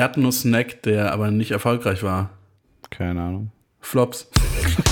Erdnuss-Snack, 0.00 0.82
der 0.84 1.12
aber 1.12 1.30
nicht 1.30 1.50
erfolgreich 1.50 2.02
war? 2.02 2.30
Keine 2.88 3.20
Ahnung. 3.20 3.52
Flops. 3.80 4.30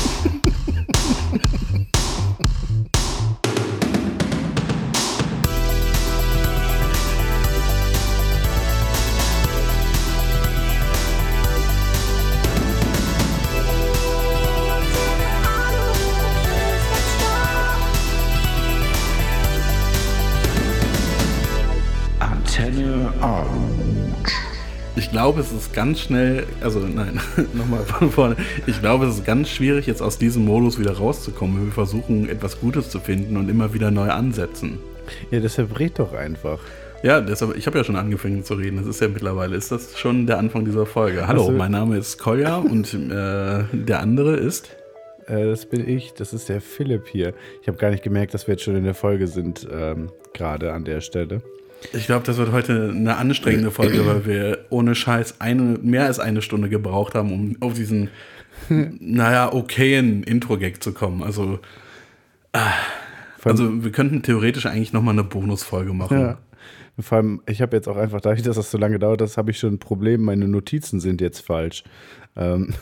glaube, 25.28 25.42
es 25.42 25.52
ist 25.52 25.74
ganz 25.74 26.00
schnell, 26.00 26.46
also 26.62 26.78
nein, 26.80 27.20
nochmal 27.52 27.80
von 27.84 28.10
vorne. 28.10 28.36
Ich 28.66 28.80
glaube, 28.80 29.04
es 29.04 29.16
ist 29.16 29.26
ganz 29.26 29.50
schwierig, 29.50 29.86
jetzt 29.86 30.00
aus 30.00 30.16
diesem 30.16 30.46
Modus 30.46 30.78
wieder 30.78 30.92
rauszukommen. 30.96 31.66
Wir 31.66 31.72
versuchen, 31.72 32.30
etwas 32.30 32.58
Gutes 32.58 32.88
zu 32.88 32.98
finden 32.98 33.36
und 33.36 33.50
immer 33.50 33.74
wieder 33.74 33.90
neu 33.90 34.08
ansetzen. 34.08 34.78
Ja, 35.30 35.40
deshalb 35.40 35.78
red 35.78 35.98
doch 35.98 36.14
einfach. 36.14 36.60
Ja, 37.02 37.20
deshalb, 37.20 37.58
ich 37.58 37.66
habe 37.66 37.76
ja 37.76 37.84
schon 37.84 37.96
angefangen 37.96 38.42
zu 38.42 38.54
reden. 38.54 38.78
Das 38.78 38.86
ist 38.86 39.02
ja 39.02 39.08
mittlerweile, 39.08 39.54
ist 39.54 39.70
das 39.70 39.98
schon 39.98 40.26
der 40.26 40.38
Anfang 40.38 40.64
dieser 40.64 40.86
Folge. 40.86 41.28
Hallo, 41.28 41.42
Also- 41.42 41.52
mein 41.52 41.72
Name 41.72 41.98
ist 41.98 42.16
Kolja 42.16 42.56
und 42.56 42.94
äh, 42.94 43.64
der 43.74 44.00
andere 44.00 44.34
ist. 44.34 44.70
Äh, 45.26 45.44
das 45.44 45.66
bin 45.66 45.86
ich, 45.86 46.14
das 46.14 46.32
ist 46.32 46.48
der 46.48 46.62
Philipp 46.62 47.06
hier. 47.06 47.34
Ich 47.60 47.68
habe 47.68 47.76
gar 47.76 47.90
nicht 47.90 48.02
gemerkt, 48.02 48.32
dass 48.32 48.46
wir 48.46 48.54
jetzt 48.54 48.64
schon 48.64 48.76
in 48.76 48.84
der 48.84 48.94
Folge 48.94 49.26
sind, 49.26 49.68
ähm, 49.70 50.10
gerade 50.32 50.72
an 50.72 50.84
der 50.84 51.02
Stelle. 51.02 51.42
Ich 51.92 52.06
glaube, 52.06 52.24
das 52.26 52.36
wird 52.36 52.52
heute 52.52 52.90
eine 52.94 53.16
anstrengende 53.16 53.70
Folge, 53.70 54.04
weil 54.06 54.26
wir 54.26 54.58
ohne 54.70 54.94
Scheiß 54.94 55.40
eine, 55.40 55.78
mehr 55.82 56.06
als 56.06 56.18
eine 56.18 56.42
Stunde 56.42 56.68
gebraucht 56.68 57.14
haben, 57.14 57.32
um 57.32 57.56
auf 57.60 57.74
diesen, 57.74 58.10
naja, 58.68 59.52
okayen 59.52 60.22
Intro-Gag 60.24 60.82
zu 60.82 60.92
kommen. 60.92 61.22
Also, 61.22 61.60
allem- 62.52 62.64
also 63.44 63.84
wir 63.84 63.92
könnten 63.92 64.22
theoretisch 64.22 64.66
eigentlich 64.66 64.92
nochmal 64.92 65.14
eine 65.14 65.24
Bonusfolge 65.24 65.92
machen. 65.92 66.20
Ja. 66.20 66.38
Vor 67.00 67.16
allem, 67.18 67.40
ich 67.46 67.62
habe 67.62 67.76
jetzt 67.76 67.88
auch 67.88 67.96
einfach, 67.96 68.20
dadurch, 68.20 68.42
dass 68.42 68.56
das 68.56 68.72
so 68.72 68.76
lange 68.78 68.98
dauert, 68.98 69.20
das 69.20 69.36
habe 69.36 69.52
ich 69.52 69.58
schon 69.60 69.74
ein 69.74 69.78
Problem, 69.78 70.22
meine 70.22 70.48
Notizen 70.48 70.98
sind 70.98 71.20
jetzt 71.20 71.40
falsch. 71.46 71.84
Ähm, 72.36 72.74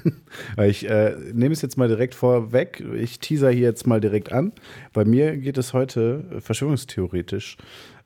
ich 0.64 0.88
äh, 0.88 1.14
nehme 1.34 1.52
es 1.52 1.60
jetzt 1.60 1.76
mal 1.76 1.88
direkt 1.88 2.14
vorweg, 2.14 2.82
ich 2.96 3.20
teaser 3.20 3.50
hier 3.50 3.68
jetzt 3.68 3.86
mal 3.86 4.00
direkt 4.00 4.32
an. 4.32 4.52
Bei 4.94 5.04
mir 5.04 5.36
geht 5.36 5.58
es 5.58 5.74
heute 5.74 6.24
verschwörungstheoretisch 6.40 7.58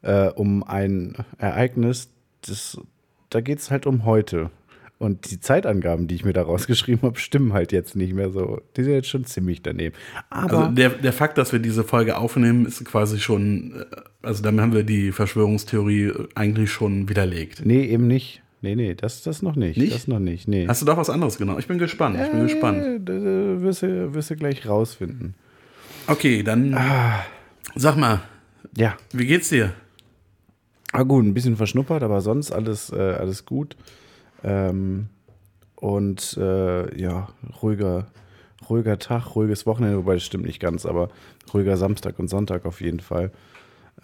äh, 0.02 0.28
um 0.28 0.62
ein 0.64 1.16
Ereignis, 1.38 2.10
das, 2.46 2.78
da 3.30 3.40
geht 3.40 3.58
es 3.58 3.70
halt 3.70 3.86
um 3.86 4.04
heute. 4.04 4.50
Und 4.98 5.32
die 5.32 5.40
Zeitangaben, 5.40 6.06
die 6.06 6.14
ich 6.14 6.24
mir 6.24 6.32
da 6.32 6.42
rausgeschrieben 6.42 7.02
habe, 7.02 7.18
stimmen 7.18 7.52
halt 7.52 7.72
jetzt 7.72 7.96
nicht 7.96 8.14
mehr 8.14 8.30
so. 8.30 8.60
Die 8.76 8.84
sind 8.84 8.92
jetzt 8.92 9.08
schon 9.08 9.24
ziemlich 9.24 9.60
daneben. 9.60 9.96
Aber 10.30 10.58
Also 10.58 10.72
der, 10.74 10.90
der 10.90 11.12
Fakt, 11.12 11.38
dass 11.38 11.50
wir 11.52 11.58
diese 11.58 11.82
Folge 11.82 12.16
aufnehmen, 12.16 12.66
ist 12.66 12.84
quasi 12.84 13.18
schon, 13.18 13.80
äh, 13.80 13.96
also 14.22 14.42
damit 14.44 14.60
haben 14.60 14.72
wir 14.72 14.84
die 14.84 15.10
Verschwörungstheorie 15.10 16.12
eigentlich 16.36 16.70
schon 16.70 17.08
widerlegt. 17.08 17.62
nee, 17.66 17.82
eben 17.84 18.06
nicht. 18.06 18.42
Nee, 18.60 18.76
nee, 18.76 18.94
das, 18.94 19.22
das 19.24 19.42
noch 19.42 19.56
nicht. 19.56 19.76
Nicht? 19.76 19.92
Das 19.92 20.06
noch 20.06 20.20
nicht. 20.20 20.46
Nee. 20.46 20.68
Hast 20.68 20.82
du 20.82 20.86
doch 20.86 20.96
was 20.96 21.10
anderes 21.10 21.36
genommen? 21.36 21.58
Ich 21.58 21.66
bin 21.66 21.78
gespannt, 21.78 22.16
ich 22.22 22.30
bin 22.30 22.42
gespannt. 22.44 22.78
Äh, 22.80 23.00
da 23.04 23.12
wirst, 23.60 23.82
du, 23.82 24.14
wirst 24.14 24.30
du 24.30 24.36
gleich 24.36 24.68
rausfinden. 24.68 25.34
Okay, 26.06 26.44
dann 26.44 26.78
sag 27.74 27.96
mal, 27.96 28.20
Ja. 28.76 28.96
wie 29.12 29.26
geht's 29.26 29.48
dir? 29.48 29.72
Ah, 30.92 31.02
gut, 31.02 31.24
ein 31.24 31.34
bisschen 31.34 31.56
verschnuppert, 31.56 32.02
aber 32.02 32.20
sonst 32.20 32.52
alles, 32.52 32.92
äh, 32.92 33.16
alles 33.18 33.46
gut. 33.46 33.76
Ähm, 34.44 35.08
und 35.74 36.36
äh, 36.38 37.00
ja, 37.00 37.28
ruhiger, 37.62 38.06
ruhiger 38.68 38.98
Tag, 38.98 39.34
ruhiges 39.34 39.66
Wochenende, 39.66 39.98
wobei 39.98 40.14
das 40.14 40.22
stimmt 40.22 40.44
nicht 40.44 40.60
ganz, 40.60 40.86
aber 40.86 41.08
ruhiger 41.52 41.76
Samstag 41.76 42.18
und 42.18 42.28
Sonntag 42.28 42.66
auf 42.66 42.80
jeden 42.80 43.00
Fall. 43.00 43.32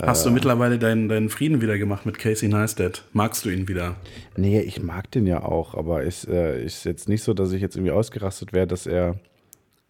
Hast 0.00 0.24
du 0.24 0.30
mittlerweile 0.30 0.78
deinen, 0.78 1.08
deinen 1.08 1.28
Frieden 1.28 1.60
wieder 1.60 1.76
gemacht 1.76 2.06
mit 2.06 2.18
Casey 2.18 2.48
Neistat? 2.48 3.04
Magst 3.12 3.44
du 3.44 3.50
ihn 3.50 3.66
wieder? 3.66 3.96
Nee, 4.36 4.60
ich 4.60 4.80
mag 4.80 5.10
den 5.10 5.26
ja 5.26 5.42
auch, 5.42 5.74
aber 5.74 6.04
es 6.04 6.24
äh, 6.24 6.64
ist 6.64 6.84
jetzt 6.84 7.08
nicht 7.08 7.24
so, 7.24 7.34
dass 7.34 7.52
ich 7.52 7.60
jetzt 7.60 7.74
irgendwie 7.74 7.92
ausgerastet 7.92 8.52
wäre, 8.52 8.66
dass 8.66 8.86
er 8.86 9.16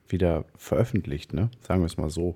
wieder 0.09 0.47
veröffentlicht, 0.57 1.35
ne? 1.35 1.51
Sagen 1.61 1.83
wir 1.83 1.87
es 1.87 1.99
mal 1.99 2.09
so. 2.09 2.35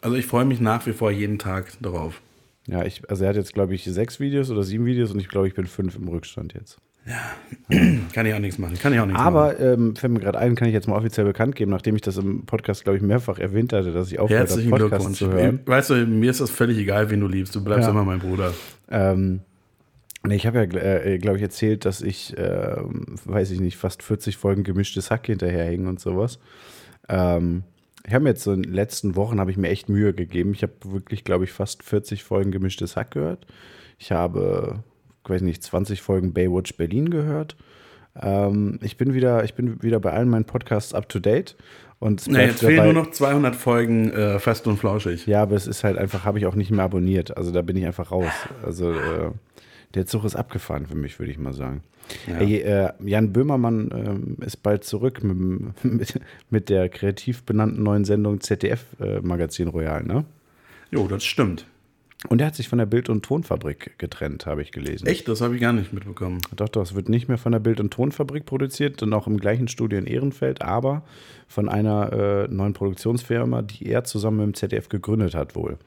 Also 0.00 0.16
ich 0.16 0.26
freue 0.26 0.46
mich 0.46 0.60
nach 0.60 0.86
wie 0.86 0.92
vor 0.92 1.10
jeden 1.10 1.38
Tag 1.38 1.72
darauf. 1.80 2.22
Ja, 2.68 2.84
ich, 2.84 3.02
also 3.10 3.24
er 3.24 3.30
hat 3.30 3.36
jetzt, 3.36 3.54
glaube 3.54 3.74
ich, 3.74 3.84
sechs 3.84 4.20
Videos 4.20 4.50
oder 4.50 4.62
sieben 4.62 4.84
Videos 4.86 5.10
und 5.12 5.20
ich 5.20 5.28
glaube, 5.28 5.48
ich 5.48 5.54
bin 5.54 5.66
fünf 5.66 5.96
im 5.96 6.06
Rückstand 6.08 6.54
jetzt. 6.54 6.78
Kann 8.12 8.26
ich 8.26 8.34
auch 8.34 8.38
nichts 8.38 8.58
machen. 8.58 8.78
Kann 8.78 8.92
ich 8.92 9.00
auch 9.00 9.06
nichts 9.06 9.18
machen. 9.20 9.26
Aber 9.34 9.58
ähm, 9.58 9.96
fällt 9.96 10.12
mir 10.12 10.20
gerade 10.20 10.38
ein, 10.38 10.54
kann 10.54 10.68
ich 10.68 10.74
jetzt 10.74 10.86
mal 10.86 10.96
offiziell 10.96 11.26
bekannt 11.26 11.56
geben, 11.56 11.72
nachdem 11.72 11.96
ich 11.96 12.02
das 12.02 12.16
im 12.16 12.46
Podcast, 12.46 12.84
glaube 12.84 12.96
ich, 12.98 13.02
mehrfach 13.02 13.38
erwähnt 13.40 13.72
hatte, 13.72 13.92
dass 13.92 14.12
ich 14.12 14.18
Herzlichen 14.18 14.70
Podcasts 14.70 15.18
Glückwunsch. 15.18 15.18
zu 15.18 15.32
hören. 15.32 15.60
Weißt 15.66 15.90
du, 15.90 15.94
mir 16.06 16.30
ist 16.30 16.40
das 16.40 16.50
völlig 16.50 16.78
egal, 16.78 17.10
wen 17.10 17.18
du 17.20 17.26
liebst. 17.26 17.54
Du 17.56 17.64
bleibst 17.64 17.86
Ja. 17.86 17.90
immer 17.90 18.04
mein 18.04 18.20
Bruder. 18.20 18.52
Ähm, 18.88 19.40
nee, 20.24 20.36
ich 20.36 20.46
habe 20.46 20.58
ja, 20.58 20.64
äh, 20.64 21.18
glaube 21.18 21.38
ich, 21.38 21.42
erzählt, 21.42 21.84
dass 21.84 22.02
ich, 22.02 22.34
ähm, 22.38 23.16
weiß 23.24 23.50
ich 23.50 23.58
nicht, 23.58 23.76
fast 23.76 24.04
40 24.04 24.36
Folgen 24.36 24.62
gemischtes 24.62 25.10
Hack 25.10 25.26
hinterherhängen 25.26 25.88
und 25.88 25.98
sowas. 25.98 26.38
Ähm, 27.08 27.64
ich 28.06 28.14
habe 28.14 28.24
mir 28.24 28.30
jetzt 28.30 28.42
so 28.42 28.52
in 28.52 28.62
den 28.62 28.72
letzten 28.72 29.16
Wochen 29.16 29.38
habe 29.38 29.50
ich 29.50 29.56
mir 29.56 29.68
echt 29.68 29.88
Mühe 29.88 30.12
gegeben. 30.12 30.52
Ich 30.52 30.62
habe 30.62 30.72
wirklich, 30.84 31.24
glaube 31.24 31.44
ich, 31.44 31.52
fast 31.52 31.82
40 31.82 32.24
Folgen 32.24 32.50
gemischtes 32.50 32.96
Hack 32.96 33.12
gehört. 33.12 33.46
Ich 33.98 34.12
habe, 34.12 34.82
ich 35.24 35.30
weiß 35.30 35.42
nicht, 35.42 35.62
20 35.62 36.02
Folgen 36.02 36.32
Baywatch 36.32 36.76
Berlin 36.76 37.10
gehört. 37.10 37.56
Ähm, 38.20 38.78
ich 38.82 38.96
bin 38.96 39.14
wieder, 39.14 39.44
ich 39.44 39.54
bin 39.54 39.82
wieder 39.82 40.00
bei 40.00 40.12
allen 40.12 40.28
meinen 40.28 40.44
Podcasts 40.44 40.94
up 40.94 41.08
to 41.08 41.20
date. 41.20 41.56
Und 42.00 42.24
bleibt 42.24 42.48
jetzt 42.48 42.60
fehlen 42.60 42.82
nur 42.82 43.04
noch 43.04 43.12
200 43.12 43.54
Folgen 43.54 44.10
äh, 44.10 44.40
fest 44.40 44.66
und 44.66 44.76
flauschig. 44.76 45.28
ja, 45.28 45.42
aber 45.42 45.54
es 45.54 45.68
ist 45.68 45.84
halt 45.84 45.98
einfach, 45.98 46.24
habe 46.24 46.40
ich 46.40 46.46
auch 46.46 46.56
nicht 46.56 46.72
mehr 46.72 46.84
abonniert. 46.84 47.36
Also 47.36 47.52
da 47.52 47.62
bin 47.62 47.76
ich 47.76 47.86
einfach 47.86 48.10
raus. 48.10 48.32
Also 48.64 48.90
äh, 48.90 49.30
der 49.94 50.06
Zug 50.06 50.24
ist 50.24 50.36
abgefahren 50.36 50.86
für 50.86 50.96
mich, 50.96 51.18
würde 51.18 51.32
ich 51.32 51.38
mal 51.38 51.52
sagen. 51.52 51.82
Ja. 52.26 52.38
Ey, 52.38 52.56
äh, 52.60 52.92
Jan 53.04 53.32
Böhmermann 53.32 53.90
ähm, 53.92 54.36
ist 54.44 54.62
bald 54.62 54.84
zurück 54.84 55.22
mit, 55.22 55.84
mit, 55.84 56.20
mit 56.50 56.68
der 56.68 56.88
kreativ 56.88 57.42
benannten 57.44 57.82
neuen 57.82 58.04
Sendung 58.04 58.40
ZDF 58.40 58.84
äh, 59.00 59.20
Magazin 59.20 59.68
Royal, 59.68 60.02
ne? 60.02 60.24
Jo, 60.90 61.06
das 61.06 61.24
stimmt. 61.24 61.66
Und 62.28 62.40
er 62.40 62.46
hat 62.48 62.54
sich 62.54 62.68
von 62.68 62.78
der 62.78 62.86
Bild- 62.86 63.08
und 63.08 63.24
Tonfabrik 63.24 63.98
getrennt, 63.98 64.46
habe 64.46 64.62
ich 64.62 64.70
gelesen. 64.70 65.06
Echt? 65.06 65.26
Das 65.26 65.40
habe 65.40 65.56
ich 65.56 65.60
gar 65.60 65.72
nicht 65.72 65.92
mitbekommen. 65.92 66.38
Doch, 66.54 66.68
doch, 66.68 66.82
es 66.82 66.94
wird 66.94 67.08
nicht 67.08 67.28
mehr 67.28 67.38
von 67.38 67.50
der 67.50 67.58
Bild- 67.58 67.80
und 67.80 67.92
Tonfabrik 67.92 68.46
produziert 68.46 69.02
und 69.02 69.12
auch 69.12 69.26
im 69.26 69.38
gleichen 69.38 69.66
Studio 69.66 69.98
in 69.98 70.06
Ehrenfeld, 70.06 70.62
aber 70.62 71.02
von 71.48 71.68
einer 71.68 72.12
äh, 72.12 72.48
neuen 72.48 72.74
Produktionsfirma, 72.74 73.62
die 73.62 73.86
er 73.86 74.04
zusammen 74.04 74.38
mit 74.38 74.46
dem 74.46 74.54
ZDF 74.54 74.88
gegründet 74.88 75.34
hat 75.34 75.56
wohl. 75.56 75.78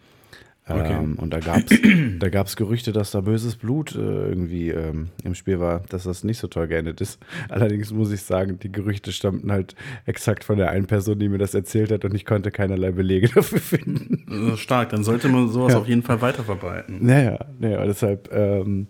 Okay. 0.68 0.94
Ähm, 0.94 1.14
und 1.20 1.32
da 1.32 1.40
gab 1.40 1.70
es 1.70 1.80
da 2.20 2.30
gab's 2.30 2.56
Gerüchte, 2.56 2.92
dass 2.92 3.12
da 3.12 3.22
böses 3.22 3.56
Blut 3.56 3.94
äh, 3.96 4.00
irgendwie 4.00 4.70
ähm, 4.70 5.10
im 5.24 5.36
Spiel 5.36 5.60
war, 5.60 5.82
dass 5.90 6.06
das 6.06 6.24
nicht 6.24 6.40
so 6.40 6.48
toll 6.48 6.68
geendet 6.68 7.02
ist. 7.02 7.20
Allerdings 7.50 7.92
muss 7.92 8.12
ich 8.12 8.24
sagen, 8.24 8.58
die 8.58 8.72
Gerüchte 8.72 9.12
stammten 9.12 9.52
halt 9.52 9.76
exakt 10.06 10.44
von 10.44 10.58
der 10.58 10.72
einen 10.72 10.88
Person, 10.88 11.20
die 11.20 11.30
mir 11.30 11.38
das 11.38 11.54
erzählt 11.54 11.92
hat 11.92 12.04
und 12.04 12.16
ich 12.16 12.26
konnte 12.26 12.50
keinerlei 12.50 12.92
Belege 12.92 13.30
dafür 13.36 13.60
finden. 13.60 14.52
Ist 14.54 14.60
stark. 14.60 14.90
Dann 14.90 15.04
sollte 15.04 15.28
man 15.30 15.50
sowas 15.50 15.74
Ja. 15.74 15.80
auf 15.80 15.88
jeden 15.88 16.02
Fall 16.02 16.22
weiterverbreiten. 16.22 16.98
Naja, 17.06 17.46
naja, 17.60 17.86
deshalb 17.86 18.34
ähm, 18.34 18.88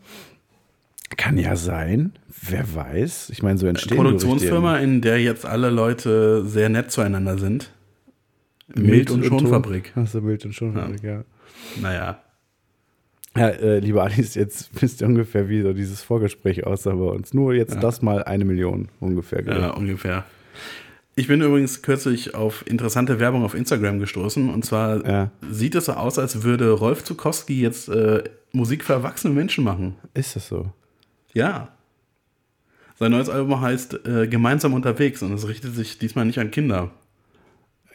kann 1.17 1.37
ja 1.37 1.57
sein, 1.57 2.13
wer 2.41 2.73
weiß. 2.73 3.31
Ich 3.31 3.43
meine, 3.43 3.57
so 3.57 3.67
entstehen 3.67 3.97
Produktionsfirma, 3.97 4.77
in 4.77 5.01
der 5.01 5.21
jetzt 5.21 5.45
alle 5.45 5.69
Leute 5.71 6.45
sehr 6.45 6.69
nett 6.69 6.91
zueinander 6.91 7.37
sind. 7.37 7.71
Gerüchte. 8.69 8.91
Mild- 8.91 9.11
und 9.11 9.25
Schonfabrik. 9.25 9.91
Achso, 9.95 10.21
Mild- 10.21 10.45
und 10.45 10.53
Schonfabrik, 10.53 11.03
ja. 11.03 11.23
Naja. 11.81 12.19
Ja, 13.37 13.49
äh, 13.49 13.79
lieber 13.79 14.03
Alice, 14.03 14.35
jetzt 14.35 14.69
wisst 14.81 15.01
ihr 15.01 15.07
ungefähr, 15.07 15.49
wie 15.49 15.61
so 15.61 15.73
dieses 15.73 16.01
Vorgespräch 16.01 16.65
aussah 16.65 16.93
bei 16.93 17.05
uns. 17.05 17.33
Nur 17.33 17.53
jetzt 17.53 17.75
das 17.83 18.01
mal 18.01 18.23
eine 18.23 18.45
Million 18.45 18.89
ungefähr. 18.99 19.39
Ja, 19.45 19.53
gehört. 19.53 19.77
ungefähr. 19.77 20.23
Ich 21.17 21.27
bin 21.27 21.41
übrigens 21.41 21.81
kürzlich 21.81 22.35
auf 22.35 22.65
interessante 22.67 23.19
Werbung 23.19 23.43
auf 23.43 23.53
Instagram 23.55 23.99
gestoßen. 23.99 24.49
Und 24.49 24.65
zwar 24.65 25.05
Ja. 25.07 25.31
sieht 25.49 25.75
es 25.75 25.85
so 25.85 25.93
aus, 25.93 26.19
als 26.19 26.43
würde 26.43 26.71
Rolf 26.71 27.03
Zukowski 27.03 27.61
jetzt 27.61 27.87
äh, 27.89 28.23
Musik 28.51 28.83
für 28.83 28.93
erwachsene 28.93 29.33
Menschen 29.33 29.63
machen. 29.63 29.95
Ist 30.13 30.35
das 30.35 30.47
so? 30.47 30.71
Ja. 31.33 31.69
Sein 32.97 33.11
neues 33.11 33.27
Album 33.29 33.59
heißt 33.59 34.05
äh, 34.07 34.27
Gemeinsam 34.27 34.73
unterwegs 34.73 35.21
und 35.21 35.33
es 35.33 35.47
richtet 35.47 35.75
sich 35.75 35.97
diesmal 35.99 36.25
nicht 36.25 36.39
an 36.39 36.51
Kinder. 36.51 36.91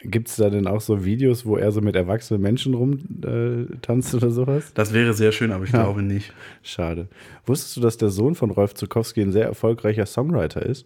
Gibt 0.03 0.29
es 0.29 0.35
da 0.37 0.49
denn 0.49 0.65
auch 0.67 0.81
so 0.81 1.05
Videos, 1.05 1.45
wo 1.45 1.57
er 1.57 1.71
so 1.71 1.79
mit 1.81 1.95
erwachsenen 1.95 2.41
Menschen 2.41 2.73
rumtanzt 2.73 4.13
äh, 4.13 4.17
oder 4.17 4.31
sowas? 4.31 4.71
Das 4.73 4.93
wäre 4.93 5.13
sehr 5.13 5.31
schön, 5.31 5.51
aber 5.51 5.63
ich 5.65 5.71
Ja. 5.71 5.83
glaube 5.83 6.01
nicht. 6.01 6.33
Schade. 6.63 7.07
Wusstest 7.45 7.77
du, 7.77 7.81
dass 7.81 7.97
der 7.97 8.09
Sohn 8.09 8.33
von 8.35 8.49
Rolf 8.49 8.73
Zukowski 8.73 9.21
ein 9.21 9.31
sehr 9.31 9.45
erfolgreicher 9.45 10.05
Songwriter 10.07 10.65
ist? 10.65 10.85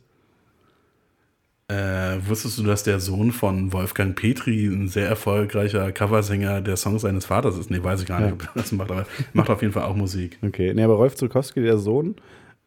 Äh, 1.67 2.17
wusstest 2.27 2.59
du, 2.59 2.63
dass 2.63 2.83
der 2.83 2.99
Sohn 2.99 3.31
von 3.31 3.73
Wolfgang 3.73 4.15
Petri 4.15 4.67
ein 4.67 4.87
sehr 4.87 5.07
erfolgreicher 5.07 5.91
Coversänger 5.91 6.61
der 6.61 6.75
Songs 6.77 7.01
seines 7.01 7.25
Vaters 7.25 7.57
ist? 7.57 7.71
Nee, 7.71 7.81
weiß 7.81 8.01
ich 8.01 8.07
gar 8.07 8.19
nicht, 8.19 8.29
Ja. 8.29 8.33
ob 8.33 8.41
er 8.43 8.61
das 8.61 8.71
macht, 8.71 8.91
aber 8.91 9.07
macht 9.33 9.49
auf 9.49 9.61
jeden 9.61 9.73
Fall 9.73 9.83
auch 9.83 9.95
Musik. 9.95 10.37
Okay, 10.43 10.73
nee, 10.75 10.83
aber 10.83 10.93
Rolf 10.95 11.15
Zukowski, 11.15 11.61
der 11.61 11.77
Sohn, 11.77 12.15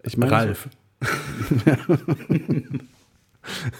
Ich 0.02 0.16
meine, 0.16 0.32
Ralf. 0.32 0.68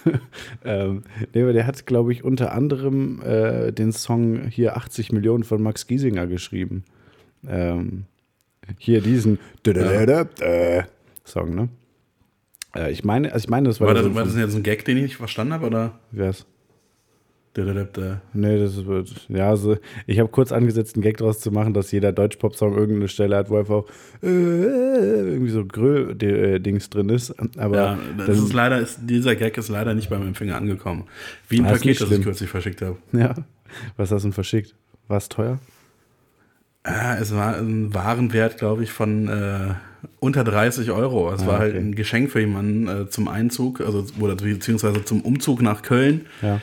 ähm, 0.65 1.03
nee, 1.33 1.53
der 1.53 1.67
hat, 1.67 1.85
glaube 1.85 2.11
ich, 2.11 2.23
unter 2.23 2.53
anderem 2.53 3.21
äh, 3.21 3.71
den 3.71 3.91
Song 3.91 4.47
hier 4.47 4.77
80 4.77 5.11
Millionen 5.11 5.43
von 5.43 5.61
Max 5.61 5.87
Giesinger 5.87 6.27
geschrieben. 6.27 6.83
Ähm, 7.47 8.05
hier 8.77 9.01
diesen 9.01 9.39
Song, 11.23 11.55
ne? 11.55 11.69
Äh, 12.75 12.91
ich 12.91 13.03
meine, 13.03 13.31
also 13.33 13.45
ich 13.45 13.49
meine, 13.49 13.67
das 13.67 13.79
war, 13.79 13.87
War 13.87 13.93
das, 13.95 14.03
so 14.03 14.15
war 14.15 14.23
das 14.23 14.35
jetzt 14.35 14.55
ein 14.55 14.63
Gag, 14.63 14.85
den 14.85 14.97
ich 14.97 15.03
nicht 15.03 15.17
verstanden 15.17 15.53
habe? 15.53 15.67
Oder? 15.67 15.99
Wer's? 16.11 16.45
Dö-dö-dö-dö. 16.45 16.58
Nee, 17.55 18.59
das 18.59 18.85
wird, 18.85 19.25
ja, 19.27 19.55
so, 19.55 19.77
ich 20.07 20.19
habe 20.19 20.29
kurz 20.29 20.51
angesetzt, 20.51 20.95
einen 20.95 21.01
Gag 21.03 21.17
draus 21.17 21.39
zu 21.39 21.51
machen, 21.51 21.73
dass 21.73 21.91
jeder 21.91 22.11
Deutschpop-Song 22.13 22.75
irgendeine 22.77 23.07
Stelle 23.09 23.35
hat, 23.35 23.49
wo 23.49 23.57
einfach 23.57 23.83
äh, 24.23 24.27
irgendwie 24.27 25.49
so 25.49 25.65
Grill-Dings 25.65 26.89
drin 26.89 27.09
ist. 27.09 27.33
Aber 27.57 27.75
Ja, 27.75 27.99
das 28.17 28.27
dann- 28.27 28.35
ist 28.45 28.53
leider, 28.53 28.79
ist, 28.79 28.99
dieser 29.03 29.35
Gag 29.35 29.57
ist 29.57 29.69
leider 29.69 29.93
nicht 29.93 30.09
beim 30.09 30.25
Empfänger 30.25 30.55
angekommen. 30.55 31.05
Wie 31.49 31.59
ein 31.59 31.65
Ah, 31.65 31.71
Paket, 31.71 31.99
das 31.99 32.11
ich 32.11 32.21
kürzlich 32.21 32.49
verschickt 32.49 32.81
habe. 32.81 32.97
ja, 33.13 33.35
was 33.97 34.11
hast 34.11 34.21
du 34.23 34.27
denn 34.27 34.33
verschickt? 34.33 34.75
War 35.07 35.17
es 35.17 35.27
teuer? 35.27 35.59
Ah, 36.83 37.17
es 37.19 37.33
war 37.35 37.57
ein 37.57 37.93
Warenwert, 37.93 38.57
glaube 38.57 38.83
ich, 38.83 38.91
von 38.91 39.27
äh, 39.27 39.73
unter 40.19 40.43
30 40.45 40.91
Euro. 40.91 41.31
Es 41.33 41.43
Ah, 41.43 41.47
war 41.47 41.59
halt 41.59 41.73
okay. 41.75 41.83
ein 41.83 41.93
Geschenk 41.95 42.31
für 42.31 42.39
jemanden 42.39 42.87
äh, 42.87 43.09
zum 43.09 43.27
Einzug, 43.27 43.81
also 43.81 44.05
oder 44.19 44.35
beziehungsweise 44.35 45.03
zum 45.03 45.21
Umzug 45.21 45.61
nach 45.61 45.81
Köln. 45.81 46.21
Ja. 46.41 46.61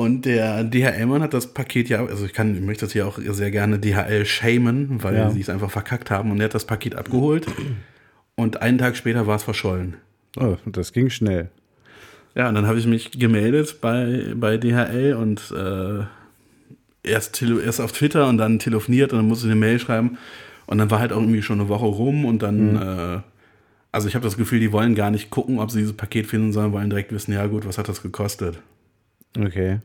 Und 0.00 0.24
der 0.24 0.64
DHL-Mann 0.64 1.20
hat 1.20 1.34
das 1.34 1.48
Paket 1.52 1.90
ja, 1.90 2.02
also 2.06 2.24
ich 2.24 2.32
kann, 2.32 2.54
ich 2.54 2.62
möchte 2.62 2.86
das 2.86 2.94
hier 2.94 3.06
auch 3.06 3.18
sehr 3.18 3.50
gerne 3.50 3.78
DHL 3.78 4.24
shamen, 4.24 5.02
weil 5.02 5.14
Ja. 5.14 5.30
sie 5.30 5.42
es 5.42 5.50
einfach 5.50 5.70
verkackt 5.70 6.10
haben. 6.10 6.30
Und 6.30 6.40
er 6.40 6.44
hat 6.44 6.54
das 6.54 6.64
Paket 6.64 6.94
abgeholt 6.94 7.46
und 8.34 8.62
einen 8.62 8.78
Tag 8.78 8.96
später 8.96 9.26
war 9.26 9.36
es 9.36 9.42
verschollen. 9.42 9.96
Oh, 10.38 10.56
das 10.64 10.94
ging 10.94 11.10
schnell. 11.10 11.50
Ja, 12.34 12.48
und 12.48 12.54
dann 12.54 12.66
habe 12.66 12.78
ich 12.78 12.86
mich 12.86 13.10
gemeldet 13.10 13.82
bei, 13.82 14.32
bei 14.34 14.56
DHL 14.56 15.12
und 15.20 15.52
äh, 15.54 16.04
erst, 17.02 17.42
erst 17.42 17.80
auf 17.82 17.92
Twitter 17.92 18.26
und 18.26 18.38
dann 18.38 18.58
telefoniert 18.58 19.12
und 19.12 19.18
dann 19.18 19.28
musste 19.28 19.48
ich 19.48 19.52
eine 19.52 19.60
Mail 19.60 19.78
schreiben. 19.78 20.16
Und 20.64 20.78
dann 20.78 20.90
war 20.90 21.00
halt 21.00 21.12
auch 21.12 21.20
irgendwie 21.20 21.42
schon 21.42 21.60
eine 21.60 21.68
Woche 21.68 21.84
rum 21.84 22.24
und 22.24 22.42
dann, 22.42 22.76
äh, 22.76 23.18
also 23.92 24.08
ich 24.08 24.14
habe 24.14 24.24
das 24.24 24.38
Gefühl, 24.38 24.60
die 24.60 24.72
wollen 24.72 24.94
gar 24.94 25.10
nicht 25.10 25.28
gucken, 25.28 25.58
ob 25.58 25.70
sie 25.70 25.80
dieses 25.80 25.96
Paket 25.96 26.26
finden, 26.26 26.54
sondern 26.54 26.72
wollen 26.72 26.88
direkt 26.88 27.12
wissen, 27.12 27.34
ja 27.34 27.44
gut, 27.46 27.66
was 27.66 27.76
hat 27.76 27.86
das 27.88 28.00
gekostet? 28.00 28.60
Okay. 29.38 29.80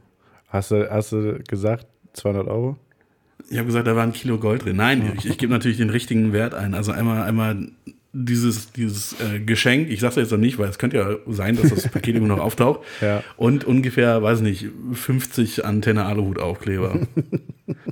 Hast 0.56 0.72
du, 0.72 0.90
hast 0.90 1.12
du 1.12 1.44
gesagt 1.48 1.86
200 2.14 2.48
Euro? 2.48 2.78
Ich 3.50 3.58
habe 3.58 3.68
gesagt, 3.68 3.88
da 3.88 3.96
war 3.98 4.04
ein 4.04 4.14
Kilo 4.14 4.38
Gold 4.38 4.64
drin. 4.64 4.78
Nein, 4.78 5.12
ich, 5.18 5.26
ich 5.26 5.38
gebe 5.38 5.52
natürlich 5.52 5.78
den 5.78 5.90
richtigen 5.90 6.32
Wert 6.32 6.54
ein. 6.54 6.74
Also 6.74 6.94
einmal, 6.94 7.24
einmal 7.24 7.68
dieses, 8.14 8.72
dieses 8.72 9.20
äh, 9.20 9.42
Geschenk, 9.42 9.90
ich 9.90 10.00
sage 10.00 10.22
jetzt 10.22 10.32
noch 10.32 10.38
nicht, 10.38 10.58
weil 10.58 10.70
es 10.70 10.78
könnte 10.78 10.96
ja 10.96 11.18
sein, 11.28 11.58
dass 11.58 11.72
das 11.72 11.90
Paket 11.90 12.16
immer 12.16 12.30
noch 12.30 12.40
auftaucht. 12.40 12.86
Ja. 13.02 13.22
Und 13.36 13.66
ungefähr, 13.66 14.24
weiß 14.24 14.40
nicht, 14.40 14.68
50 14.94 15.66
Antenne 15.66 16.06
Aluhut-Aufkleber. 16.06 17.02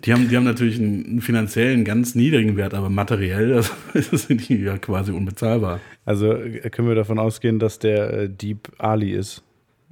die, 0.05 0.13
haben, 0.13 0.29
die 0.29 0.37
haben 0.37 0.45
natürlich 0.45 0.79
einen, 0.79 1.05
einen 1.05 1.21
finanziellen 1.21 1.83
ganz 1.83 2.15
niedrigen 2.15 2.55
Wert, 2.55 2.73
aber 2.73 2.89
materiell 2.89 3.49
das 3.93 4.09
sind 4.09 4.47
die 4.47 4.55
ja 4.55 4.77
quasi 4.77 5.11
unbezahlbar. 5.11 5.81
Also 6.05 6.31
äh, 6.31 6.69
können 6.69 6.87
wir 6.87 6.95
davon 6.95 7.19
ausgehen, 7.19 7.59
dass 7.59 7.79
der 7.79 8.13
äh, 8.13 8.29
Dieb 8.29 8.69
Ali 8.77 9.11
ist. 9.11 9.43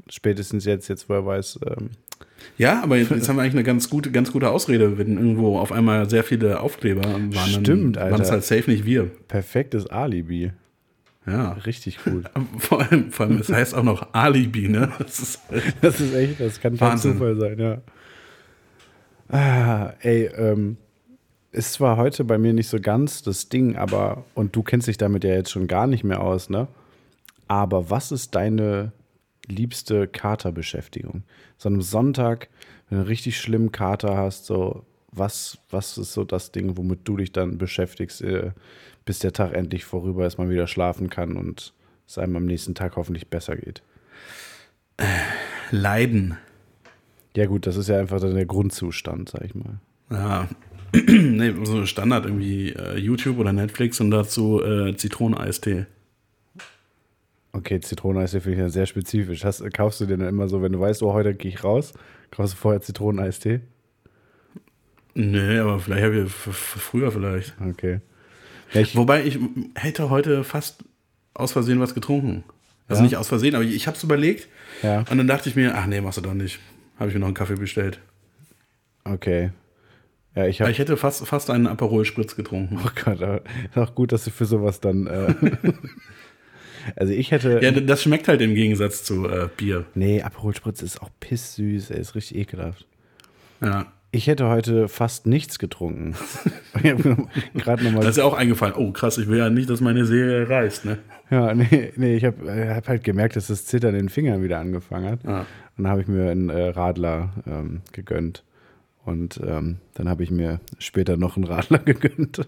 Spätestens 0.10 0.64
jetzt, 0.64 0.88
jetzt 0.88 1.10
wo 1.10 1.16
er 1.16 1.26
weiß. 1.26 1.60
Ähm, 1.66 1.90
Ja, 2.58 2.84
aber 2.84 2.98
jetzt, 2.98 3.12
jetzt 3.12 3.28
haben 3.30 3.38
wir 3.38 3.42
eigentlich 3.44 3.54
eine 3.56 3.64
ganz 3.64 3.90
gute, 3.90 4.12
ganz 4.12 4.32
gute 4.32 4.50
Ausrede, 4.50 4.98
wenn 4.98 5.18
irgendwo 5.18 5.58
auf 5.58 5.72
einmal 5.72 6.10
sehr 6.10 6.24
viele 6.24 6.60
Aufkleber 6.60 7.04
waren. 7.04 7.32
Stimmt, 7.34 7.96
dann 7.98 8.12
waren 8.12 8.22
es 8.22 8.30
Alter. 8.30 8.32
halt 8.34 8.44
safe 8.44 8.70
nicht 8.70 8.86
wir. 8.86 9.06
perfektes 9.28 9.88
Alibi. 9.88 10.52
Ja. 11.26 11.54
Richtig 11.66 12.04
gut. 12.04 12.26
Vor 12.58 12.82
allem, 12.82 13.12
vor 13.12 13.28
allem, 13.28 13.38
es 13.38 13.50
heißt 13.50 13.76
auch 13.76 13.84
noch 13.84 14.08
Alibi, 14.14 14.68
ne? 14.70 14.92
Das 15.00 15.20
ist, 15.20 15.40
Das 15.82 16.00
ist 16.02 16.14
echt, 16.16 16.40
das 16.40 16.60
kann 16.60 16.78
kein. 16.78 16.98
Zufall 16.98 17.36
sein, 17.38 17.60
ja. 17.60 17.82
Ah, 19.30 19.94
ey, 20.02 20.26
ähm, 20.36 20.78
ist 21.52 21.74
zwar 21.74 21.98
heute 21.98 22.24
bei 22.24 22.38
mir 22.38 22.54
nicht 22.54 22.70
so 22.70 22.80
ganz 22.80 23.22
das 23.24 23.50
Ding, 23.50 23.76
aber, 23.76 24.26
und 24.34 24.56
du 24.56 24.64
kennst 24.64 24.88
dich 24.88 24.98
damit 24.98 25.24
ja 25.24 25.32
jetzt 25.32 25.52
schon 25.52 25.68
gar 25.68 25.86
nicht 25.88 26.04
mehr 26.04 26.22
aus, 26.22 26.50
ne? 26.50 26.68
Aber 27.48 27.90
was 27.90 28.12
ist 28.12 28.34
deine 28.36 28.92
liebste 29.52 30.08
Katerbeschäftigung? 30.08 31.24
So 31.58 31.70
am 31.70 31.82
Sonntag, 31.82 32.50
wenn 32.90 32.98
du 32.98 33.02
einen 33.02 33.08
richtig 33.08 33.40
schlimmen 33.40 33.72
Kater 33.72 34.18
hast, 34.18 34.46
so, 34.46 34.86
was, 35.12 35.60
was 35.70 35.98
ist 35.98 36.14
so 36.14 36.24
das 36.24 36.52
Ding, 36.52 36.78
womit 36.78 37.00
du 37.04 37.18
dich 37.18 37.32
dann 37.32 37.58
beschäftigst, 37.58 38.22
äh, 38.22 38.52
bis 39.06 39.20
der 39.20 39.34
Tag 39.34 39.54
endlich 39.54 39.86
vorüber 39.86 40.26
ist, 40.26 40.38
man 40.38 40.50
wieder 40.50 40.68
schlafen 40.68 41.10
kann 41.10 41.38
und 41.38 41.74
es 42.08 42.18
einem 42.18 42.36
am 42.36 42.46
nächsten 42.46 42.76
Tag 42.76 42.96
hoffentlich 42.96 43.28
besser 43.28 43.56
geht? 43.56 43.84
Leiden. 45.72 46.38
Ja, 47.36 47.46
gut, 47.46 47.66
das 47.66 47.78
ist 47.78 47.88
ja 47.88 48.00
einfach 48.00 48.20
dann 48.20 48.36
der 48.36 48.46
Grundzustand, 48.46 49.30
sag 49.30 49.44
ich 49.44 49.56
mal. 49.56 49.80
Ja. 50.10 50.50
nee, 50.94 51.54
so 51.64 51.86
Standard 51.86 52.26
irgendwie 52.26 52.72
äh, 52.72 52.98
YouTube 52.98 53.40
oder 53.40 53.54
Netflix 53.54 54.02
und 54.02 54.12
dazu 54.12 54.62
äh, 54.62 54.96
Zitroneneistee. 54.98 55.86
Okay, 57.54 57.80
Zitroneneistee 57.82 58.40
finde 58.40 58.54
ich 58.58 58.60
ja 58.62 58.70
sehr 58.70 58.86
spezifisch. 58.86 59.44
Hast, 59.44 59.62
kaufst 59.74 60.00
du 60.00 60.06
den 60.06 60.20
dann 60.22 60.30
immer 60.30 60.48
so, 60.48 60.62
wenn 60.62 60.72
du 60.72 60.80
weißt, 60.80 61.04
oh, 61.04 61.14
heute 61.14 61.34
gehe 61.34 61.50
ich 61.52 61.64
raus, 61.64 61.94
kaufst 62.32 62.54
du 62.54 62.58
vorher 62.58 62.82
Zitroneneistee? 62.82 63.60
Nee, 65.14 65.58
aber 65.58 65.80
vielleicht 65.80 66.04
habe 66.06 66.22
ich 66.24 66.32
früher 66.32 67.12
vielleicht. 67.12 67.54
Okay. 67.70 68.00
Ich, 68.74 68.96
Wobei 68.96 69.26
ich 69.26 69.38
hätte 69.76 70.10
heute 70.10 70.46
fast 70.46 70.86
aus 71.34 71.52
Versehen 71.52 71.82
was 71.82 71.94
getrunken. 71.94 72.46
Also 72.88 73.02
Ja? 73.02 73.04
nicht 73.08 73.18
aus 73.18 73.28
Versehen, 73.28 73.56
aber 73.56 73.66
ich, 73.66 73.76
ich 73.76 73.88
habe 73.88 73.98
es 73.98 74.04
überlegt. 74.04 74.48
Ja. 74.82 75.00
Und 75.10 75.18
dann 75.18 75.28
dachte 75.28 75.50
ich 75.50 75.56
mir, 75.58 75.76
ach 75.76 75.86
nee, 75.88 76.00
machst 76.00 76.18
du 76.18 76.22
doch 76.22 76.34
nicht. 76.34 76.60
Habe 76.98 77.10
ich 77.10 77.14
mir 77.14 77.20
noch 77.20 77.28
einen 77.28 77.34
Kaffee 77.36 77.56
bestellt. 77.56 78.00
okay. 79.04 79.52
Ja, 80.34 80.46
ich 80.48 80.62
habe. 80.62 80.72
ich 80.72 80.80
hätte 80.80 80.96
fast, 80.96 81.28
fast 81.28 81.50
einen 81.50 81.68
Aperol 81.68 82.06
Spritz 82.06 82.38
getrunken. 82.38 82.80
Oh 82.86 82.90
Gott, 83.04 83.22
aber 83.22 83.42
ist 83.70 83.78
auch 83.78 83.94
gut, 83.94 84.14
dass 84.14 84.24
du 84.24 84.32
für 84.32 84.46
sowas 84.46 84.80
dann. 84.80 85.06
Äh, 85.06 85.34
also 86.96 87.14
ich 87.14 87.32
hätte. 87.32 87.60
Ja, 87.62 87.72
das 87.72 88.04
schmeckt 88.04 88.28
halt 88.28 88.42
im 88.42 88.56
Gegensatz 88.56 89.04
zu 89.04 89.28
äh, 89.28 89.50
Bier. 89.56 89.86
nee, 89.96 90.22
Aperol 90.22 90.56
Spritz 90.56 90.82
ist 90.82 91.02
auch 91.02 91.10
pisssüß, 91.20 91.92
er 91.92 91.98
ist 91.98 92.16
richtig 92.16 92.38
ekelhaft. 92.38 92.86
Ja. 93.62 93.92
Ich 94.14 94.28
hätte 94.28 94.50
heute 94.50 94.90
fast 94.90 95.26
nichts 95.26 95.58
getrunken. 95.58 96.16
gerade 97.54 97.84
nochmal. 97.84 98.02
Das 98.02 98.12
ist 98.12 98.18
ja 98.18 98.26
auch 98.26 98.34
eingefallen. 98.34 98.76
Oh, 98.76 98.92
krass, 98.92 99.18
ich 99.18 99.28
will 99.28 99.38
ja 99.38 99.50
nicht, 99.50 99.70
dass 99.70 99.80
meine 99.80 100.06
Serie 100.06 100.50
reißt, 100.50 100.84
ne? 100.84 100.98
Ja, 101.30 101.54
nee, 101.54 101.94
nee 101.96 102.18
ich 102.18 102.26
habe 102.26 102.76
hab 102.76 102.90
halt 102.90 103.06
gemerkt, 103.06 103.38
dass 103.38 103.48
das 103.48 103.66
Zittern 103.66 103.96
in 103.96 104.08
den 104.08 104.10
Fingern 104.10 104.44
wieder 104.44 104.60
angefangen 104.60 105.10
hat. 105.10 105.24
Ja. 105.24 105.46
Und 105.78 105.86
dann 105.86 105.88
habe 105.88 106.02
ich 106.02 106.08
mir 106.08 106.30
einen 106.30 106.50
äh, 106.50 106.68
Radler 106.70 107.32
ähm, 107.48 107.82
gegönnt. 107.94 108.44
Und 109.06 109.40
ähm, 109.46 109.78
dann 109.94 110.10
habe 110.10 110.24
ich 110.24 110.30
mir 110.30 110.60
später 110.78 111.16
noch 111.16 111.38
einen 111.38 111.46
Radler 111.46 111.80
gegönnt. 111.86 112.46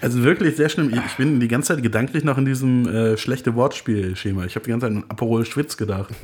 Also 0.00 0.22
wirklich 0.22 0.56
sehr 0.56 0.68
schlimm. 0.68 0.92
Ich 1.06 1.16
bin 1.16 1.40
die 1.40 1.48
ganze 1.48 1.74
Zeit 1.74 1.82
gedanklich 1.82 2.24
noch 2.24 2.38
in 2.38 2.44
diesem 2.44 2.86
äh, 2.88 3.16
schlechte 3.16 3.54
Wortspiel-Schema. 3.54 4.44
Ich 4.44 4.54
habe 4.54 4.64
die 4.64 4.70
ganze 4.70 4.86
Zeit 4.86 4.96
an 4.96 5.04
Aperol 5.08 5.44
Schwitz 5.44 5.76
gedacht. 5.76 6.14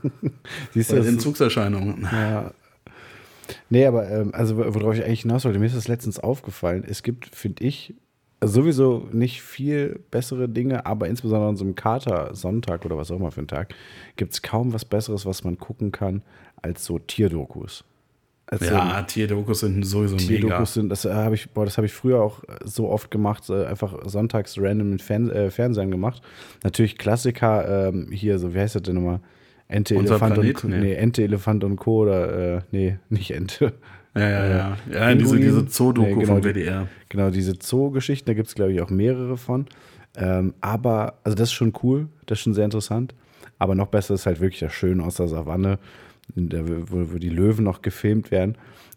Siehst 0.72 0.92
du, 0.92 0.96
das 0.96 1.06
Entzugserscheinungen. 1.06 2.08
ja. 2.10 2.52
Nee, 3.68 3.86
aber 3.86 4.08
ähm, 4.10 4.30
also 4.34 4.56
worauf 4.56 4.94
ich 4.94 5.04
eigentlich 5.04 5.22
hinaus 5.22 5.44
wollte, 5.44 5.58
mir 5.58 5.66
ist 5.66 5.76
das 5.76 5.88
letztens 5.88 6.18
aufgefallen. 6.18 6.84
Es 6.86 7.02
gibt, 7.02 7.34
finde 7.34 7.64
ich, 7.64 7.94
sowieso 8.40 9.08
nicht 9.12 9.42
viel 9.42 10.00
bessere 10.10 10.48
Dinge, 10.48 10.86
aber 10.86 11.08
insbesondere 11.08 11.50
an 11.50 11.56
so 11.56 11.64
einem 11.64 11.74
Kater-Sonntag 11.74 12.84
oder 12.84 12.96
was 12.96 13.10
auch 13.10 13.16
immer 13.16 13.30
für 13.30 13.40
einen 13.40 13.48
Tag, 13.48 13.74
gibt 14.16 14.32
es 14.32 14.42
kaum 14.42 14.72
was 14.72 14.84
Besseres, 14.84 15.26
was 15.26 15.44
man 15.44 15.58
gucken 15.58 15.92
kann, 15.92 16.22
als 16.60 16.84
so 16.84 16.98
Tierdokus. 16.98 17.84
Als 18.46 18.66
so 18.68 18.74
Ja, 18.74 19.02
Tierdokus 19.02 19.60
sind 19.60 19.82
sowieso 19.84 20.16
mega. 20.16 20.26
Tierdokus 20.26 20.74
sind, 20.74 20.88
das 20.90 21.04
äh, 21.04 21.12
habe 21.12 21.34
ich, 21.34 21.48
boah, 21.50 21.64
das 21.64 21.78
habe 21.78 21.86
ich 21.86 21.92
früher 21.92 22.20
auch 22.22 22.42
äh, 22.44 22.56
so 22.64 22.88
oft 22.90 23.10
gemacht, 23.10 23.48
äh, 23.48 23.64
einfach 23.66 23.94
sonntags 24.04 24.56
random 24.58 24.92
im 24.92 24.98
Fern 24.98 25.30
äh, 25.30 25.50
Fernsehen 25.50 25.90
gemacht. 25.90 26.20
Natürlich 26.62 26.98
Klassiker, 26.98 27.88
ähm, 27.88 28.08
hier, 28.10 28.38
so, 28.38 28.52
wie 28.54 28.58
heißt 28.58 28.74
das 28.74 28.82
denn 28.82 28.96
nochmal? 28.96 29.20
Ente, 29.68 29.94
Unser 29.96 30.14
Elefant 30.16 30.32
und 30.36 30.40
Planet? 30.42 30.56
Co. 30.60 30.68
Nee. 30.68 30.78
Nee, 30.80 30.94
Ente, 30.94 31.22
Elefant 31.22 31.64
und 31.64 31.76
Co. 31.76 32.02
oder, 32.02 32.56
äh, 32.56 32.60
nee, 32.72 32.98
nicht 33.08 33.30
Ente. 33.30 33.72
Ja, 34.14 34.28
ja, 34.28 34.46
ja. 34.46 34.76
Ja, 34.92 35.14
diese, 35.14 35.34
Pinguin. 35.36 35.40
diese 35.40 35.66
Zoo-Doku 35.70 36.08
Nee, 36.08 36.14
genau, 36.16 36.26
vom 36.34 36.42
die- 36.42 36.48
WDR. 36.50 36.88
Genau, 37.08 37.30
diese 37.30 37.54
Zoo-Geschichten, 37.58 38.26
da 38.28 38.34
gibt 38.34 38.48
es, 38.48 38.54
glaube 38.54 38.72
ich, 38.74 38.82
auch 38.82 38.90
mehrere 38.90 39.38
von. 39.38 39.64
Ähm, 40.14 40.52
aber, 40.60 41.14
also 41.24 41.34
das 41.34 41.48
ist 41.48 41.54
schon 41.54 41.72
cool, 41.82 42.08
das 42.26 42.38
ist 42.38 42.42
schon 42.42 42.52
sehr 42.52 42.66
interessant. 42.66 43.14
Aber 43.58 43.74
noch 43.74 43.86
besser 43.86 44.12
ist 44.12 44.26
halt 44.26 44.40
wirklich 44.40 44.60
das 44.60 44.74
Schöne 44.74 45.02
aus 45.02 45.14
der 45.14 45.28
Savanne, 45.28 45.78
der, 46.36 46.66
wo, 46.68 47.12
wo 47.12 47.18
die 47.18 47.28
Löwen 47.28 47.64
noch 47.64 47.82
gefilmt 47.82 48.30
werden. 48.30 48.56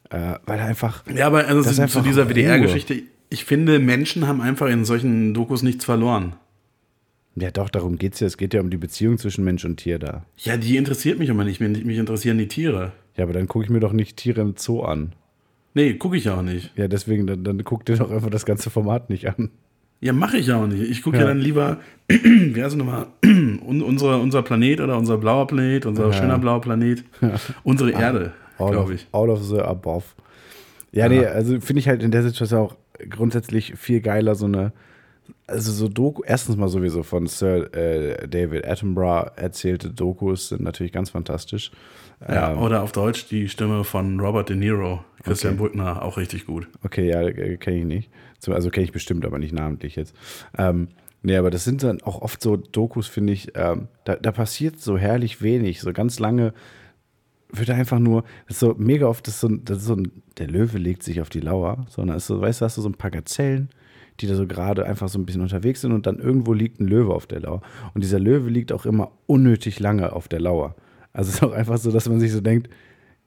Äh, 0.09 0.35
weil 0.45 0.59
einfach, 0.59 1.03
Ja, 1.13 1.27
aber 1.27 1.47
also 1.47 1.61
zu, 1.61 1.81
einfach 1.81 2.01
zu 2.01 2.07
dieser. 2.07 2.29
WDR-Geschichte, 2.29 3.03
ich 3.29 3.45
finde, 3.45 3.79
Menschen 3.79 4.27
haben 4.27 4.41
einfach 4.41 4.67
in 4.67 4.85
solchen 4.85 5.33
Dokus 5.33 5.63
nichts 5.63 5.83
verloren. 5.85 6.35
ja 7.35 7.51
doch, 7.51 7.69
darum 7.69 7.97
geht 7.97 8.13
es 8.13 8.19
ja. 8.19 8.27
Es 8.27 8.37
geht 8.37 8.53
ja 8.53 8.61
um 8.61 8.69
die 8.69 8.77
Beziehung 8.77 9.17
zwischen 9.17 9.43
Mensch 9.43 9.65
und 9.65 9.77
Tier 9.77 9.99
da. 9.99 10.25
Ja, 10.37 10.57
die 10.57 10.77
interessiert 10.77 11.19
mich 11.19 11.29
immer 11.29 11.43
nicht. 11.43 11.59
Mich 11.59 11.83
mich 11.83 11.97
interessieren 11.97 12.37
die 12.37 12.47
Tiere. 12.47 12.91
Ja, 13.17 13.23
aber 13.23 13.33
dann 13.33 13.47
gucke 13.47 13.65
ich 13.65 13.71
mir 13.71 13.79
doch 13.79 13.93
nicht 13.93 14.17
Tiere 14.17 14.41
im 14.41 14.55
Zoo 14.57 14.81
an. 14.81 15.13
Nee, 15.73 15.95
gucke 15.95 16.15
ich 16.17 16.29
auch 16.29 16.41
nicht. 16.41 16.71
Ja, 16.77 16.87
deswegen, 16.87 17.27
dann, 17.27 17.43
dann 17.43 17.63
guck 17.63 17.85
dir 17.85 17.97
doch 17.97 18.11
einfach 18.11 18.29
das 18.29 18.45
ganze 18.45 18.69
Format 18.69 19.09
nicht 19.09 19.27
an. 19.27 19.49
Ja, 20.01 20.13
mache 20.13 20.37
ich 20.37 20.51
auch 20.51 20.67
nicht. 20.67 20.81
Ich 20.81 21.01
gucke 21.01 21.17
ja. 21.17 21.23
ja. 21.23 21.29
dann 21.29 21.39
lieber, 21.39 21.77
wie 22.07 22.61
heißt 22.61 22.73
es 22.73 22.75
nochmal, 22.75 23.07
unser, 23.65 24.19
unser 24.19 24.43
Planet 24.43 24.81
oder 24.81 24.97
unser 24.97 25.17
blauer 25.17 25.47
Planet, 25.47 25.85
unser 25.85 26.07
ja. 26.07 26.13
schöner 26.13 26.37
blauer 26.37 26.61
Planet, 26.61 27.03
unsere 27.63 27.91
Erde, 27.91 28.33
glaube 28.57 28.95
ich. 28.95 29.07
All 29.11 29.29
of 29.29 29.43
the 29.43 29.59
above. 29.59 30.05
Ja, 30.91 31.07
ja. 31.07 31.09
nee, 31.09 31.25
also 31.25 31.59
finde 31.59 31.79
ich 31.79 31.87
halt 31.87 32.03
in 32.03 32.11
der 32.11 32.23
Situation 32.23 32.59
auch 32.59 32.75
grundsätzlich 33.09 33.73
viel 33.75 34.01
geiler, 34.01 34.35
so 34.35 34.45
eine, 34.45 34.71
also 35.47 35.71
so 35.71 35.87
Doku, 35.87 36.21
erstens 36.25 36.55
mal 36.55 36.69
sowieso 36.69 37.03
von 37.03 37.27
Sir 37.27 37.73
äh, 37.73 38.27
David 38.27 38.65
Attenborough 38.65 39.31
erzählte 39.35 39.89
Dokus 39.89 40.49
sind 40.49 40.61
natürlich 40.61 40.93
ganz 40.93 41.09
fantastisch. 41.09 41.71
Ja, 42.27 42.53
ähm, 42.53 42.59
oder 42.59 42.81
auf 42.83 42.91
Deutsch 42.91 43.27
die 43.27 43.49
Stimme 43.49 43.83
von 43.83 44.19
Robert 44.19 44.49
De 44.49 44.55
Niro, 44.55 45.03
Christian 45.23 45.53
okay. 45.53 45.63
Brückner, 45.63 46.01
auch 46.01 46.17
richtig 46.17 46.45
gut. 46.45 46.67
Okay, 46.83 47.09
ja, 47.09 47.21
äh, 47.21 47.57
kenne 47.57 47.77
ich 47.77 47.85
nicht. 47.85 48.09
Also 48.53 48.69
kenne 48.69 48.85
ich 48.85 48.91
bestimmt, 48.91 49.25
aber 49.25 49.39
nicht 49.39 49.53
namentlich 49.53 49.95
jetzt. 49.95 50.15
Ähm, 50.57 50.89
nee, 51.21 51.35
aber 51.35 51.51
das 51.51 51.63
sind 51.63 51.83
dann 51.83 52.01
auch 52.01 52.21
oft 52.21 52.41
so 52.41 52.57
Dokus, 52.57 53.07
finde 53.07 53.33
ich, 53.33 53.51
ähm, 53.55 53.87
da, 54.03 54.15
da 54.15 54.31
passiert 54.31 54.79
so 54.79 54.97
herrlich 54.97 55.41
wenig, 55.41 55.81
so 55.81 55.93
ganz 55.93 56.19
lange 56.19 56.53
wird 57.51 57.69
einfach 57.69 57.99
nur, 57.99 58.23
das 58.47 58.57
ist 58.57 58.59
so 58.59 58.75
mega 58.77 59.07
oft, 59.07 59.27
das 59.27 59.39
so, 59.39 59.47
das 59.47 59.83
so 59.83 59.95
ein, 59.95 60.11
der 60.37 60.47
Löwe 60.47 60.77
legt 60.77 61.03
sich 61.03 61.21
auf 61.21 61.29
die 61.29 61.39
Lauer, 61.39 61.85
sondern 61.89 62.17
ist 62.17 62.27
so, 62.27 62.41
weißt 62.41 62.61
du, 62.61 62.65
hast 62.65 62.77
du 62.77 62.81
so 62.81 62.89
ein 62.89 62.95
paar 62.95 63.11
Gazellen, 63.11 63.69
die 64.19 64.27
da 64.27 64.35
so 64.35 64.47
gerade 64.47 64.85
einfach 64.85 65.09
so 65.09 65.19
ein 65.19 65.25
bisschen 65.25 65.41
unterwegs 65.41 65.81
sind 65.81 65.91
und 65.91 66.07
dann 66.07 66.19
irgendwo 66.19 66.53
liegt 66.53 66.79
ein 66.79 66.87
Löwe 66.87 67.13
auf 67.13 67.27
der 67.27 67.41
Lauer. 67.41 67.61
Und 67.93 68.03
dieser 68.03 68.19
Löwe 68.19 68.49
liegt 68.49 68.71
auch 68.71 68.85
immer 68.85 69.11
unnötig 69.27 69.79
lange 69.79 70.13
auf 70.13 70.27
der 70.27 70.39
Lauer. 70.39 70.75
Also 71.13 71.29
es 71.29 71.35
ist 71.35 71.43
auch 71.43 71.51
einfach 71.51 71.77
so, 71.77 71.91
dass 71.91 72.07
man 72.07 72.19
sich 72.19 72.31
so 72.31 72.41
denkt, 72.41 72.69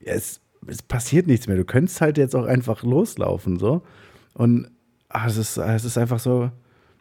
es, 0.01 0.41
es 0.67 0.83
passiert 0.83 1.27
nichts 1.27 1.47
mehr. 1.47 1.57
Du 1.57 1.65
könntest 1.65 2.01
halt 2.01 2.19
jetzt 2.19 2.35
auch 2.35 2.47
einfach 2.47 2.83
loslaufen, 2.83 3.59
so. 3.59 3.83
Und 4.35 4.69
ach, 5.09 5.27
es, 5.27 5.37
ist, 5.37 5.57
es 5.57 5.85
ist 5.85 5.99
einfach 5.99 6.19
so, 6.19 6.51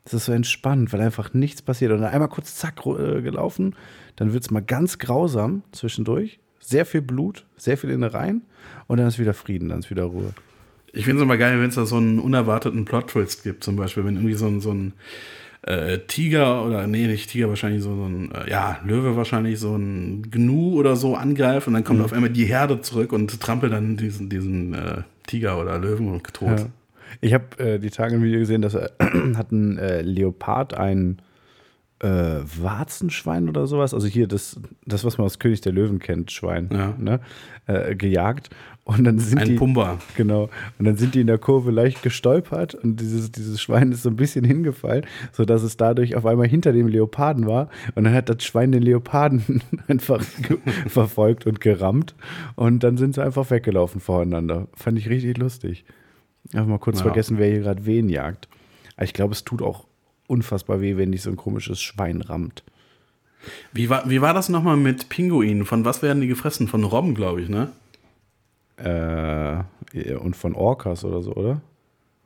es 0.05 0.13
ist 0.13 0.25
so 0.25 0.31
entspannt, 0.31 0.93
weil 0.93 1.01
einfach 1.01 1.33
nichts 1.33 1.61
passiert. 1.61 1.91
Und 1.91 2.01
dann 2.01 2.11
einmal 2.11 2.29
kurz 2.29 2.55
zack 2.55 2.85
äh, 2.85 3.21
gelaufen, 3.21 3.75
dann 4.15 4.33
wird 4.33 4.43
es 4.43 4.51
mal 4.51 4.61
ganz 4.61 4.97
grausam 4.97 5.63
zwischendurch. 5.71 6.39
Sehr 6.59 6.85
viel 6.85 7.01
Blut, 7.01 7.45
sehr 7.55 7.77
viel 7.77 7.89
Innereien 7.89 8.41
und 8.87 8.97
dann 8.97 9.07
ist 9.07 9.19
wieder 9.19 9.33
Frieden, 9.33 9.69
dann 9.69 9.79
ist 9.79 9.89
wieder 9.89 10.03
Ruhe. 10.03 10.33
Ich 10.91 11.05
finde 11.05 11.21
es 11.21 11.23
immer 11.23 11.37
geil, 11.37 11.59
wenn 11.59 11.69
es 11.69 11.75
da 11.75 11.85
so 11.85 11.97
einen 11.97 12.19
unerwarteten 12.19 12.85
Plot-Twist 12.85 13.43
gibt, 13.43 13.63
zum 13.63 13.75
Beispiel, 13.75 14.03
wenn 14.03 14.15
irgendwie 14.15 14.33
so 14.33 14.47
ein, 14.47 14.61
so 14.61 14.71
ein 14.71 14.93
äh, 15.61 15.99
Tiger 16.07 16.65
oder, 16.65 16.87
nee, 16.87 17.07
nicht 17.07 17.29
Tiger, 17.29 17.49
wahrscheinlich 17.49 17.83
so, 17.83 17.95
so 17.95 18.05
ein, 18.05 18.31
äh, 18.31 18.49
ja, 18.49 18.79
Löwe 18.85 19.15
wahrscheinlich 19.15 19.59
so 19.59 19.75
ein 19.75 20.29
Gnu 20.31 20.73
oder 20.77 20.95
so 20.95 21.15
angreift 21.15 21.67
und 21.67 21.73
dann 21.73 21.83
kommt 21.83 21.99
mhm. 21.99 22.05
auf 22.05 22.13
einmal 22.13 22.29
die 22.29 22.45
Herde 22.45 22.81
zurück 22.81 23.13
und 23.13 23.39
trampelt 23.39 23.73
dann 23.73 23.97
diesen, 23.97 24.29
diesen 24.29 24.73
äh, 24.73 25.03
Tiger 25.27 25.59
oder 25.61 25.77
Löwen 25.77 26.21
tot. 26.33 26.59
Ja. 26.59 26.65
Ich 27.21 27.33
habe 27.33 27.45
äh, 27.57 27.79
die 27.79 27.89
Tage 27.89 28.15
ein 28.15 28.23
Video 28.23 28.39
gesehen, 28.39 28.61
dass 28.61 28.75
äh, 28.75 28.89
hat 29.35 29.51
ein 29.51 29.77
äh, 29.77 30.01
Leopard 30.01 30.73
ein 30.73 31.21
äh, 31.99 32.07
Warzenschwein 32.07 33.49
oder 33.49 33.65
sowas, 33.65 33.93
also 33.93 34.07
hier 34.07 34.27
das, 34.27 34.59
das, 34.85 35.03
was 35.03 35.17
man 35.17 35.25
aus 35.25 35.39
König 35.39 35.61
der 35.61 35.71
Löwen 35.71 35.99
kennt, 35.99 36.31
Schwein, 36.31 36.69
ja. 36.71 36.93
ne, 36.97 37.19
äh, 37.65 37.95
gejagt. 37.95 38.49
Und 38.83 39.03
dann 39.03 39.19
sind 39.19 39.39
ein 39.39 39.47
die, 39.47 39.55
Pumba. 39.55 39.97
Genau. 40.15 40.49
Und 40.77 40.85
dann 40.85 40.95
sind 40.95 41.15
die 41.15 41.21
in 41.21 41.27
der 41.27 41.39
Kurve 41.39 41.71
leicht 41.71 42.03
gestolpert 42.03 42.73
und 42.73 43.01
dieses, 43.01 43.31
dieses 43.31 43.59
Schwein 43.59 43.91
ist 43.91 44.03
so 44.03 44.09
ein 44.09 44.15
bisschen 44.15 44.45
hingefallen, 44.45 45.05
sodass 45.33 45.63
es 45.63 45.75
dadurch 45.75 46.15
auf 46.15 46.25
einmal 46.25 46.47
hinter 46.47 46.71
dem 46.71 46.87
Leoparden 46.87 47.47
war. 47.47 47.69
Und 47.95 48.05
dann 48.05 48.13
hat 48.13 48.29
das 48.29 48.43
Schwein 48.43 48.71
den 48.71 48.83
Leoparden 48.83 49.61
einfach 49.87 50.21
verfolgt 50.87 51.47
und 51.47 51.59
gerammt. 51.59 52.15
Und 52.55 52.83
dann 52.83 52.95
sind 52.95 53.15
sie 53.15 53.23
einfach 53.23 53.49
weggelaufen 53.49 53.99
voreinander. 53.99 54.67
Fand 54.73 54.97
ich 54.99 55.09
richtig 55.09 55.37
lustig. 55.37 55.83
Einfach 56.53 56.67
mal 56.67 56.79
kurz 56.79 56.99
ja. 56.99 57.03
vergessen, 57.03 57.37
wer 57.37 57.49
hier 57.49 57.59
gerade 57.61 57.85
wen 57.85 58.09
jagt. 58.09 58.47
Aber 58.95 59.03
ich 59.03 59.13
glaube, 59.13 59.33
es 59.33 59.43
tut 59.43 59.61
auch 59.61 59.85
unfassbar 60.27 60.81
weh, 60.81 60.97
wenn 60.97 61.11
dich 61.11 61.21
so 61.21 61.29
ein 61.29 61.35
komisches 61.35 61.81
Schwein 61.81 62.21
rammt. 62.21 62.63
Wie 63.71 63.89
war, 63.89 64.09
wie 64.09 64.21
war 64.21 64.33
das 64.33 64.49
nochmal 64.49 64.77
mit 64.77 65.09
Pinguinen? 65.09 65.65
Von 65.65 65.85
was 65.85 66.01
werden 66.01 66.21
die 66.21 66.27
gefressen? 66.27 66.67
Von 66.67 66.83
Robben, 66.83 67.15
glaube 67.15 67.41
ich, 67.41 67.49
ne? 67.49 67.71
Äh, 68.77 70.15
und 70.15 70.35
von 70.35 70.53
Orcas 70.53 71.03
oder 71.03 71.21
so, 71.21 71.33
oder? 71.33 71.61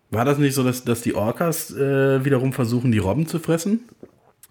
War 0.09 0.25
das 0.25 0.37
nicht 0.37 0.55
so, 0.55 0.63
dass, 0.63 0.83
dass 0.83 1.01
die 1.01 1.15
Orcas 1.15 1.73
äh, 1.73 2.25
wiederum 2.25 2.53
versuchen, 2.53 2.91
die 2.91 2.97
Robben 2.97 3.27
zu 3.27 3.39
fressen? 3.39 3.81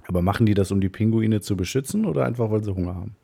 Aber 0.06 0.22
machen 0.22 0.46
die 0.46 0.54
das, 0.54 0.70
um 0.72 0.80
die 0.80 0.88
Pinguine 0.88 1.40
zu 1.40 1.56
beschützen 1.56 2.06
oder 2.06 2.24
einfach, 2.24 2.50
weil 2.50 2.64
sie 2.64 2.74
Hunger 2.74 2.94
haben? 2.94 3.16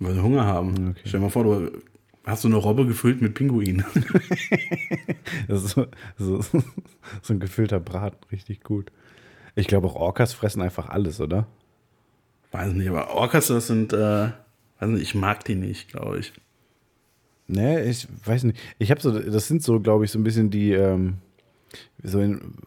Weil 0.00 0.14
sie 0.14 0.22
Hunger 0.22 0.44
haben. 0.44 0.90
Okay. 0.90 1.00
Stell 1.04 1.20
dir 1.20 1.26
mal 1.26 1.30
vor, 1.30 1.44
du 1.44 1.70
hast 2.24 2.42
so 2.42 2.48
eine 2.48 2.56
Robbe 2.56 2.86
gefüllt 2.86 3.22
mit 3.22 3.34
Pinguinen. 3.34 3.84
das 5.48 5.64
ist 5.64 5.70
so, 5.74 5.86
so, 6.18 6.40
so 7.22 7.32
ein 7.32 7.40
gefüllter 7.40 7.80
Braten, 7.80 8.18
richtig 8.30 8.62
gut. 8.62 8.92
Ich 9.54 9.66
glaube 9.66 9.88
auch 9.88 9.96
Orcas 9.96 10.32
fressen 10.32 10.62
einfach 10.62 10.88
alles, 10.88 11.20
oder? 11.20 11.46
Weiß 12.52 12.72
nicht, 12.72 12.88
aber 12.88 13.10
Orcas, 13.10 13.48
das 13.48 13.66
sind, 13.66 13.92
äh, 13.92 14.30
weiß 14.78 14.88
nicht, 14.88 15.02
ich 15.02 15.14
mag 15.14 15.44
die 15.44 15.54
nicht, 15.54 15.90
glaube 15.90 16.18
ich. 16.18 16.32
Nee, 17.46 17.82
ich 17.82 18.06
weiß 18.24 18.44
nicht. 18.44 18.58
Ich 18.78 18.90
habe 18.90 19.00
so, 19.00 19.18
das 19.18 19.48
sind 19.48 19.62
so, 19.62 19.80
glaube 19.80 20.04
ich, 20.04 20.10
so 20.10 20.18
ein 20.18 20.24
bisschen 20.24 20.50
die, 20.50 20.72
ähm, 20.72 21.18
so 22.02 22.22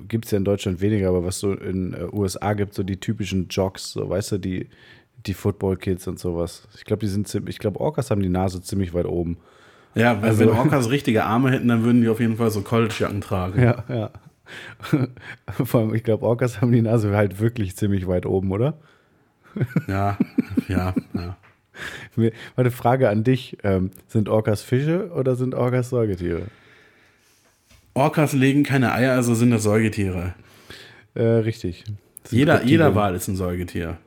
gibt 0.07 0.25
es 0.25 0.31
ja 0.31 0.37
in 0.37 0.45
Deutschland 0.45 0.81
weniger, 0.81 1.09
aber 1.09 1.23
was 1.23 1.39
so 1.39 1.53
in 1.53 1.93
äh, 1.93 2.07
USA 2.11 2.53
gibt, 2.53 2.73
so 2.73 2.83
die 2.83 2.99
typischen 2.99 3.47
Jocks, 3.49 3.91
so 3.91 4.09
weißt 4.09 4.33
du, 4.33 4.37
die, 4.39 4.69
die 5.25 5.33
Football-Kids 5.33 6.07
und 6.07 6.19
sowas. 6.19 6.67
Ich 6.75 6.85
glaube, 6.85 7.01
die 7.01 7.07
sind 7.07 7.27
ziemlich, 7.27 7.55
ich 7.55 7.59
glaube, 7.59 7.79
Orcas 7.79 8.11
haben 8.11 8.21
die 8.21 8.29
Nase 8.29 8.61
ziemlich 8.61 8.93
weit 8.93 9.05
oben. 9.05 9.37
Ja, 9.93 10.17
also, 10.19 10.39
wenn 10.39 10.49
Orcas 10.49 10.89
richtige 10.89 11.25
Arme 11.25 11.51
hätten, 11.51 11.67
dann 11.67 11.83
würden 11.83 12.01
die 12.01 12.07
auf 12.07 12.19
jeden 12.19 12.37
Fall 12.37 12.49
so 12.49 12.61
College-Jacken 12.61 13.21
tragen. 13.21 13.61
Ja, 13.61 13.83
ja. 13.89 14.11
Vor 15.65 15.81
allem, 15.81 15.95
ich 15.95 16.03
glaube, 16.03 16.25
Orcas 16.25 16.61
haben 16.61 16.71
die 16.71 16.81
Nase 16.81 17.15
halt 17.15 17.39
wirklich 17.39 17.75
ziemlich 17.75 18.07
weit 18.07 18.25
oben, 18.25 18.51
oder? 18.51 18.77
Ja, 19.87 20.17
ja, 20.67 20.93
ja. 21.13 21.37
Meine 22.55 22.71
Frage 22.71 23.09
an 23.09 23.23
dich: 23.23 23.57
ähm, 23.63 23.91
Sind 24.07 24.29
Orcas 24.29 24.61
Fische 24.61 25.11
oder 25.11 25.35
sind 25.35 25.55
Orcas 25.55 25.89
Säugetiere? 25.89 26.43
Orcas 27.93 28.33
legen 28.33 28.63
keine 28.63 28.93
Eier, 28.93 29.13
also 29.13 29.33
sind 29.33 29.51
das 29.51 29.63
Säugetiere. 29.63 30.35
Äh, 31.13 31.23
richtig. 31.23 31.83
Jeder, 32.29 32.63
jeder 32.63 32.95
Wal 32.95 33.15
ist 33.15 33.27
ein 33.27 33.35
Säugetier. 33.35 33.97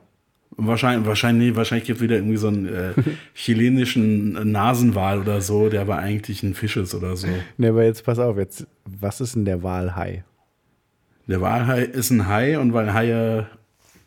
Wahrscheinlich, 0.56 1.06
wahrscheinlich, 1.06 1.56
wahrscheinlich 1.56 1.86
gibt 1.86 1.98
es 1.98 2.02
wieder 2.02 2.16
irgendwie 2.16 2.36
so 2.36 2.48
einen 2.48 2.66
äh, 2.66 2.92
chilenischen 3.34 4.52
Nasenwal 4.52 5.20
oder 5.20 5.40
so, 5.40 5.68
der 5.68 5.80
aber 5.80 5.98
eigentlich 5.98 6.42
ein 6.42 6.54
Fisch 6.54 6.76
ist 6.76 6.94
oder 6.94 7.16
so. 7.16 7.26
Ne, 7.58 7.68
aber 7.68 7.84
jetzt 7.84 8.04
pass 8.04 8.18
auf, 8.18 8.36
jetzt, 8.36 8.66
was 8.84 9.20
ist 9.20 9.34
denn 9.34 9.44
der 9.44 9.62
Walhai? 9.62 10.24
Der 11.26 11.40
Walhai 11.40 11.82
ist 11.82 12.10
ein 12.10 12.28
Hai 12.28 12.58
und 12.58 12.72
weil 12.72 12.92
Haie, 12.92 13.46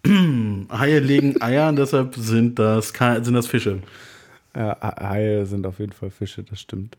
Haie 0.07 0.99
legen 0.99 1.41
Eier, 1.41 1.73
deshalb 1.73 2.15
sind 2.15 2.59
das, 2.59 2.93
sind 3.21 3.33
das 3.33 3.47
Fische. 3.47 3.79
Ja, 4.55 4.77
Haie 4.81 5.45
sind 5.45 5.65
auf 5.65 5.79
jeden 5.79 5.93
Fall 5.93 6.11
Fische, 6.11 6.43
das 6.43 6.61
stimmt. 6.61 6.97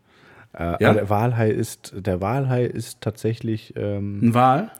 Äh, 0.52 0.82
ja. 0.82 0.92
der 0.92 1.08
Walhai 1.08 1.50
ist, 1.50 1.92
der 1.96 2.20
Walhai 2.20 2.64
ist 2.64 3.00
tatsächlich. 3.00 3.74
Ähm, 3.76 4.20
ein 4.22 4.34
Wal? 4.34 4.70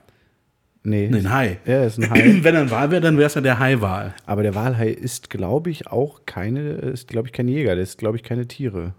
Nee. 0.83 1.09
nee. 1.11 1.19
ein 1.19 1.31
Hai. 1.31 1.59
Ja, 1.67 1.85
ist 1.85 1.99
ein 1.99 2.11
Hai. 2.11 2.39
Wenn 2.43 2.55
er 2.55 2.63
ein 2.63 2.71
Wal 2.71 2.91
wäre, 2.91 3.01
dann 3.01 3.17
wäre 3.17 3.27
es 3.27 3.35
ja 3.35 3.41
der 3.41 3.59
Haiwal. 3.59 4.15
Aber 4.27 4.43
der 4.43 4.55
Walhai 4.55 4.91
ist, 4.91 5.31
glaube 5.31 5.71
ich, 5.71 5.87
auch 5.87 6.23
keine, 6.27 6.71
ist, 6.73 7.09
glaube 7.09 7.29
ich, 7.29 7.33
kein 7.33 7.49
Jäger. 7.49 7.75
Der 7.75 7.83
ist, 7.83 7.99
glaube 7.99 8.17
ich, 8.17 8.23
keine 8.23 8.47
Tiere. 8.47 8.95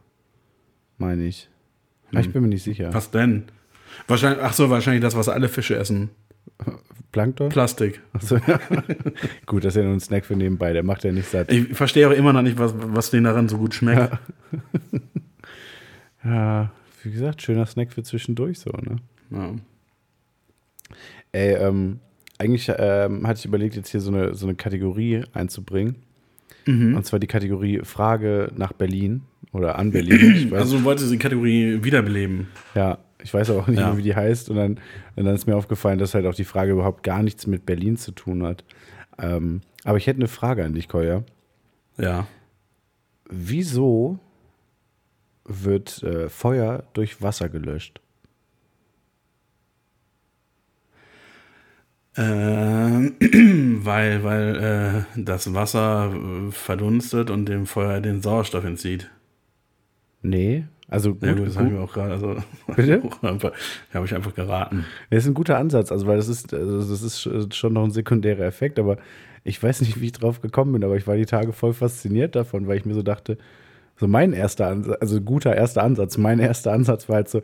Meine 0.97 1.23
ich. 1.23 1.49
Hm. 2.11 2.19
Ich 2.19 2.31
bin 2.31 2.41
mir 2.41 2.49
nicht 2.49 2.63
sicher. 2.63 2.93
Was 2.93 3.11
denn? 3.11 3.45
Wahrscheinlich, 4.07 4.43
ach 4.43 4.53
so, 4.53 4.69
wahrscheinlich 4.69 5.01
das, 5.01 5.15
was 5.15 5.29
alle 5.29 5.49
Fische 5.49 5.77
essen. 5.77 6.09
Plankton? 7.11 7.49
Plastik. 7.49 8.01
So, 8.19 8.37
ja. 8.37 8.59
gut, 9.45 9.63
das 9.63 9.75
ist 9.75 9.77
ja 9.77 9.83
nur 9.83 9.93
ein 9.93 9.99
Snack 9.99 10.25
für 10.25 10.35
nebenbei, 10.35 10.73
der 10.73 10.83
macht 10.83 11.03
ja 11.03 11.11
nicht 11.11 11.27
satt. 11.27 11.51
Ich 11.51 11.75
verstehe 11.75 12.07
auch 12.07 12.13
immer 12.13 12.33
noch 12.33 12.43
nicht, 12.43 12.59
was, 12.59 12.73
was 12.75 13.09
denen 13.09 13.23
daran 13.23 13.49
so 13.49 13.57
gut 13.57 13.73
schmeckt. 13.73 14.11
Ja. 14.11 14.19
ja, 16.31 16.71
wie 17.03 17.11
gesagt, 17.11 17.41
schöner 17.41 17.65
Snack 17.65 17.93
für 17.93 18.03
zwischendurch 18.03 18.59
so, 18.59 18.69
ne? 18.69 18.97
Ja. 19.31 19.55
Ey, 21.31 21.53
ähm, 21.55 21.99
eigentlich 22.37 22.71
ähm, 22.77 23.27
hatte 23.27 23.39
ich 23.39 23.45
überlegt, 23.45 23.75
jetzt 23.75 23.89
hier 23.89 23.99
so 23.99 24.11
eine, 24.11 24.33
so 24.33 24.45
eine 24.45 24.55
Kategorie 24.55 25.23
einzubringen. 25.33 25.97
Mhm. 26.65 26.95
Und 26.95 27.05
zwar 27.05 27.19
die 27.19 27.27
Kategorie 27.27 27.81
Frage 27.83 28.51
nach 28.55 28.73
Berlin 28.73 29.23
oder 29.51 29.77
an 29.77 29.91
Berlin. 29.91 30.53
also 30.55 30.77
du 30.77 30.83
wolltest 30.83 31.11
die 31.11 31.17
Kategorie 31.17 31.83
wiederbeleben. 31.83 32.47
Ja, 32.75 32.99
ich 33.21 33.33
weiß 33.33 33.49
auch 33.51 33.67
nicht 33.67 33.79
ja. 33.79 33.97
wie 33.97 34.03
die 34.03 34.15
heißt. 34.15 34.49
Und 34.49 34.55
dann, 34.55 34.79
und 35.15 35.25
dann 35.25 35.35
ist 35.35 35.47
mir 35.47 35.55
aufgefallen, 35.55 35.99
dass 35.99 36.13
halt 36.13 36.25
auch 36.25 36.35
die 36.35 36.45
Frage 36.45 36.71
überhaupt 36.71 37.03
gar 37.03 37.23
nichts 37.23 37.47
mit 37.47 37.65
Berlin 37.65 37.97
zu 37.97 38.11
tun 38.11 38.43
hat. 38.43 38.63
Ähm, 39.17 39.61
aber 39.83 39.97
ich 39.97 40.07
hätte 40.07 40.19
eine 40.19 40.27
Frage 40.27 40.63
an 40.63 40.73
dich, 40.73 40.87
Koya. 40.87 41.23
Ja. 41.97 42.27
Wieso 43.29 44.19
wird 45.45 46.03
äh, 46.03 46.29
Feuer 46.29 46.83
durch 46.93 47.21
Wasser 47.21 47.49
gelöscht? 47.49 48.01
Äh, 52.19 52.21
weil 53.85 54.23
weil 54.25 55.05
äh, 55.15 55.21
das 55.21 55.53
Wasser 55.53 56.13
äh, 56.13 56.51
verdunstet 56.51 57.29
und 57.29 57.45
dem 57.47 57.65
Feuer 57.65 58.01
den 58.01 58.21
Sauerstoff 58.21 58.65
entzieht. 58.65 59.09
Nee, 60.21 60.65
Also 60.89 61.13
gut, 61.13 61.23
ja, 61.23 61.33
gut 61.33 61.47
das 61.47 61.57
habe 61.57 61.67
ich 61.67 61.73
mir 61.73 61.79
auch 61.79 61.93
gerade. 61.93 62.11
Also, 62.11 62.35
Bitte? 62.75 63.01
habe 63.93 64.05
ich 64.05 64.13
einfach 64.13 64.35
geraten. 64.35 64.85
Das 65.09 65.23
ist 65.23 65.27
ein 65.29 65.33
guter 65.33 65.57
Ansatz, 65.57 65.93
also 65.93 66.07
weil 66.07 66.17
das 66.17 66.27
ist, 66.27 66.53
also 66.53 66.79
das 66.79 67.01
ist 67.01 67.55
schon 67.55 67.73
noch 67.73 67.85
ein 67.85 67.91
sekundärer 67.91 68.43
Effekt, 68.43 68.79
aber 68.79 68.97
ich 69.45 69.61
weiß 69.63 69.79
nicht, 69.81 70.01
wie 70.01 70.07
ich 70.07 70.11
drauf 70.11 70.41
gekommen 70.41 70.73
bin, 70.73 70.83
aber 70.83 70.97
ich 70.97 71.07
war 71.07 71.15
die 71.15 71.25
Tage 71.25 71.53
voll 71.53 71.73
fasziniert 71.73 72.35
davon, 72.35 72.67
weil 72.67 72.77
ich 72.77 72.85
mir 72.85 72.95
so 72.95 73.01
dachte, 73.01 73.37
so 73.95 74.07
mein 74.07 74.33
erster 74.33 74.67
Ansatz, 74.67 74.97
also 74.99 75.21
guter 75.21 75.55
erster 75.55 75.83
Ansatz, 75.83 76.17
mein 76.17 76.39
erster 76.39 76.73
Ansatz 76.73 77.07
war 77.07 77.17
halt 77.17 77.29
so, 77.29 77.41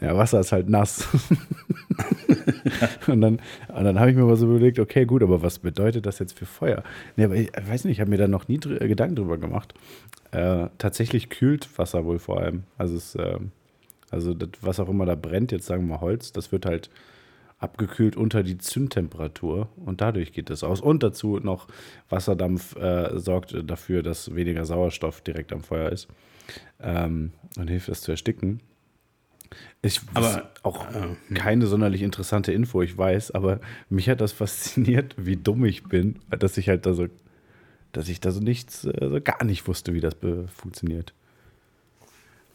ja, 0.00 0.16
Wasser 0.16 0.40
ist 0.40 0.52
halt 0.52 0.68
nass. 0.68 1.08
und 3.06 3.20
dann, 3.20 3.40
und 3.68 3.84
dann 3.84 3.98
habe 3.98 4.10
ich 4.10 4.16
mir 4.16 4.24
mal 4.24 4.36
so 4.36 4.46
überlegt, 4.46 4.78
okay, 4.78 5.06
gut, 5.06 5.22
aber 5.22 5.42
was 5.42 5.58
bedeutet 5.58 6.06
das 6.06 6.18
jetzt 6.18 6.38
für 6.38 6.46
Feuer? 6.46 6.82
Nee, 7.16 7.24
aber 7.24 7.34
ich 7.36 7.50
weiß 7.52 7.84
nicht, 7.84 7.96
ich 7.96 8.00
habe 8.00 8.10
mir 8.10 8.18
da 8.18 8.28
noch 8.28 8.48
nie 8.48 8.58
dr 8.58 8.78
Gedanken 8.86 9.16
drüber 9.16 9.38
gemacht. 9.38 9.74
Äh, 10.30 10.68
tatsächlich 10.78 11.30
kühlt 11.30 11.68
Wasser 11.78 12.04
wohl 12.04 12.18
vor 12.18 12.40
allem. 12.40 12.64
Also, 12.76 12.96
es, 12.96 13.14
äh, 13.14 13.38
also 14.10 14.34
das, 14.34 14.50
was 14.60 14.80
auch 14.80 14.88
immer 14.88 15.06
da 15.06 15.14
brennt, 15.14 15.52
jetzt 15.52 15.66
sagen 15.66 15.84
wir 15.84 15.96
mal 15.96 16.00
Holz, 16.00 16.32
das 16.32 16.52
wird 16.52 16.66
halt 16.66 16.90
abgekühlt 17.58 18.16
unter 18.16 18.42
die 18.42 18.58
Zündtemperatur 18.58 19.68
und 19.84 20.00
dadurch 20.00 20.32
geht 20.32 20.50
es 20.50 20.62
aus. 20.62 20.80
Und 20.80 21.02
dazu 21.02 21.38
noch 21.38 21.66
Wasserdampf 22.08 22.76
äh, 22.76 23.18
sorgt 23.18 23.56
dafür, 23.68 24.02
dass 24.02 24.34
weniger 24.34 24.64
Sauerstoff 24.64 25.20
direkt 25.22 25.52
am 25.52 25.62
Feuer 25.62 25.90
ist 25.90 26.08
ähm, 26.80 27.32
und 27.56 27.68
hilft 27.68 27.88
es 27.88 28.02
zu 28.02 28.12
ersticken. 28.12 28.60
Ich 29.80 30.00
aber 30.14 30.50
auch 30.62 30.86
äh, 30.90 31.34
keine 31.34 31.66
sonderlich 31.66 32.02
interessante 32.02 32.52
Info, 32.52 32.82
ich 32.82 32.96
weiß, 32.96 33.30
aber 33.30 33.60
mich 33.88 34.08
hat 34.08 34.20
das 34.20 34.32
fasziniert, 34.32 35.14
wie 35.16 35.36
dumm 35.36 35.64
ich 35.64 35.84
bin, 35.84 36.18
dass 36.30 36.58
ich 36.58 36.68
halt 36.68 36.86
da 36.86 36.94
so, 36.94 37.06
dass 37.92 38.08
ich 38.08 38.20
da 38.20 38.30
so 38.30 38.40
nichts, 38.40 38.86
also 38.86 39.20
gar 39.20 39.44
nicht 39.44 39.66
wusste, 39.68 39.94
wie 39.94 40.00
das 40.00 40.16
funktioniert. 40.54 41.14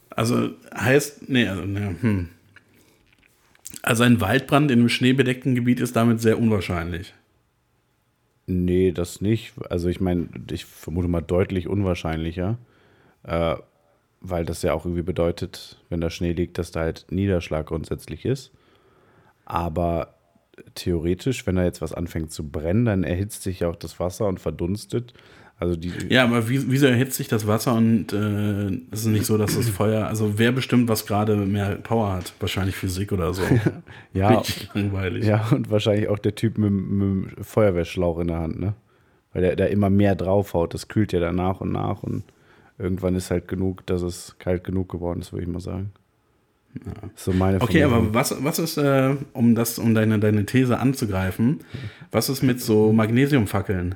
Also 0.09 0.51
heißt, 0.75 1.29
nee, 1.29 1.47
also, 1.47 1.65
ne, 1.65 1.95
hm. 1.99 2.29
Also 3.81 4.03
ein 4.03 4.21
Waldbrand 4.21 4.69
in 4.69 4.79
einem 4.79 4.89
schneebedeckten 4.89 5.55
Gebiet 5.55 5.79
ist 5.79 5.95
damit 5.95 6.21
sehr 6.21 6.37
unwahrscheinlich. 6.39 7.13
Nee, 8.45 8.91
das 8.91 9.21
nicht. 9.21 9.53
Also 9.69 9.89
ich 9.89 9.99
meine, 9.99 10.29
ich 10.51 10.65
vermute 10.65 11.07
mal 11.07 11.21
deutlich 11.21 11.67
unwahrscheinlicher. 11.67 12.57
Äh, 13.23 13.55
weil 14.23 14.45
das 14.45 14.63
ja 14.63 14.73
auch 14.73 14.85
irgendwie 14.85 15.03
bedeutet, 15.03 15.77
wenn 15.89 16.01
da 16.01 16.09
Schnee 16.09 16.31
liegt, 16.31 16.57
dass 16.57 16.71
da 16.71 16.79
halt 16.79 17.05
Niederschlag 17.09 17.67
grundsätzlich 17.67 18.25
ist. 18.25 18.51
Aber 19.45 20.15
theoretisch, 20.75 21.45
wenn 21.45 21.57
da 21.57 21.63
jetzt 21.63 21.81
was 21.81 21.93
anfängt 21.93 22.31
zu 22.31 22.47
brennen, 22.49 22.85
dann 22.85 23.03
erhitzt 23.03 23.43
sich 23.43 23.59
ja 23.59 23.67
auch 23.67 23.75
das 23.75 23.99
Wasser 23.99 24.27
und 24.27 24.39
verdunstet. 24.39 25.13
Also 25.59 25.75
die 25.75 25.91
ja, 26.09 26.23
aber 26.23 26.49
wie, 26.49 26.71
wieso 26.71 26.87
erhitzt 26.87 27.17
sich 27.17 27.27
das 27.27 27.47
Wasser 27.47 27.75
und 27.75 28.11
äh, 28.13 28.67
es 28.91 29.01
ist 29.01 29.05
nicht 29.05 29.25
so, 29.25 29.37
dass 29.37 29.55
das 29.55 29.69
Feuer, 29.69 30.07
also 30.07 30.39
wer 30.39 30.51
bestimmt, 30.51 30.89
was 30.89 31.05
gerade 31.05 31.35
mehr 31.35 31.75
Power 31.75 32.13
hat? 32.13 32.33
Wahrscheinlich 32.39 32.75
Physik 32.75 33.11
oder 33.11 33.33
so. 33.33 33.43
ja, 34.13 34.39
Richtig 34.39 34.69
langweilig. 34.73 35.25
Ja, 35.25 35.47
und 35.51 35.69
wahrscheinlich 35.69 36.07
auch 36.07 36.19
der 36.19 36.35
Typ 36.35 36.57
mit, 36.57 36.71
mit 36.71 37.01
dem 37.01 37.43
Feuerwehrschlauch 37.43 38.19
in 38.19 38.27
der 38.27 38.39
Hand, 38.39 38.59
ne? 38.59 38.73
Weil 39.33 39.41
der 39.41 39.55
da 39.55 39.65
immer 39.65 39.89
mehr 39.89 40.15
draufhaut. 40.15 40.73
Das 40.73 40.87
kühlt 40.87 41.11
ja 41.11 41.19
dann 41.19 41.35
nach 41.35 41.59
und 41.59 41.71
nach 41.71 42.03
und 42.03 42.23
irgendwann 42.83 43.15
ist 43.15 43.31
halt 43.31 43.47
genug, 43.47 43.85
dass 43.85 44.01
es 44.01 44.35
kalt 44.37 44.63
genug 44.63 44.89
geworden 44.89 45.21
ist, 45.21 45.31
würde 45.31 45.43
ich 45.43 45.49
mal 45.49 45.59
sagen. 45.59 45.91
Ja. 46.85 46.91
So 47.15 47.31
meine 47.31 47.61
okay, 47.61 47.79
Vermutung. 47.79 48.07
aber 48.07 48.13
was, 48.13 48.43
was 48.43 48.59
ist, 48.59 48.77
äh, 48.77 49.15
um 49.33 49.55
das, 49.55 49.79
um 49.79 49.93
deine, 49.93 50.19
deine 50.19 50.45
These 50.45 50.77
anzugreifen, 50.79 51.59
was 52.11 52.29
ist 52.29 52.43
mit 52.43 52.61
so 52.61 52.91
Magnesiumfackeln? 52.91 53.95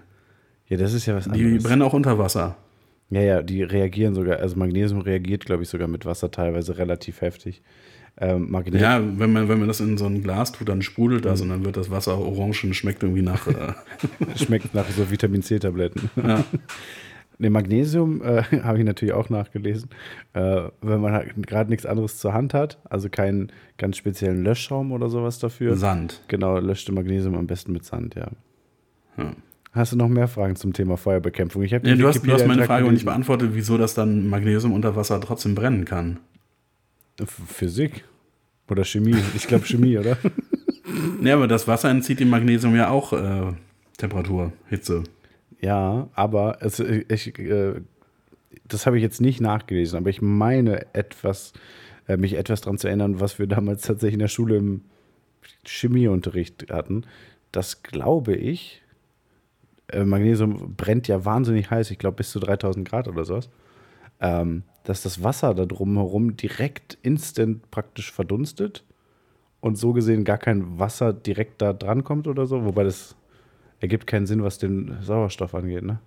Ja, 0.67 0.77
das 0.77 0.93
ist 0.93 1.05
ja 1.05 1.15
was 1.15 1.27
anderes. 1.27 1.63
Die 1.63 1.67
brennen 1.67 1.81
auch 1.81 1.93
unter 1.93 2.17
Wasser. 2.17 2.57
Ja, 3.09 3.21
ja, 3.21 3.41
die 3.41 3.63
reagieren 3.63 4.15
sogar, 4.15 4.39
also 4.39 4.57
Magnesium 4.57 5.01
reagiert, 5.01 5.45
glaube 5.45 5.63
ich, 5.63 5.69
sogar 5.69 5.87
mit 5.87 6.05
Wasser 6.05 6.29
teilweise 6.29 6.77
relativ 6.77 7.21
heftig. 7.21 7.61
Ähm, 8.19 8.55
ja, 8.73 8.99
wenn 9.19 9.31
man, 9.31 9.47
wenn 9.47 9.59
man 9.59 9.67
das 9.67 9.79
in 9.79 9.97
so 9.97 10.07
ein 10.07 10.23
Glas 10.23 10.51
tut, 10.51 10.69
dann 10.69 10.81
sprudelt 10.81 11.23
das 11.25 11.39
mhm. 11.39 11.43
und 11.43 11.49
dann 11.49 11.65
wird 11.65 11.77
das 11.77 11.91
Wasser 11.91 12.17
orange 12.17 12.63
und 12.63 12.73
schmeckt 12.73 13.03
irgendwie 13.03 13.21
nach. 13.21 13.47
Äh 13.47 13.73
schmeckt 14.35 14.73
nach 14.73 14.89
so 14.89 15.11
Vitamin 15.11 15.43
C-Tabletten. 15.43 16.09
Ja. 16.15 16.43
Ne, 17.39 17.49
Magnesium 17.49 18.21
äh, 18.21 18.43
habe 18.63 18.79
ich 18.79 18.85
natürlich 18.85 19.13
auch 19.13 19.29
nachgelesen. 19.29 19.89
Äh, 20.33 20.63
wenn 20.81 21.01
man 21.01 21.13
halt 21.13 21.35
gerade 21.47 21.69
nichts 21.69 21.85
anderes 21.85 22.17
zur 22.17 22.33
Hand 22.33 22.53
hat, 22.53 22.79
also 22.89 23.09
keinen 23.09 23.51
ganz 23.77 23.97
speziellen 23.97 24.43
Löschschaum 24.43 24.91
oder 24.91 25.09
sowas 25.09 25.39
dafür. 25.39 25.75
Sand. 25.75 26.23
Genau, 26.27 26.59
löschte 26.59 26.91
Magnesium 26.91 27.35
am 27.35 27.47
besten 27.47 27.73
mit 27.73 27.85
Sand, 27.85 28.15
ja. 28.15 28.27
ja. 29.17 29.31
Hast 29.71 29.91
du 29.91 29.97
noch 29.97 30.07
mehr 30.07 30.27
Fragen 30.27 30.55
zum 30.55 30.73
Thema 30.73 30.97
Feuerbekämpfung? 30.97 31.61
Ich 31.61 31.71
ja, 31.71 31.79
du, 31.79 32.07
hast, 32.07 32.25
du 32.25 32.31
hast 32.31 32.47
meine 32.47 32.63
Frage 32.63 32.91
nicht 32.91 33.05
beantwortet, 33.05 33.51
wieso 33.53 33.77
das 33.77 33.93
dann 33.93 34.27
Magnesium 34.27 34.73
unter 34.73 34.95
Wasser 34.95 35.21
trotzdem 35.21 35.53
brennen 35.53 35.85
kann. 35.85 36.19
Physik 37.23 38.03
oder 38.69 38.83
Chemie? 38.83 39.17
Ich 39.35 39.47
glaube 39.47 39.65
Chemie, 39.65 39.97
oder? 39.97 40.17
Ja, 41.21 41.35
aber 41.35 41.47
das 41.47 41.67
Wasser 41.67 41.89
entzieht 41.89 42.19
dem 42.21 42.29
Magnesium 42.29 42.73
ja 42.75 42.89
auch 42.89 43.11
äh, 43.13 43.53
Temperatur, 43.97 44.53
Hitze. 44.69 45.03
Ja, 45.61 46.09
aber 46.13 46.57
es, 46.61 46.79
ich, 46.79 47.39
äh, 47.39 47.81
das 48.67 48.85
habe 48.85 48.97
ich 48.97 49.03
jetzt 49.03 49.21
nicht 49.21 49.41
nachgelesen, 49.41 49.97
aber 49.97 50.09
ich 50.09 50.21
meine 50.21 50.93
etwas, 50.93 51.53
äh, 52.07 52.17
mich 52.17 52.35
etwas 52.35 52.61
daran 52.61 52.77
zu 52.77 52.87
erinnern, 52.87 53.19
was 53.19 53.39
wir 53.39 53.47
damals 53.47 53.81
tatsächlich 53.83 54.13
in 54.13 54.19
der 54.19 54.27
Schule 54.27 54.57
im 54.57 54.81
Chemieunterricht 55.65 56.71
hatten. 56.71 57.05
Das 57.51 57.83
glaube 57.83 58.35
ich. 58.35 58.83
Äh, 59.87 60.03
Magnesium 60.03 60.75
brennt 60.75 61.07
ja 61.07 61.23
wahnsinnig 61.25 61.71
heiß, 61.71 61.91
ich 61.91 61.97
glaube 61.97 62.17
bis 62.17 62.31
zu 62.31 62.39
3000 62.39 62.87
Grad 62.87 63.07
oder 63.07 63.23
sowas. 63.23 63.49
Ähm, 64.19 64.63
dass 64.83 65.01
das 65.03 65.23
Wasser 65.23 65.53
da 65.53 65.65
drumherum 65.65 66.37
direkt 66.37 66.97
instant 67.03 67.69
praktisch 67.71 68.11
verdunstet 68.11 68.83
und 69.59 69.77
so 69.77 69.93
gesehen 69.93 70.23
gar 70.23 70.37
kein 70.37 70.79
Wasser 70.79 71.13
direkt 71.13 71.61
da 71.61 71.73
dran 71.73 72.03
kommt 72.03 72.27
oder 72.27 72.45
so, 72.45 72.65
wobei 72.65 72.83
das 72.83 73.15
ergibt 73.79 74.07
keinen 74.07 74.25
Sinn, 74.25 74.43
was 74.43 74.57
den 74.57 74.97
Sauerstoff 75.01 75.53
angeht, 75.55 75.83
ne? 75.83 75.99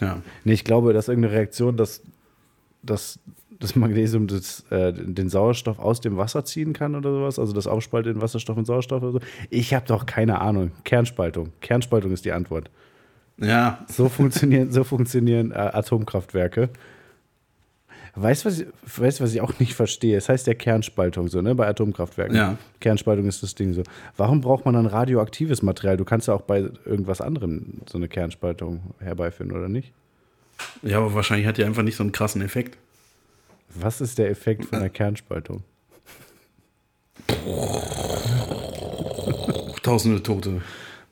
Ja. 0.00 0.22
Nee, 0.44 0.52
ich 0.52 0.64
glaube, 0.64 0.92
dass 0.92 1.08
irgendeine 1.08 1.34
Reaktion, 1.34 1.76
dass, 1.76 2.02
dass 2.82 3.18
das 3.58 3.74
Magnesium 3.74 4.26
das, 4.26 4.64
äh, 4.70 4.92
den 4.92 5.28
Sauerstoff 5.28 5.78
aus 5.78 6.00
dem 6.00 6.16
Wasser 6.16 6.44
ziehen 6.44 6.72
kann 6.72 6.94
oder 6.94 7.12
sowas, 7.12 7.38
also 7.38 7.52
das 7.52 7.66
aufspaltet 7.66 8.14
in 8.14 8.22
Wasserstoff 8.22 8.56
und 8.56 8.66
Sauerstoff 8.66 9.02
oder 9.02 9.12
so. 9.12 9.20
Ich 9.50 9.74
habe 9.74 9.86
doch 9.86 10.06
keine 10.06 10.40
Ahnung. 10.40 10.70
Kernspaltung. 10.84 11.52
Kernspaltung 11.60 12.12
ist 12.12 12.24
die 12.24 12.32
Antwort. 12.32 12.70
Ja. 13.38 13.84
So 13.88 14.08
funktionieren, 14.08 14.70
so 14.70 14.84
funktionieren 14.84 15.52
äh, 15.52 15.54
Atomkraftwerke. 15.54 16.68
Weißt 18.20 18.44
du, 18.44 18.48
was, 18.48 18.60
ich, 18.60 19.20
was 19.20 19.32
ich 19.32 19.40
auch 19.40 19.58
nicht 19.60 19.74
verstehe? 19.74 20.16
Es 20.16 20.28
heißt 20.28 20.48
ja 20.48 20.54
Kernspaltung 20.54 21.28
so, 21.28 21.40
ne, 21.40 21.54
bei 21.54 21.68
Atomkraftwerken. 21.68 22.34
Ja. 22.34 22.58
Kernspaltung 22.80 23.26
ist 23.26 23.42
das 23.44 23.54
Ding 23.54 23.74
so. 23.74 23.84
Warum 24.16 24.40
braucht 24.40 24.64
man 24.64 24.74
dann 24.74 24.86
radioaktives 24.86 25.62
Material? 25.62 25.96
Du 25.96 26.04
kannst 26.04 26.26
ja 26.26 26.34
auch 26.34 26.42
bei 26.42 26.68
irgendwas 26.84 27.20
anderem 27.20 27.82
so 27.88 27.96
eine 27.96 28.08
Kernspaltung 28.08 28.80
herbeiführen, 28.98 29.52
oder 29.52 29.68
nicht? 29.68 29.92
Ja, 30.82 30.98
aber 30.98 31.14
wahrscheinlich 31.14 31.46
hat 31.46 31.58
die 31.58 31.64
einfach 31.64 31.82
nicht 31.82 31.94
so 31.94 32.02
einen 32.02 32.10
krassen 32.10 32.42
Effekt. 32.42 32.76
Was 33.74 34.00
ist 34.00 34.18
der 34.18 34.30
Effekt 34.30 34.64
von 34.64 34.80
der 34.80 34.90
Kernspaltung? 34.90 35.62
Tausende 39.82 40.22
Tote. 40.22 40.62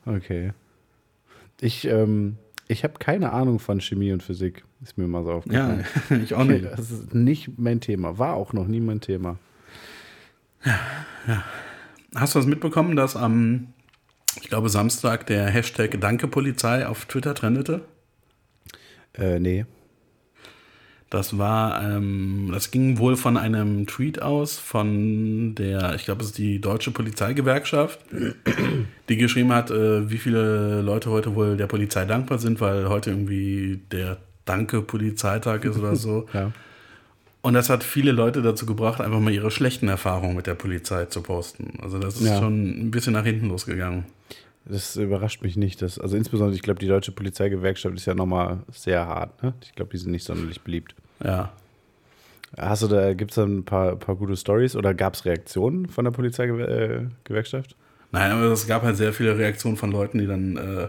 Okay. 0.06 0.52
Ich, 1.60 1.86
ähm, 1.86 2.36
ich 2.68 2.84
habe 2.84 2.94
keine 2.98 3.32
Ahnung 3.32 3.58
von 3.58 3.80
Chemie 3.80 4.12
und 4.12 4.22
Physik. 4.22 4.64
Ist 4.82 4.98
mir 4.98 5.06
mal 5.06 5.24
so 5.24 5.32
aufgefallen. 5.32 5.84
Ja, 6.10 6.16
ich 6.22 6.34
auch 6.34 6.44
nicht. 6.44 6.64
Das 6.64 6.90
ist 6.90 7.14
nicht 7.14 7.58
mein 7.58 7.80
Thema. 7.80 8.18
War 8.18 8.34
auch 8.34 8.52
noch 8.52 8.66
nie 8.66 8.80
mein 8.80 9.00
Thema. 9.00 9.38
Ja, 10.64 10.78
ja. 11.28 11.44
Hast 12.14 12.34
du 12.34 12.38
das 12.38 12.46
mitbekommen, 12.46 12.96
dass 12.96 13.14
am, 13.16 13.68
ich 14.40 14.48
glaube, 14.48 14.68
Samstag 14.68 15.26
der 15.26 15.46
Hashtag 15.46 16.00
Danke 16.00 16.28
Polizei 16.28 16.86
auf 16.86 17.04
Twitter 17.04 17.34
trendete? 17.34 17.82
Äh, 19.14 19.38
nee. 19.38 19.66
Das 21.16 21.38
war, 21.38 21.82
ähm, 21.82 22.50
das 22.52 22.70
ging 22.70 22.98
wohl 22.98 23.16
von 23.16 23.38
einem 23.38 23.86
Tweet 23.86 24.20
aus 24.20 24.58
von 24.58 25.54
der, 25.54 25.94
ich 25.94 26.04
glaube, 26.04 26.20
es 26.20 26.28
ist 26.28 26.38
die 26.38 26.60
Deutsche 26.60 26.90
Polizeigewerkschaft, 26.90 28.00
die 29.08 29.16
geschrieben 29.16 29.50
hat, 29.54 29.70
äh, 29.70 30.10
wie 30.10 30.18
viele 30.18 30.82
Leute 30.82 31.10
heute 31.10 31.34
wohl 31.34 31.56
der 31.56 31.68
Polizei 31.68 32.04
dankbar 32.04 32.38
sind, 32.38 32.60
weil 32.60 32.90
heute 32.90 33.12
irgendwie 33.12 33.80
der 33.90 34.18
Danke 34.44 34.82
Polizeitag 34.82 35.64
ist 35.64 35.78
oder 35.78 35.96
so. 35.96 36.26
ja. 36.34 36.52
Und 37.40 37.54
das 37.54 37.70
hat 37.70 37.82
viele 37.82 38.12
Leute 38.12 38.42
dazu 38.42 38.66
gebracht, 38.66 39.00
einfach 39.00 39.18
mal 39.18 39.32
ihre 39.32 39.50
schlechten 39.50 39.88
Erfahrungen 39.88 40.36
mit 40.36 40.46
der 40.46 40.54
Polizei 40.54 41.06
zu 41.06 41.22
posten. 41.22 41.78
Also 41.80 41.98
das 41.98 42.20
ist 42.20 42.26
ja. 42.26 42.38
schon 42.40 42.88
ein 42.88 42.90
bisschen 42.90 43.14
nach 43.14 43.24
hinten 43.24 43.48
losgegangen. 43.48 44.04
Das 44.66 44.96
überrascht 44.96 45.40
mich 45.42 45.56
nicht. 45.56 45.80
Dass, 45.80 45.98
also 45.98 46.14
insbesondere, 46.14 46.56
ich 46.56 46.62
glaube, 46.62 46.78
die 46.78 46.88
deutsche 46.88 47.12
Polizeigewerkschaft 47.12 47.96
ist 47.96 48.04
ja 48.04 48.14
nochmal 48.14 48.58
sehr 48.70 49.06
hart. 49.06 49.42
Ne? 49.42 49.54
Ich 49.62 49.74
glaube, 49.74 49.92
die 49.92 49.98
sind 49.98 50.10
nicht 50.10 50.24
sonderlich 50.24 50.60
beliebt. 50.60 50.94
Ja. 51.22 51.52
Hast 52.56 52.82
du 52.82 52.88
da, 52.88 53.12
gibt 53.14 53.32
es 53.32 53.34
da 53.34 53.44
ein 53.44 53.64
paar, 53.64 53.96
paar 53.96 54.16
gute 54.16 54.36
Stories 54.36 54.76
oder 54.76 54.94
gab 54.94 55.14
es 55.14 55.24
Reaktionen 55.24 55.88
von 55.88 56.04
der 56.04 56.12
Polizeigewerkschaft? 56.12 57.76
Nein, 58.12 58.30
aber 58.30 58.44
es 58.44 58.66
gab 58.66 58.82
halt 58.82 58.96
sehr 58.96 59.12
viele 59.12 59.36
Reaktionen 59.36 59.76
von 59.76 59.90
Leuten, 59.90 60.18
die 60.18 60.26
dann, 60.26 60.56
äh, 60.56 60.88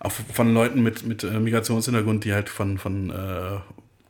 auch 0.00 0.10
von 0.10 0.52
Leuten 0.54 0.82
mit, 0.82 1.06
mit 1.06 1.22
äh, 1.22 1.38
Migrationshintergrund, 1.38 2.24
die 2.24 2.32
halt 2.32 2.48
von, 2.48 2.78
von 2.78 3.10
äh, 3.10 3.58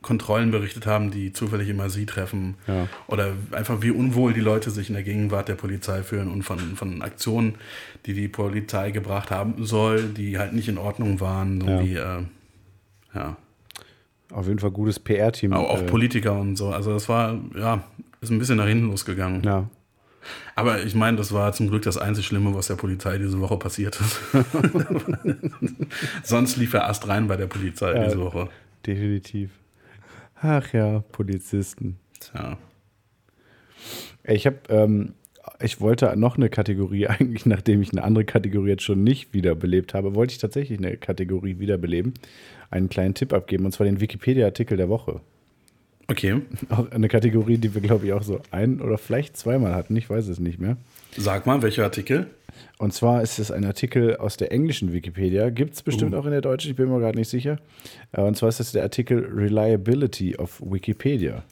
Kontrollen 0.01 0.51
berichtet 0.51 0.85
haben, 0.85 1.11
die 1.11 1.33
zufällig 1.33 1.67
immer 1.69 1.89
sie 1.89 2.05
treffen. 2.05 2.55
Ja. 2.67 2.87
Oder 3.07 3.33
einfach 3.51 3.81
wie 3.81 3.91
unwohl 3.91 4.33
die 4.33 4.39
Leute 4.41 4.71
sich 4.71 4.87
in 4.89 4.93
der 4.93 5.03
Gegenwart 5.03 5.47
der 5.47 5.55
Polizei 5.55 6.03
fühlen 6.03 6.29
und 6.29 6.43
von, 6.43 6.59
von 6.75 7.01
Aktionen, 7.01 7.55
die 8.05 8.13
die 8.13 8.27
Polizei 8.27 8.91
gebracht 8.91 9.31
haben 9.31 9.65
soll, 9.65 10.03
die 10.03 10.37
halt 10.37 10.53
nicht 10.53 10.69
in 10.69 10.77
Ordnung 10.77 11.19
waren. 11.19 11.61
So 11.61 11.67
Ja. 11.67 11.83
wie, 11.83 11.95
äh, 11.95 12.23
ja. 13.13 13.37
Auf 14.31 14.47
jeden 14.47 14.59
Fall 14.59 14.71
gutes 14.71 14.99
PR-Team. 14.99 15.53
Auch, 15.53 15.69
auch 15.69 15.81
äh, 15.81 15.85
Politiker 15.85 16.33
und 16.39 16.55
so. 16.55 16.69
Also 16.69 16.91
das 16.93 17.07
war, 17.09 17.39
ja, 17.55 17.83
ist 18.21 18.31
ein 18.31 18.39
bisschen 18.39 18.57
nach 18.57 18.67
hinten 18.67 18.87
losgegangen. 18.87 19.43
Ja. 19.43 19.69
Aber 20.55 20.83
ich 20.83 20.95
meine, 20.95 21.17
das 21.17 21.31
war 21.31 21.53
zum 21.53 21.69
Glück 21.69 21.83
das 21.83 21.97
einzig 21.97 22.25
Schlimme, 22.25 22.55
was 22.55 22.67
der 22.67 22.75
Polizei 22.75 23.17
diese 23.19 23.39
Woche 23.39 23.57
passiert 23.57 23.99
ist. 23.99 24.19
Sonst 26.23 26.57
lief 26.57 26.73
er 26.73 26.81
erst 26.87 27.07
rein 27.07 27.27
bei 27.27 27.35
der 27.37 27.47
Polizei 27.47 27.93
Ja. 27.93 28.05
diese 28.05 28.19
Woche. 28.19 28.49
Definitiv. 28.85 29.51
Ach 30.41 30.73
ja, 30.73 30.99
Polizisten. 31.11 31.97
Tja. 32.19 32.57
Ich 34.23 34.45
habe, 34.47 34.57
ähm, 34.69 35.13
ich 35.61 35.79
wollte 35.79 36.15
noch 36.17 36.37
eine 36.37 36.49
Kategorie, 36.49 37.07
eigentlich 37.07 37.45
nachdem 37.45 37.81
ich 37.81 37.91
eine 37.91 38.03
andere 38.03 38.25
Kategorie 38.25 38.69
jetzt 38.69 38.83
schon 38.83 39.03
nicht 39.03 39.33
wiederbelebt 39.33 39.93
habe, 39.93 40.15
wollte 40.15 40.31
ich 40.33 40.39
tatsächlich 40.39 40.79
eine 40.79 40.97
Kategorie 40.97 41.59
wiederbeleben, 41.59 42.13
einen 42.75 42.89
kleinen 42.89 43.13
Tipp 43.13 43.33
abgeben, 43.33 43.65
und 43.65 43.71
zwar 43.71 43.85
den 43.85 43.99
Wikipedia-Artikel 44.01 44.77
der 44.77 44.89
Woche. 44.89 45.21
Okay, 46.07 46.41
Auch 46.69 46.91
eine 46.91 47.07
Kategorie, 47.07 47.57
die 47.57 47.73
wir, 47.73 47.81
glaube 47.81 48.05
ich, 48.05 48.13
auch 48.13 48.21
so 48.21 48.39
ein 48.51 48.79
oder 48.79 48.97
vielleicht 48.99 49.37
zweimal 49.37 49.73
hatten, 49.73 49.95
ich 49.95 50.07
weiß 50.09 50.27
es 50.27 50.39
nicht 50.39 50.59
mehr. 50.59 50.77
sag 51.17 51.47
mal, 51.47 51.61
welcher 51.63 51.83
Artikel? 51.83 52.27
Und 52.77 52.93
zwar 52.93 53.23
ist 53.23 53.39
es 53.39 53.49
ein 53.49 53.65
Artikel 53.65 54.17
aus 54.17 54.37
der 54.37 54.51
englischen 54.51 54.93
Wikipedia, 54.93 55.49
gibt 55.49 55.73
es 55.73 55.81
bestimmt 55.81 56.13
auch 56.13 56.25
in 56.25 56.31
der 56.31 56.41
deutschen, 56.41 56.71
ich 56.71 56.77
bin 56.77 56.89
mir 56.89 56.99
gerade 56.99 57.17
nicht 57.17 57.29
sicher. 57.29 57.57
Äh, 58.11 58.21
Und 58.21 58.37
zwar 58.37 58.49
ist 58.49 58.59
das 58.59 58.71
der 58.71 58.83
Artikel 58.83 59.25
Reliability 59.33 60.35
of 60.37 60.61
Wikipedia. 60.61 61.43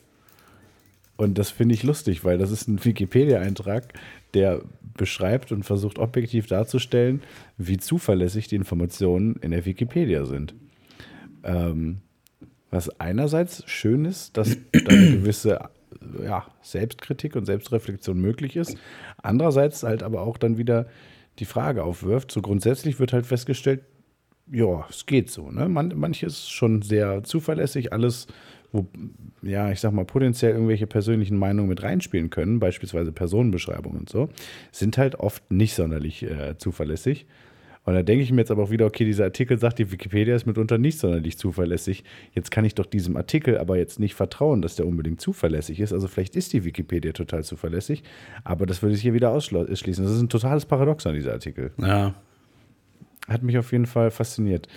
Und 1.15 1.37
das 1.37 1.49
finde 1.49 1.75
ich 1.75 1.83
lustig, 1.83 2.23
weil 2.23 2.37
das 2.37 2.51
ist 2.51 2.67
ein 2.67 2.83
Wikipedia-Eintrag, 2.83 3.93
der 4.33 4.61
beschreibt 4.97 5.51
und 5.51 5.63
versucht 5.63 5.97
objektiv 5.97 6.47
darzustellen, 6.47 7.21
wie 7.57 7.77
zuverlässig 7.77 8.47
die 8.47 8.55
Informationen 8.55 9.35
in 9.41 9.51
der 9.51 9.65
Wikipedia 9.65 10.25
sind. 10.25 10.53
Ähm, 11.43 12.01
was 12.71 12.99
einerseits 12.99 13.63
schön 13.69 14.05
ist, 14.05 14.35
dass 14.35 14.57
da 14.71 14.79
eine 14.89 15.11
gewisse 15.11 15.59
ja, 16.23 16.45
Selbstkritik 16.61 17.35
und 17.35 17.45
Selbstreflexion 17.45 18.19
möglich 18.19 18.55
ist. 18.55 18.77
Andererseits 19.21 19.83
halt 19.83 20.03
aber 20.03 20.21
auch 20.21 20.37
dann 20.37 20.57
wieder 20.57 20.87
die 21.39 21.45
Frage 21.45 21.83
aufwirft. 21.83 22.31
So 22.31 22.41
grundsätzlich 22.41 22.99
wird 22.99 23.13
halt 23.13 23.25
festgestellt, 23.25 23.81
ja, 24.51 24.85
es 24.89 25.05
geht 25.05 25.29
so. 25.29 25.51
Ne? 25.51 25.69
Man, 25.69 25.93
manches 25.95 26.49
schon 26.49 26.81
sehr 26.81 27.23
zuverlässig, 27.23 27.93
alles, 27.93 28.27
wo, 28.71 28.87
ja, 29.41 29.71
ich 29.71 29.79
sag 29.79 29.93
mal, 29.93 30.05
potenziell 30.05 30.53
irgendwelche 30.53 30.87
persönlichen 30.87 31.37
Meinungen 31.37 31.69
mit 31.69 31.83
reinspielen 31.83 32.29
können, 32.29 32.59
beispielsweise 32.59 33.11
Personenbeschreibungen 33.11 33.99
und 33.99 34.09
so, 34.09 34.29
sind 34.71 34.97
halt 34.97 35.15
oft 35.15 35.49
nicht 35.51 35.75
sonderlich 35.75 36.23
äh, 36.23 36.57
zuverlässig. 36.57 37.25
Und 37.85 37.95
da 37.95 38.03
denke 38.03 38.23
ich 38.23 38.31
mir 38.31 38.39
jetzt 38.39 38.51
aber 38.51 38.63
auch 38.63 38.71
wieder, 38.71 38.85
okay, 38.85 39.03
dieser 39.03 39.25
Artikel 39.25 39.57
sagt, 39.57 39.77
die 39.77 39.91
Wikipedia 39.91 40.35
ist 40.35 40.45
mitunter 40.45 40.77
nicht 40.77 40.99
sonderlich 40.99 41.37
zuverlässig. 41.37 42.03
Jetzt 42.33 42.49
kann 42.49 42.63
ich 42.63 42.75
doch 42.75 42.85
diesem 42.85 43.17
Artikel 43.17 43.57
aber 43.57 43.77
jetzt 43.77 43.99
nicht 43.99 44.15
vertrauen, 44.15 44.61
dass 44.61 44.75
der 44.75 44.87
unbedingt 44.87 45.19
zuverlässig 45.19 45.81
ist. 45.81 45.91
Also 45.91 46.07
vielleicht 46.07 46.35
ist 46.37 46.53
die 46.53 46.63
Wikipedia 46.63 47.11
total 47.11 47.43
zuverlässig, 47.43 48.03
aber 48.45 48.65
das 48.65 48.81
würde 48.81 48.95
sich 48.95 49.03
hier 49.03 49.13
wieder 49.13 49.31
ausschließen. 49.31 50.03
Das 50.03 50.13
ist 50.13 50.21
ein 50.21 50.29
totales 50.29 50.65
Paradoxon, 50.65 51.13
dieser 51.13 51.33
Artikel. 51.33 51.71
Ja. 51.77 52.13
Hat 53.27 53.43
mich 53.43 53.57
auf 53.57 53.71
jeden 53.71 53.85
Fall 53.85 54.11
fasziniert. 54.11 54.67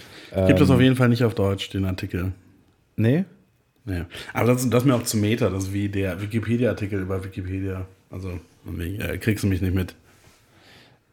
Gibt 0.46 0.60
es 0.60 0.68
Ähm, 0.68 0.74
auf 0.74 0.80
jeden 0.80 0.96
Fall 0.96 1.08
nicht 1.08 1.24
auf 1.24 1.34
Deutsch, 1.34 1.70
den 1.70 1.84
Artikel. 1.84 2.32
Nee? 2.96 3.24
Nee. 3.84 4.02
Aber 4.32 4.48
das, 4.48 4.68
das 4.68 4.82
ist 4.82 4.86
mir 4.86 4.94
auch 4.94 5.04
zu 5.04 5.16
Meta, 5.16 5.48
das 5.48 5.64
ist 5.64 5.72
wie 5.72 5.88
der 5.88 6.20
Wikipedia-Artikel 6.20 7.00
über 7.02 7.22
Wikipedia. 7.22 7.86
Also, 8.10 8.40
äh, 8.78 9.18
kriegst 9.18 9.44
du 9.44 9.48
mich 9.48 9.62
nicht 9.62 9.74
mit. 9.74 9.94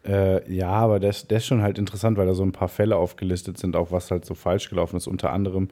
Äh, 0.06 0.52
ja, 0.54 0.70
aber 0.70 1.00
das, 1.00 1.28
das 1.28 1.44
ist 1.44 1.48
schon 1.48 1.62
halt 1.62 1.78
interessant, 1.78 2.18
weil 2.18 2.28
da 2.28 2.34
so 2.34 2.44
ein 2.44 2.52
paar 2.52 2.68
Fälle 2.68 2.98
aufgelistet 2.98 3.58
sind, 3.58 3.76
auch 3.76 3.92
was 3.92 4.12
halt 4.12 4.26
so 4.26 4.34
falsch 4.34 4.70
gelaufen 4.70 4.98
ist. 4.98 5.08
Unter 5.08 5.32
anderem 5.32 5.70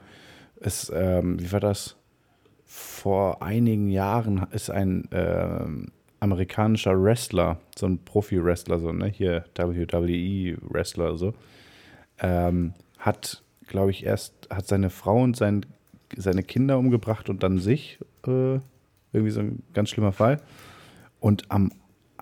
ist, 0.59 0.91
ähm, 0.95 1.39
wie 1.39 1.51
war 1.51 1.59
das? 1.59 1.97
Vor 2.63 3.41
einigen 3.41 3.89
Jahren 3.89 4.47
ist 4.51 4.69
ein 4.69 5.09
ähm, 5.11 5.87
amerikanischer 6.21 7.01
Wrestler, 7.01 7.57
so 7.77 7.87
ein 7.87 7.99
Profi-Wrestler, 8.05 8.79
so, 8.79 8.93
ne, 8.93 9.07
hier 9.07 9.43
WWE-Wrestler, 9.55 11.17
so, 11.17 11.33
ähm, 12.19 12.73
hat, 12.99 13.43
glaube 13.67 13.91
ich, 13.91 14.05
erst, 14.05 14.47
hat 14.49 14.67
seine 14.67 14.89
Frau 14.89 15.21
und 15.21 15.35
sein, 15.35 15.65
seine 16.15 16.43
Kinder 16.43 16.77
umgebracht 16.77 17.29
und 17.29 17.43
dann 17.43 17.59
sich. 17.59 17.99
Äh, 18.25 18.59
irgendwie 19.13 19.31
so 19.31 19.41
ein 19.41 19.63
ganz 19.73 19.89
schlimmer 19.89 20.11
Fall. 20.11 20.41
Und 21.19 21.49
am 21.49 21.71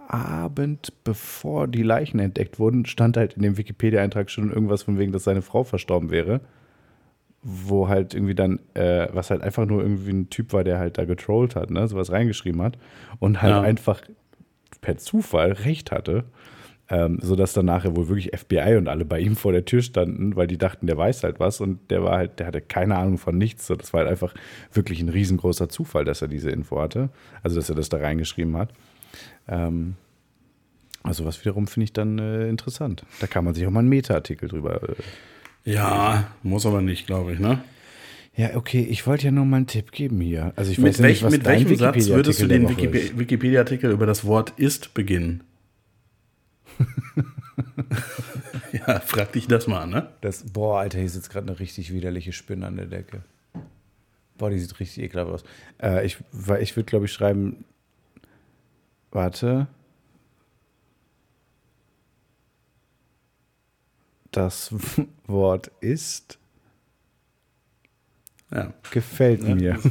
Abend, 0.10 0.91
bevor 1.04 1.67
die 1.67 1.84
Leichen 1.84 2.19
entdeckt 2.19 2.60
wurden, 2.60 2.86
stand 2.86 3.15
halt 3.15 3.34
in 3.34 3.43
dem 3.43 3.58
Wikipedia-Eintrag 3.58 4.30
schon 4.32 4.52
irgendwas 4.52 4.84
von 4.84 4.98
wegen, 4.98 5.12
dass 5.12 5.24
seine 5.24 5.41
Frau 5.41 5.63
verstorben 5.63 6.10
wäre. 6.10 6.41
Wo 7.41 7.88
halt 7.88 8.13
irgendwie 8.13 8.36
dann, 8.36 8.60
äh, 8.74 9.08
was 9.13 9.30
halt 9.30 9.41
einfach 9.41 9.65
nur 9.65 9.82
irgendwie 9.82 10.12
ein 10.12 10.30
Typ 10.30 10.52
war, 10.52 10.63
der 10.65 10.78
halt 10.78 10.98
da 10.98 11.06
getrollt 11.06 11.56
hat, 11.56 11.69
ne, 11.69 11.88
sowas 11.88 12.12
reingeschrieben 12.12 12.62
hat 12.62 12.78
und 13.19 13.41
halt 13.41 13.54
Ja. 13.54 13.62
einfach 13.62 14.02
per 14.82 14.98
Zufall 14.98 15.54
recht 15.54 15.91
hatte. 15.91 16.26
Ähm, 16.91 17.19
sodass 17.22 17.54
dann 17.54 17.67
nachher 17.67 17.95
wohl 17.95 18.08
wirklich 18.08 18.32
FBI 18.34 18.76
und 18.76 18.88
alle 18.88 19.06
bei 19.06 19.19
ihm 19.19 19.36
vor 19.36 19.52
der 19.52 19.63
Tür 19.63 19.84
standen, 19.84 20.36
weil 20.36 20.48
die 20.48 20.58
dachten, 20.58 20.88
der 20.88 20.98
weiß 20.98 21.24
halt 21.24 21.39
was 21.39 21.62
und 21.62 21.91
der 21.91 22.04
war 22.04 22.17
halt, 22.17 22.39
der 22.39 22.48
hatte 22.48 22.62
keine 22.62 22.95
Ahnung 22.98 23.19
von 23.19 23.38
nichts. 23.38 23.67
So, 23.67 23.76
Das 23.76 23.93
war 23.93 24.00
halt 24.00 24.10
einfach 24.10 24.34
wirklich 24.74 25.00
ein 25.00 25.10
riesengroßer 25.10 25.69
Zufall, 25.69 26.04
dass 26.04 26.24
er 26.24 26.28
diese 26.28 26.50
Info 26.50 26.82
hatte. 26.82 27.10
Also 27.43 27.58
dass 27.58 27.69
er 27.69 27.76
das 27.76 27.89
da 27.89 27.98
reingeschrieben 27.98 28.58
hat. 28.58 28.74
Ähm, 29.49 29.95
also 31.03 31.25
was 31.25 31.39
wiederum 31.43 31.67
finde 31.67 31.85
ich 31.85 31.93
dann 31.93 32.19
äh, 32.19 32.47
interessant. 32.49 33.03
Da 33.19 33.27
kann 33.27 33.45
man 33.45 33.53
sich 33.53 33.65
auch 33.65 33.71
mal 33.71 33.79
einen 33.79 33.89
Meta-Artikel 33.89 34.49
drüber. 34.49 34.81
Äh. 34.83 34.95
Ja, 35.71 36.31
muss 36.43 36.65
aber 36.65 36.81
nicht, 36.81 37.07
glaube 37.07 37.33
ich, 37.33 37.39
ne? 37.39 37.63
Ja, 38.35 38.55
okay, 38.55 38.81
ich 38.89 39.05
wollte 39.05 39.25
ja 39.25 39.31
nur 39.31 39.45
mal 39.45 39.57
einen 39.57 39.67
Tipp 39.67 39.91
geben 39.91 40.21
hier. 40.21 40.53
Also 40.55 40.71
ich 40.71 40.77
Mit, 40.77 40.93
weiß 40.93 41.01
welch, 41.01 41.13
nicht, 41.15 41.23
was 41.23 41.31
mit 41.31 41.45
welchem 41.45 41.75
Satz 41.75 42.07
würdest 42.07 42.41
du 42.41 42.47
den. 42.47 42.69
Wikipedia-Artikel 42.69 43.91
über 43.91 44.05
das 44.05 44.23
Wort 44.23 44.53
ist 44.55 44.93
beginnen? 44.93 45.43
ja, 48.71 48.99
frag 49.01 49.33
dich 49.33 49.47
das 49.47 49.67
mal, 49.67 49.88
ne? 49.88 50.09
Das, 50.21 50.45
boah, 50.53 50.79
Alter, 50.79 50.99
hier 50.99 51.09
sitzt 51.09 51.29
gerade 51.29 51.47
eine 51.47 51.59
richtig 51.59 51.91
widerliche 51.91 52.31
Spinne 52.31 52.67
an 52.67 52.77
der 52.77 52.85
Decke. 52.85 53.23
Boah, 54.38 54.49
die 54.49 54.59
sieht 54.59 54.79
richtig 54.79 55.03
ekelhaft 55.03 55.31
aus. 55.31 55.43
Äh, 55.81 56.05
ich 56.05 56.17
ich 56.62 56.75
würde, 56.75 56.85
glaube 56.85 57.05
ich, 57.05 57.12
schreiben. 57.12 57.65
Warte. 59.12 59.67
Das 64.32 64.74
Wort 65.28 65.72
ist 65.82 66.38
Ja. 68.52 68.74
gefällt 68.91 69.43
mir. 69.43 69.80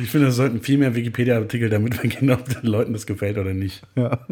Ich 0.00 0.10
finde, 0.10 0.28
es 0.28 0.36
sollten 0.36 0.60
viel 0.62 0.78
mehr 0.78 0.94
Wikipedia-Artikel 0.94 1.68
damit 1.68 2.00
beginnen, 2.00 2.30
ob 2.30 2.48
den 2.48 2.62
Leuten 2.70 2.92
das 2.92 3.04
gefällt 3.04 3.36
oder 3.36 3.52
nicht. 3.52 3.82
Ja. 3.96 4.24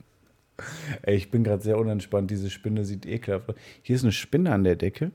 Ey, 1.02 1.16
ich 1.16 1.32
bin 1.32 1.42
gerade 1.42 1.62
sehr 1.64 1.76
unentspannt. 1.78 2.30
Diese 2.30 2.48
Spinne 2.48 2.84
sieht 2.84 3.04
ekelhaft 3.04 3.48
aus. 3.50 3.56
Hier 3.82 3.96
ist 3.96 4.04
eine 4.04 4.12
Spinne 4.12 4.52
an 4.52 4.62
der 4.62 4.76
Decke. 4.76 5.10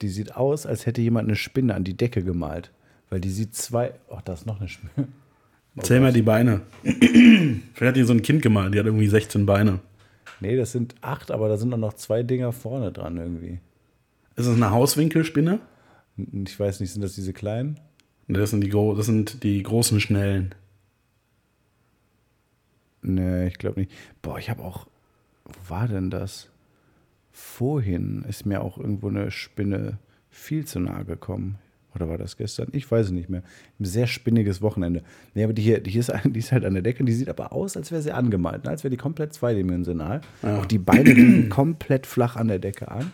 Die 0.00 0.08
sieht 0.08 0.34
aus, 0.36 0.64
als 0.64 0.86
hätte 0.86 1.02
jemand 1.02 1.28
eine 1.28 1.36
Spinne 1.36 1.74
an 1.74 1.84
die 1.84 1.96
Decke 1.96 2.24
gemalt. 2.24 2.72
Weil 3.10 3.20
die 3.20 3.28
sieht 3.30 3.54
zwei. 3.54 3.92
Oh, 4.08 4.18
da 4.24 4.32
ist 4.32 4.46
noch 4.46 4.58
eine 4.60 4.68
Spinne. 4.70 5.08
Zähl 5.80 6.00
mal 6.00 6.12
die 6.12 6.22
Beine. 6.22 6.62
Vielleicht 6.82 7.80
hat 7.80 7.96
die 7.96 8.02
so 8.02 8.12
ein 8.12 8.22
Kind 8.22 8.42
gemalt, 8.42 8.74
die 8.74 8.78
hat 8.78 8.86
irgendwie 8.86 9.08
16 9.08 9.46
Beine. 9.46 9.80
Nee, 10.40 10.56
das 10.56 10.72
sind 10.72 10.94
acht, 11.00 11.30
aber 11.30 11.48
da 11.48 11.56
sind 11.56 11.72
auch 11.72 11.78
noch 11.78 11.94
zwei 11.94 12.22
Dinger 12.22 12.52
vorne 12.52 12.92
dran 12.92 13.16
irgendwie. 13.16 13.60
Ist 14.36 14.48
das 14.48 14.56
eine 14.56 14.70
Hauswinkelspinne? 14.70 15.60
Ich 16.44 16.58
weiß 16.58 16.80
nicht, 16.80 16.92
sind 16.92 17.02
das 17.02 17.14
diese 17.14 17.32
kleinen? 17.32 17.80
Ne, 18.26 18.38
Das 18.38 18.50
sind 18.50 18.62
die, 18.62 18.68
gro 18.68 18.94
das 18.94 19.06
sind 19.06 19.42
die 19.42 19.62
großen 19.62 20.00
Schnellen. 20.00 20.54
Nee, 23.02 23.46
ich 23.46 23.58
glaube 23.58 23.80
nicht. 23.80 23.92
Boah, 24.20 24.38
ich 24.38 24.50
habe 24.50 24.62
auch. 24.62 24.86
Wo 25.44 25.70
war 25.70 25.88
denn 25.88 26.10
das? 26.10 26.48
Vorhin 27.32 28.24
ist 28.28 28.46
mir 28.46 28.62
auch 28.62 28.78
irgendwo 28.78 29.08
eine 29.08 29.30
Spinne 29.30 29.98
viel 30.30 30.64
zu 30.66 30.80
nahe 30.80 31.04
gekommen. 31.04 31.58
Oder 31.94 32.08
war 32.08 32.18
das 32.18 32.36
gestern? 32.36 32.68
Ich 32.72 32.90
weiß 32.90 33.06
es 33.06 33.12
nicht 33.12 33.28
mehr. 33.28 33.42
Ein 33.78 33.84
sehr 33.84 34.06
spinniges 34.06 34.62
Wochenende. 34.62 35.02
Nee, 35.34 35.44
aber 35.44 35.52
die 35.52 35.62
hier, 35.62 35.80
die, 35.80 35.90
hier 35.90 36.00
ist, 36.00 36.12
die 36.24 36.38
ist 36.38 36.52
halt 36.52 36.64
an 36.64 36.74
der 36.74 36.82
Decke. 36.82 37.04
Die 37.04 37.12
sieht 37.12 37.28
aber 37.28 37.52
aus, 37.52 37.76
als 37.76 37.90
wäre 37.90 38.02
sie 38.02 38.12
angemalt. 38.12 38.64
Ne? 38.64 38.70
Als 38.70 38.84
wäre 38.84 38.90
die 38.90 38.96
komplett 38.96 39.34
zweidimensional. 39.34 40.20
Auch 40.42 40.66
die 40.66 40.78
Beine 40.78 41.12
liegen 41.12 41.48
komplett 41.50 42.06
flach 42.06 42.36
an 42.36 42.48
der 42.48 42.58
Decke 42.58 42.90
an. 42.90 43.12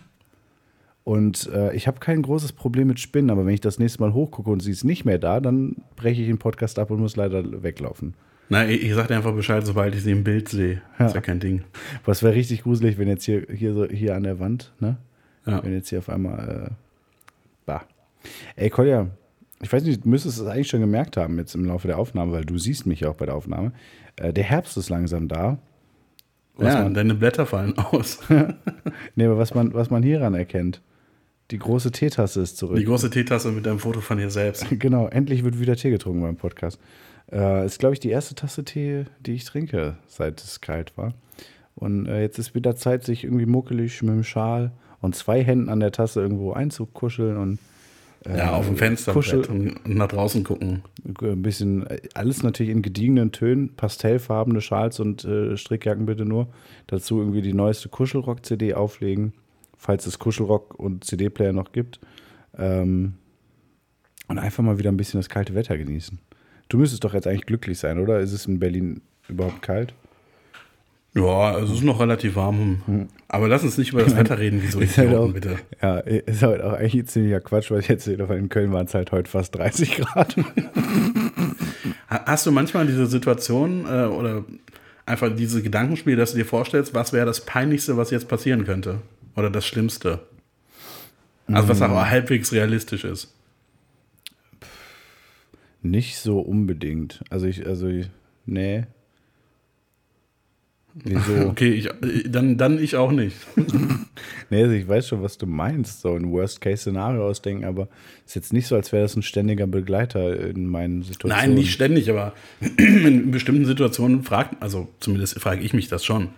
Und 1.04 1.48
äh, 1.54 1.74
ich 1.74 1.86
habe 1.86 2.00
kein 2.00 2.20
großes 2.20 2.52
Problem 2.52 2.88
mit 2.88 3.00
Spinnen, 3.00 3.30
aber 3.30 3.46
wenn 3.46 3.54
ich 3.54 3.62
das 3.62 3.78
nächste 3.78 4.00
Mal 4.00 4.12
hochgucke 4.12 4.50
und 4.50 4.60
sie 4.60 4.70
ist 4.70 4.84
nicht 4.84 5.06
mehr 5.06 5.18
da, 5.18 5.40
dann 5.40 5.76
breche 5.96 6.20
ich 6.20 6.28
den 6.28 6.36
Podcast 6.36 6.78
ab 6.78 6.90
und 6.90 7.00
muss 7.00 7.16
leider 7.16 7.62
weglaufen. 7.62 8.12
Na, 8.50 8.68
ich, 8.68 8.82
ich 8.82 8.94
sag 8.94 9.08
dir 9.08 9.16
einfach 9.16 9.34
Bescheid, 9.34 9.64
sobald 9.64 9.94
ich 9.94 10.02
sie 10.02 10.10
im 10.10 10.22
Bild 10.22 10.50
sehe. 10.50 10.82
Ist 10.98 11.14
ja 11.14 11.20
kein 11.22 11.40
Ding. 11.40 11.62
Was 12.04 12.22
wäre 12.22 12.34
richtig 12.34 12.62
gruselig, 12.62 12.98
wenn 12.98 13.08
jetzt 13.08 13.24
hier, 13.24 13.46
hier 13.50 13.72
so 13.72 13.86
hier 13.86 14.16
an 14.16 14.22
der 14.22 14.38
Wand, 14.38 14.72
ne? 14.80 14.98
Ja. 15.46 15.64
Wenn 15.64 15.72
jetzt 15.72 15.88
hier 15.88 16.00
auf 16.00 16.10
einmal 16.10 16.36
Bah. 16.68 16.76
Ey, 18.56 18.70
Kolja, 18.70 19.08
ich 19.60 19.72
weiß 19.72 19.82
nicht, 19.84 20.04
du 20.04 20.08
müsstest 20.08 20.38
es 20.38 20.46
eigentlich 20.46 20.68
schon 20.68 20.80
gemerkt 20.80 21.16
haben 21.16 21.38
jetzt 21.38 21.54
im 21.54 21.64
Laufe 21.64 21.88
der 21.88 21.98
Aufnahme, 21.98 22.32
weil 22.32 22.44
du 22.44 22.58
siehst 22.58 22.86
mich 22.86 23.00
ja 23.00 23.10
auch 23.10 23.16
bei 23.16 23.26
der 23.26 23.34
Aufnahme. 23.34 23.72
Äh, 24.16 24.32
der 24.32 24.44
Herbst 24.44 24.76
ist 24.76 24.88
langsam 24.88 25.28
da. 25.28 25.58
Was 26.56 26.74
ja, 26.74 26.82
man, 26.82 26.94
deine 26.94 27.14
Blätter 27.14 27.46
fallen 27.46 27.76
aus. 27.78 28.20
nee, 29.14 29.24
aber 29.24 29.38
was 29.38 29.54
man, 29.54 29.74
was 29.74 29.90
man 29.90 30.02
hieran 30.02 30.34
erkennt, 30.34 30.80
die 31.50 31.58
große 31.58 31.92
Teetasse 31.92 32.42
ist 32.42 32.56
zurück. 32.56 32.76
Die 32.76 32.84
große 32.84 33.10
Teetasse 33.10 33.50
mit 33.52 33.64
deinem 33.64 33.78
Foto 33.78 34.00
von 34.00 34.18
dir 34.18 34.30
selbst. 34.30 34.66
genau, 34.78 35.08
endlich 35.08 35.44
wird 35.44 35.60
wieder 35.60 35.76
Tee 35.76 35.90
getrunken 35.90 36.20
beim 36.20 36.36
Podcast. 36.36 36.78
Äh, 37.30 37.64
ist, 37.64 37.78
glaube 37.78 37.94
ich, 37.94 38.00
die 38.00 38.10
erste 38.10 38.34
Tasse 38.34 38.64
Tee, 38.64 39.04
die 39.20 39.32
ich 39.32 39.44
trinke, 39.44 39.96
seit 40.06 40.42
es 40.42 40.60
kalt 40.60 40.96
war. 40.96 41.14
Und 41.74 42.06
äh, 42.06 42.22
jetzt 42.22 42.38
ist 42.38 42.54
wieder 42.54 42.74
Zeit, 42.74 43.04
sich 43.04 43.24
irgendwie 43.24 43.46
muckelig 43.46 44.02
mit 44.02 44.12
dem 44.12 44.24
Schal 44.24 44.72
und 45.00 45.14
zwei 45.14 45.42
Händen 45.44 45.68
an 45.68 45.80
der 45.80 45.92
Tasse 45.92 46.20
irgendwo 46.20 46.52
einzukuscheln 46.52 47.36
und 47.36 47.58
ja, 48.26 48.52
auf 48.52 48.66
dem 48.66 48.76
Fenster 48.76 49.14
und 49.14 49.88
nach 49.88 50.08
draußen 50.08 50.44
gucken. 50.44 50.82
Ein 51.20 51.42
bisschen, 51.42 51.86
alles 52.14 52.42
natürlich 52.42 52.72
in 52.72 52.82
gediegenen 52.82 53.32
Tönen, 53.32 53.74
pastellfarbene 53.76 54.60
Schals 54.60 55.00
und 55.00 55.24
äh, 55.24 55.56
Strickjacken 55.56 56.06
bitte 56.06 56.24
nur. 56.24 56.48
Dazu 56.88 57.18
irgendwie 57.18 57.42
die 57.42 57.54
neueste 57.54 57.88
Kuschelrock-CD 57.88 58.74
auflegen, 58.74 59.32
falls 59.76 60.06
es 60.06 60.18
Kuschelrock 60.18 60.74
und 60.78 61.04
CD-Player 61.04 61.52
noch 61.52 61.72
gibt. 61.72 62.00
Ähm, 62.56 63.14
und 64.26 64.38
einfach 64.38 64.62
mal 64.62 64.78
wieder 64.78 64.90
ein 64.90 64.96
bisschen 64.96 65.20
das 65.20 65.28
kalte 65.28 65.54
Wetter 65.54 65.78
genießen. 65.78 66.18
Du 66.68 66.76
müsstest 66.76 67.04
doch 67.04 67.14
jetzt 67.14 67.26
eigentlich 67.26 67.46
glücklich 67.46 67.78
sein, 67.78 67.98
oder? 67.98 68.20
Ist 68.20 68.32
es 68.32 68.46
in 68.46 68.58
Berlin 68.58 69.00
überhaupt 69.28 69.62
kalt? 69.62 69.94
Ja, 71.18 71.58
es 71.58 71.70
ist 71.70 71.82
noch 71.82 72.00
relativ 72.00 72.36
warm. 72.36 72.82
Hm. 72.86 73.08
Aber 73.28 73.48
lass 73.48 73.62
uns 73.62 73.76
nicht 73.76 73.92
über 73.92 74.02
das 74.02 74.16
Wetter 74.16 74.38
reden, 74.38 74.62
wie 74.62 74.68
so 74.68 74.80
ist 74.80 74.96
halt 74.98 75.14
auch, 75.14 75.32
bitte. 75.32 75.58
Ja, 75.82 75.98
ist 75.98 76.42
halt 76.42 76.62
auch 76.62 76.74
eigentlich 76.74 77.06
ziemlicher 77.06 77.40
Quatsch, 77.40 77.70
weil 77.70 77.80
ich 77.80 77.88
jetzt 77.88 78.04
sehe, 78.04 78.16
in 78.16 78.48
Köln 78.48 78.72
waren 78.72 78.86
es 78.86 78.94
halt 78.94 79.12
heute 79.12 79.30
fast 79.30 79.54
30 79.54 79.96
Grad. 79.96 80.36
Hast 82.08 82.46
du 82.46 82.52
manchmal 82.52 82.86
diese 82.86 83.06
Situation 83.06 83.84
äh, 83.86 84.06
oder 84.06 84.44
einfach 85.06 85.34
diese 85.34 85.62
Gedankenspiel, 85.62 86.16
dass 86.16 86.32
du 86.32 86.38
dir 86.38 86.44
vorstellst, 86.44 86.94
was 86.94 87.12
wäre 87.12 87.26
das 87.26 87.44
Peinlichste, 87.44 87.96
was 87.96 88.10
jetzt 88.10 88.28
passieren 88.28 88.64
könnte? 88.64 89.00
Oder 89.36 89.50
das 89.50 89.66
Schlimmste? 89.66 90.20
Also 91.46 91.68
was 91.68 91.80
auch 91.82 91.88
mm. 91.88 92.10
halbwegs 92.10 92.52
realistisch 92.52 93.04
ist. 93.04 93.34
Nicht 95.82 96.18
so 96.18 96.40
unbedingt. 96.40 97.22
Also 97.30 97.46
ich, 97.46 97.66
also 97.66 97.88
ich, 97.88 98.10
nee. 98.44 98.84
Wieso? 100.94 101.32
Okay, 101.48 101.70
ich, 101.70 101.88
dann, 102.28 102.56
dann 102.56 102.82
ich 102.82 102.96
auch 102.96 103.12
nicht. 103.12 103.36
nee, 104.50 104.62
also 104.62 104.74
ich 104.74 104.88
weiß 104.88 105.08
schon, 105.08 105.22
was 105.22 105.38
du 105.38 105.46
meinst, 105.46 106.00
so 106.00 106.14
ein 106.14 106.30
Worst-Case-Szenario 106.30 107.26
ausdenken, 107.26 107.64
aber 107.64 107.88
es 108.24 108.30
ist 108.30 108.34
jetzt 108.36 108.52
nicht 108.52 108.66
so, 108.66 108.74
als 108.76 108.92
wäre 108.92 109.02
das 109.02 109.16
ein 109.16 109.22
ständiger 109.22 109.66
Begleiter 109.66 110.38
in 110.40 110.66
meinen 110.66 111.02
Situationen. 111.02 111.50
Nein, 111.50 111.54
nicht 111.54 111.72
ständig, 111.72 112.10
aber 112.10 112.32
in 112.76 113.30
bestimmten 113.30 113.64
Situationen 113.64 114.22
fragt, 114.22 114.62
also 114.62 114.88
zumindest 115.00 115.40
frage 115.40 115.62
ich 115.62 115.72
mich 115.72 115.88
das 115.88 116.04
schon. 116.04 116.28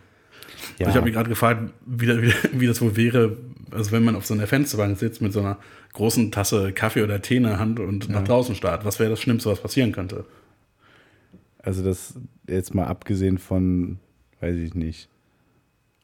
Ja. 0.78 0.88
Ich 0.88 0.94
habe 0.94 1.04
mich 1.04 1.14
gerade 1.14 1.28
gefragt, 1.28 1.72
wie, 1.86 2.08
wie, 2.22 2.32
wie, 2.52 2.66
das 2.66 2.80
wohl 2.80 2.96
wäre, 2.96 3.36
also 3.70 3.92
wenn 3.92 4.04
man 4.04 4.16
auf 4.16 4.26
so 4.26 4.34
einer 4.34 4.46
Fensterbank 4.46 4.98
sitzt 4.98 5.22
mit 5.22 5.32
so 5.32 5.40
einer 5.40 5.58
großen 5.92 6.30
Tasse 6.30 6.72
Kaffee 6.72 7.02
oder 7.02 7.20
Tee 7.22 7.36
in 7.36 7.44
der 7.44 7.58
Hand 7.58 7.80
und 7.80 8.06
ja. 8.06 8.12
nach 8.12 8.24
draußen 8.24 8.54
starrt. 8.54 8.84
Was 8.84 8.98
wäre 8.98 9.10
das 9.10 9.20
Schlimmste, 9.20 9.50
was 9.50 9.60
passieren 9.60 9.92
könnte? 9.92 10.24
Also 11.58 11.82
das 11.82 12.14
jetzt 12.46 12.74
mal 12.74 12.86
abgesehen 12.86 13.38
von 13.38 13.98
weiß 14.40 14.56
ich 14.56 14.74
nicht, 14.74 15.08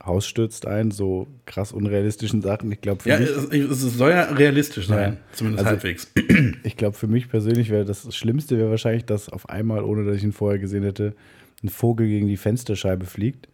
Haus 0.04 0.26
stürzt 0.26 0.66
ein, 0.66 0.90
so 0.90 1.26
krass 1.46 1.72
unrealistischen 1.72 2.42
Sachen. 2.42 2.70
Ich 2.70 2.80
glaube, 2.80 3.08
ja, 3.08 3.16
es, 3.18 3.30
es, 3.30 3.80
soll 3.80 4.10
ja 4.10 4.24
realistisch 4.24 4.86
sein, 4.86 5.14
ja. 5.14 5.18
zumindest 5.32 5.66
also, 5.66 5.70
halbwegs. 5.70 6.12
Ich 6.62 6.76
glaube, 6.76 6.96
für 6.96 7.06
mich 7.06 7.28
persönlich 7.28 7.70
wäre 7.70 7.84
das, 7.84 8.04
das 8.04 8.14
Schlimmste 8.14 8.56
wäre 8.58 8.70
wahrscheinlich, 8.70 9.04
dass 9.04 9.28
auf 9.28 9.48
einmal, 9.48 9.82
ohne 9.82 10.04
dass 10.04 10.16
ich 10.16 10.24
ihn 10.24 10.32
vorher 10.32 10.58
gesehen 10.58 10.82
hätte, 10.82 11.14
ein 11.62 11.68
Vogel 11.68 12.06
gegen 12.06 12.28
die 12.28 12.36
Fensterscheibe 12.36 13.06
fliegt, 13.06 13.48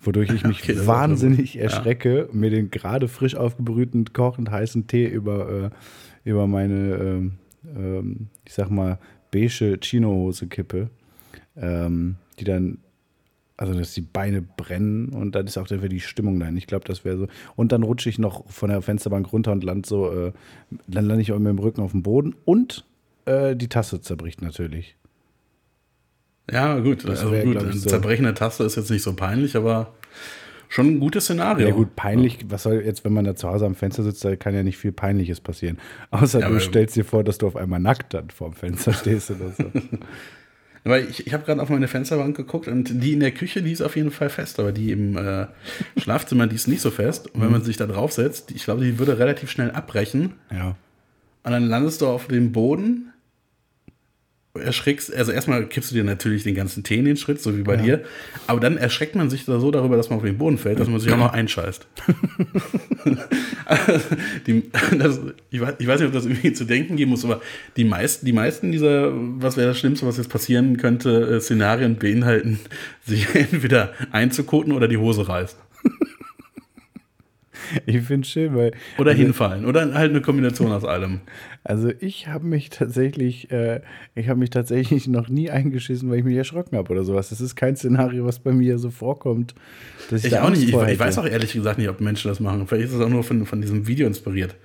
wodurch 0.00 0.30
ich 0.30 0.44
mich 0.44 0.62
okay, 0.62 0.86
wahnsinnig 0.86 1.58
erschrecke, 1.58 2.18
ja. 2.18 2.26
mir 2.32 2.50
den 2.50 2.70
gerade 2.70 3.08
frisch 3.08 3.34
aufgebrühten, 3.34 4.12
kochend 4.12 4.50
heißen 4.50 4.86
Tee 4.86 5.06
über, 5.06 5.70
äh, 6.24 6.28
über 6.28 6.46
meine, 6.46 6.94
ähm, 6.94 7.32
ähm, 7.76 8.26
ich 8.46 8.54
sag 8.54 8.70
mal, 8.70 8.98
beige 9.30 9.78
Chinohose 9.82 10.46
kippe, 10.46 10.88
ähm, 11.56 12.16
die 12.38 12.44
dann 12.44 12.78
also 13.58 13.74
dass 13.74 13.92
die 13.92 14.00
Beine 14.00 14.40
brennen 14.40 15.10
und 15.10 15.34
dann 15.34 15.46
ist 15.46 15.58
auch 15.58 15.66
dafür 15.66 15.88
die 15.88 16.00
Stimmung 16.00 16.38
dahin. 16.38 16.56
Ich 16.56 16.68
glaube, 16.68 16.84
das 16.86 17.04
wäre 17.04 17.18
so. 17.18 17.26
Und 17.56 17.72
dann 17.72 17.82
rutsche 17.82 18.08
ich 18.08 18.18
noch 18.18 18.48
von 18.48 18.70
der 18.70 18.80
Fensterbank 18.82 19.32
runter 19.32 19.50
und 19.52 19.64
land 19.64 19.84
so, 19.84 20.10
äh, 20.10 20.32
dann 20.86 21.04
lande 21.04 21.22
ich 21.22 21.32
auch 21.32 21.38
mit 21.38 21.48
dem 21.48 21.58
Rücken 21.58 21.82
auf 21.82 21.90
dem 21.90 22.04
Boden 22.04 22.36
und 22.44 22.86
äh, 23.26 23.56
die 23.56 23.68
Tasse 23.68 24.00
zerbricht 24.00 24.42
natürlich. 24.42 24.96
Ja, 26.50 26.78
gut. 26.78 27.02
Das 27.02 27.20
also 27.20 27.32
wär, 27.32 27.44
gut, 27.44 27.56
eine 27.56 27.72
so. 27.72 27.88
zerbrechende 27.88 28.32
Tasse 28.32 28.62
ist 28.62 28.76
jetzt 28.76 28.90
nicht 28.90 29.02
so 29.02 29.14
peinlich, 29.14 29.56
aber 29.56 29.92
schon 30.68 30.86
ein 30.86 31.00
gutes 31.00 31.24
Szenario. 31.24 31.66
Ja, 31.66 31.74
gut, 31.74 31.96
peinlich, 31.96 32.38
was 32.48 32.62
soll 32.62 32.82
jetzt, 32.84 33.04
wenn 33.04 33.12
man 33.12 33.24
da 33.24 33.34
zu 33.34 33.48
Hause 33.48 33.66
am 33.66 33.74
Fenster 33.74 34.04
sitzt, 34.04 34.24
da 34.24 34.36
kann 34.36 34.54
ja 34.54 34.62
nicht 34.62 34.78
viel 34.78 34.92
Peinliches 34.92 35.40
passieren. 35.40 35.78
Außer 36.12 36.40
ja, 36.40 36.48
du 36.48 36.60
stellst 36.60 36.94
dir 36.94 37.04
vor, 37.04 37.24
dass 37.24 37.38
du 37.38 37.48
auf 37.48 37.56
einmal 37.56 37.80
nackt 37.80 38.14
dann 38.14 38.30
vorm 38.30 38.52
Fenster 38.52 38.92
stehst 38.92 39.32
oder 39.32 39.50
so. 39.50 39.64
Weil 40.84 41.08
ich, 41.08 41.26
ich 41.26 41.32
habe 41.32 41.44
gerade 41.44 41.60
auf 41.60 41.68
meine 41.68 41.88
Fensterbank 41.88 42.36
geguckt 42.36 42.68
und 42.68 43.02
die 43.02 43.12
in 43.12 43.20
der 43.20 43.32
Küche, 43.32 43.62
die 43.62 43.72
ist 43.72 43.82
auf 43.82 43.96
jeden 43.96 44.10
Fall 44.10 44.30
fest, 44.30 44.58
aber 44.60 44.72
die 44.72 44.92
im 44.92 45.16
äh, 45.16 45.46
Schlafzimmer, 45.96 46.46
die 46.46 46.56
ist 46.56 46.68
nicht 46.68 46.80
so 46.80 46.90
fest. 46.90 47.34
Und 47.34 47.42
wenn 47.42 47.50
man 47.50 47.62
sich 47.62 47.76
da 47.76 47.86
draufsetzt, 47.86 48.50
ich 48.52 48.64
glaube, 48.64 48.84
die 48.84 48.98
würde 48.98 49.18
relativ 49.18 49.50
schnell 49.50 49.70
abbrechen. 49.70 50.34
Ja. 50.50 50.76
Und 51.42 51.52
dann 51.52 51.64
landest 51.64 52.00
du 52.00 52.06
auf 52.06 52.28
dem 52.28 52.52
Boden 52.52 53.12
erschrickst, 54.54 55.14
also 55.14 55.32
erstmal 55.32 55.66
kippst 55.66 55.90
du 55.90 55.94
dir 55.94 56.04
natürlich 56.04 56.42
den 56.42 56.54
ganzen 56.54 56.82
Tee 56.82 56.96
in 56.96 57.04
den 57.04 57.16
Schritt, 57.16 57.40
so 57.40 57.56
wie 57.56 57.62
bei 57.62 57.76
ja. 57.76 57.82
dir, 57.82 58.04
aber 58.46 58.60
dann 58.60 58.76
erschreckt 58.76 59.14
man 59.14 59.30
sich 59.30 59.44
da 59.44 59.60
so 59.60 59.70
darüber, 59.70 59.96
dass 59.96 60.10
man 60.10 60.18
auf 60.18 60.24
den 60.24 60.38
Boden 60.38 60.58
fällt, 60.58 60.80
dass 60.80 60.88
man 60.88 61.00
sich 61.00 61.12
auch 61.12 61.18
noch 61.18 61.32
einscheißt. 61.32 61.86
die, 64.46 64.70
das, 64.98 65.20
ich, 65.50 65.60
weiß, 65.60 65.74
ich, 65.78 65.86
weiß, 65.86 66.00
nicht, 66.00 66.08
ob 66.08 66.14
das 66.14 66.24
irgendwie 66.24 66.52
zu 66.52 66.64
denken 66.64 66.96
geben 66.96 67.10
muss, 67.10 67.24
aber 67.24 67.40
die 67.76 67.84
meisten, 67.84 68.26
die 68.26 68.32
meisten 68.32 68.72
dieser, 68.72 69.12
was 69.12 69.56
wäre 69.56 69.68
das 69.68 69.78
Schlimmste, 69.78 70.06
was 70.06 70.16
jetzt 70.16 70.30
passieren 70.30 70.76
könnte, 70.76 71.36
äh, 71.36 71.40
Szenarien 71.40 71.96
beinhalten, 71.96 72.58
sich 73.06 73.34
entweder 73.34 73.92
einzukoten 74.10 74.72
oder 74.72 74.88
die 74.88 74.98
Hose 74.98 75.28
reißt. 75.28 75.56
Ich 77.86 78.02
finde 78.02 78.24
es 78.24 78.28
schön, 78.28 78.54
weil. 78.54 78.72
Oder 78.98 79.10
also, 79.10 79.22
hinfallen. 79.22 79.64
Oder 79.64 79.94
halt 79.94 80.10
eine 80.10 80.20
Kombination 80.20 80.72
aus 80.72 80.84
allem. 80.84 81.20
Also 81.64 81.90
ich 82.00 82.28
habe 82.28 82.46
mich 82.46 82.70
tatsächlich, 82.70 83.50
äh, 83.50 83.80
ich 84.14 84.28
habe 84.28 84.40
mich 84.40 84.50
tatsächlich 84.50 85.08
noch 85.08 85.28
nie 85.28 85.50
eingeschissen, 85.50 86.10
weil 86.10 86.18
ich 86.18 86.24
mich 86.24 86.36
erschrocken 86.36 86.76
habe 86.76 86.90
oder 86.90 87.04
sowas. 87.04 87.30
Das 87.30 87.40
ist 87.40 87.56
kein 87.56 87.76
Szenario, 87.76 88.24
was 88.24 88.38
bei 88.38 88.52
mir 88.52 88.78
so 88.78 88.90
vorkommt. 88.90 89.54
Ich, 90.10 90.24
ich 90.24 90.38
auch 90.38 90.50
nicht. 90.50 90.62
Ich, 90.62 90.74
ich, 90.74 90.98
weiß 90.98 91.18
auch 91.18 91.26
ehrlich 91.26 91.52
gesagt 91.52 91.78
nicht, 91.78 91.88
ob 91.88 92.00
Menschen 92.00 92.28
das 92.28 92.40
machen. 92.40 92.66
Vielleicht 92.66 92.88
ist 92.88 92.94
es 92.94 93.00
auch 93.00 93.10
nur 93.10 93.24
von, 93.24 93.46
von 93.46 93.60
diesem 93.60 93.86
Video 93.86 94.06
inspiriert. 94.06 94.56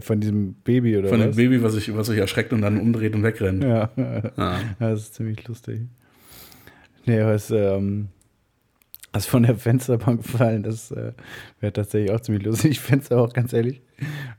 Von 0.00 0.20
diesem 0.20 0.54
Baby 0.64 0.96
oder 0.98 1.08
Von 1.08 1.20
was? 1.20 1.30
dem 1.30 1.36
Baby, 1.36 1.62
was 1.62 1.74
sich 1.74 1.94
was 1.94 2.06
sich 2.06 2.18
erschreckt 2.18 2.52
und 2.52 2.62
dann 2.62 2.78
umdreht 2.80 3.14
und 3.14 3.22
wegrennt. 3.22 3.62
Ja, 3.62 3.90
ah. 4.36 4.58
das 4.78 5.00
ist 5.00 5.14
ziemlich 5.14 5.46
lustig. 5.46 5.82
Nee, 7.06 7.22
was, 7.22 7.50
ähm, 7.50 8.08
also 9.14 9.30
von 9.30 9.44
der 9.44 9.54
Fensterbank 9.54 10.24
fallen, 10.24 10.64
das 10.64 10.90
äh, 10.90 11.12
wäre 11.60 11.72
tatsächlich 11.72 12.10
auch 12.10 12.20
ziemlich 12.20 12.44
lustig. 12.44 12.72
Ich 12.72 12.80
fände 12.80 13.04
es 13.04 13.12
auch 13.12 13.32
ganz 13.32 13.52
ehrlich. 13.52 13.80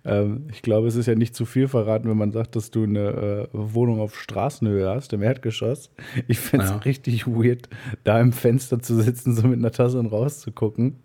Ähm, 0.04 0.48
ich 0.52 0.62
glaube, 0.62 0.90
es 0.90 0.98
ist 0.98 1.06
ja 1.06 1.16
nicht 1.16 1.34
zu 1.34 1.46
viel 1.46 1.70
verraten, 1.70 2.10
wenn 2.10 2.18
man 2.18 2.34
sagt, 2.34 2.58
dass 2.58 2.72
du 2.72 2.84
eine 2.84 3.00
äh, 3.00 3.48
Wohnung 3.54 4.02
auf 4.02 4.20
Straßenhöhe 4.20 4.90
hast, 4.90 5.14
im 5.14 5.24
Erdgeschoss. 5.24 5.92
Ich 6.28 6.40
fände 6.40 6.66
es 6.66 6.72
ja. 6.72 6.78
richtig 6.80 7.26
weird, 7.26 7.70
da 8.04 8.20
im 8.20 8.34
Fenster 8.34 8.82
zu 8.82 9.02
sitzen, 9.02 9.34
so 9.34 9.48
mit 9.48 9.60
einer 9.60 9.72
Tasse 9.72 9.98
und 9.98 10.08
rauszugucken. 10.08 10.98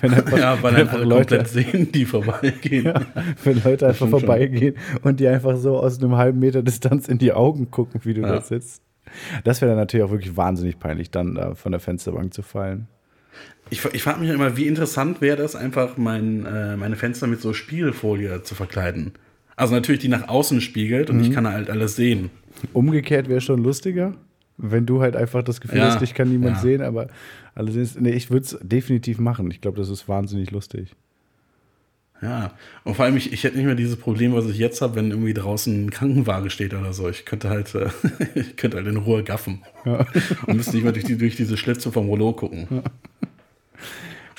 Wenn 0.00 0.14
einfach, 0.14 0.38
ja, 0.38 0.62
weil 0.62 0.74
wenn 0.74 0.80
einfach 0.82 1.04
Leute 1.04 1.44
sehen, 1.46 1.90
die 1.90 2.04
vorbeigehen. 2.04 2.84
Ja, 2.94 3.02
wenn 3.42 3.60
Leute 3.64 3.88
einfach 3.88 4.08
vorbeigehen 4.08 4.76
schon. 4.76 5.02
und 5.02 5.18
die 5.18 5.26
einfach 5.26 5.56
so 5.56 5.78
aus 5.78 6.00
einem 6.00 6.16
halben 6.16 6.38
Meter 6.38 6.62
Distanz 6.62 7.08
in 7.08 7.18
die 7.18 7.32
Augen 7.32 7.72
gucken, 7.72 8.02
wie 8.04 8.14
du 8.14 8.20
ja. 8.20 8.34
da 8.34 8.40
sitzt. 8.40 8.82
Das 9.42 9.60
wäre 9.60 9.70
dann 9.70 9.78
natürlich 9.78 10.04
auch 10.04 10.12
wirklich 10.12 10.36
wahnsinnig 10.36 10.78
peinlich, 10.78 11.10
dann 11.10 11.36
äh, 11.36 11.56
von 11.56 11.72
der 11.72 11.80
Fensterbank 11.80 12.32
zu 12.32 12.42
fallen. 12.42 12.86
Ich, 13.70 13.84
ich 13.84 14.02
frage 14.02 14.20
mich 14.20 14.30
immer, 14.30 14.56
wie 14.56 14.66
interessant 14.66 15.20
wäre 15.20 15.36
das, 15.36 15.54
einfach 15.54 15.96
mein, 15.96 16.44
äh, 16.44 16.76
meine 16.76 16.96
Fenster 16.96 17.26
mit 17.26 17.40
so 17.40 17.52
Spiegelfolie 17.52 18.42
zu 18.42 18.54
verkleiden. 18.54 19.12
Also 19.56 19.74
natürlich, 19.74 20.00
die 20.00 20.08
nach 20.08 20.28
außen 20.28 20.60
spiegelt 20.60 21.10
und 21.10 21.18
mhm. 21.18 21.24
ich 21.24 21.32
kann 21.32 21.46
halt 21.46 21.70
alles 21.70 21.96
sehen. 21.96 22.30
Umgekehrt 22.72 23.28
wäre 23.28 23.40
schon 23.40 23.62
lustiger, 23.62 24.14
wenn 24.56 24.86
du 24.86 25.00
halt 25.00 25.16
einfach 25.16 25.42
das 25.42 25.60
Gefühl 25.60 25.78
ja, 25.78 25.86
hast, 25.86 26.00
dich 26.00 26.14
kann 26.14 26.28
niemand 26.28 26.56
ja. 26.56 26.62
sehen, 26.62 26.82
aber 26.82 27.08
alles 27.54 27.76
ist. 27.76 28.00
Nee, 28.00 28.10
ich 28.10 28.30
würde 28.30 28.44
es 28.44 28.58
definitiv 28.62 29.18
machen. 29.18 29.50
Ich 29.50 29.60
glaube, 29.60 29.78
das 29.78 29.88
ist 29.88 30.08
wahnsinnig 30.08 30.50
lustig. 30.50 30.94
Ja, 32.22 32.52
und 32.84 32.96
vor 32.96 33.06
allem, 33.06 33.16
ich, 33.16 33.32
ich 33.32 33.44
hätte 33.44 33.56
nicht 33.56 33.64
mehr 33.64 33.74
dieses 33.74 33.96
Problem, 33.96 34.34
was 34.34 34.46
ich 34.46 34.58
jetzt 34.58 34.82
habe, 34.82 34.96
wenn 34.96 35.10
irgendwie 35.10 35.32
draußen 35.32 35.86
ein 35.86 35.90
Krankenwagen 35.90 36.50
steht 36.50 36.74
oder 36.74 36.92
so. 36.92 37.08
Ich 37.08 37.24
könnte 37.24 37.48
halt, 37.48 37.74
äh, 37.74 37.88
ich 38.34 38.56
könnte 38.56 38.76
halt 38.76 38.86
in 38.86 38.98
Ruhe 38.98 39.24
gaffen. 39.24 39.62
Ja. 39.86 40.06
Und 40.46 40.56
müsste 40.56 40.74
nicht 40.74 40.84
mehr 40.84 40.92
durch, 40.92 41.06
die, 41.06 41.16
durch 41.16 41.36
diese 41.36 41.56
Schlitze 41.56 41.90
vom 41.90 42.08
Rollo 42.08 42.32
gucken. 42.32 42.66
Ja. 42.70 42.82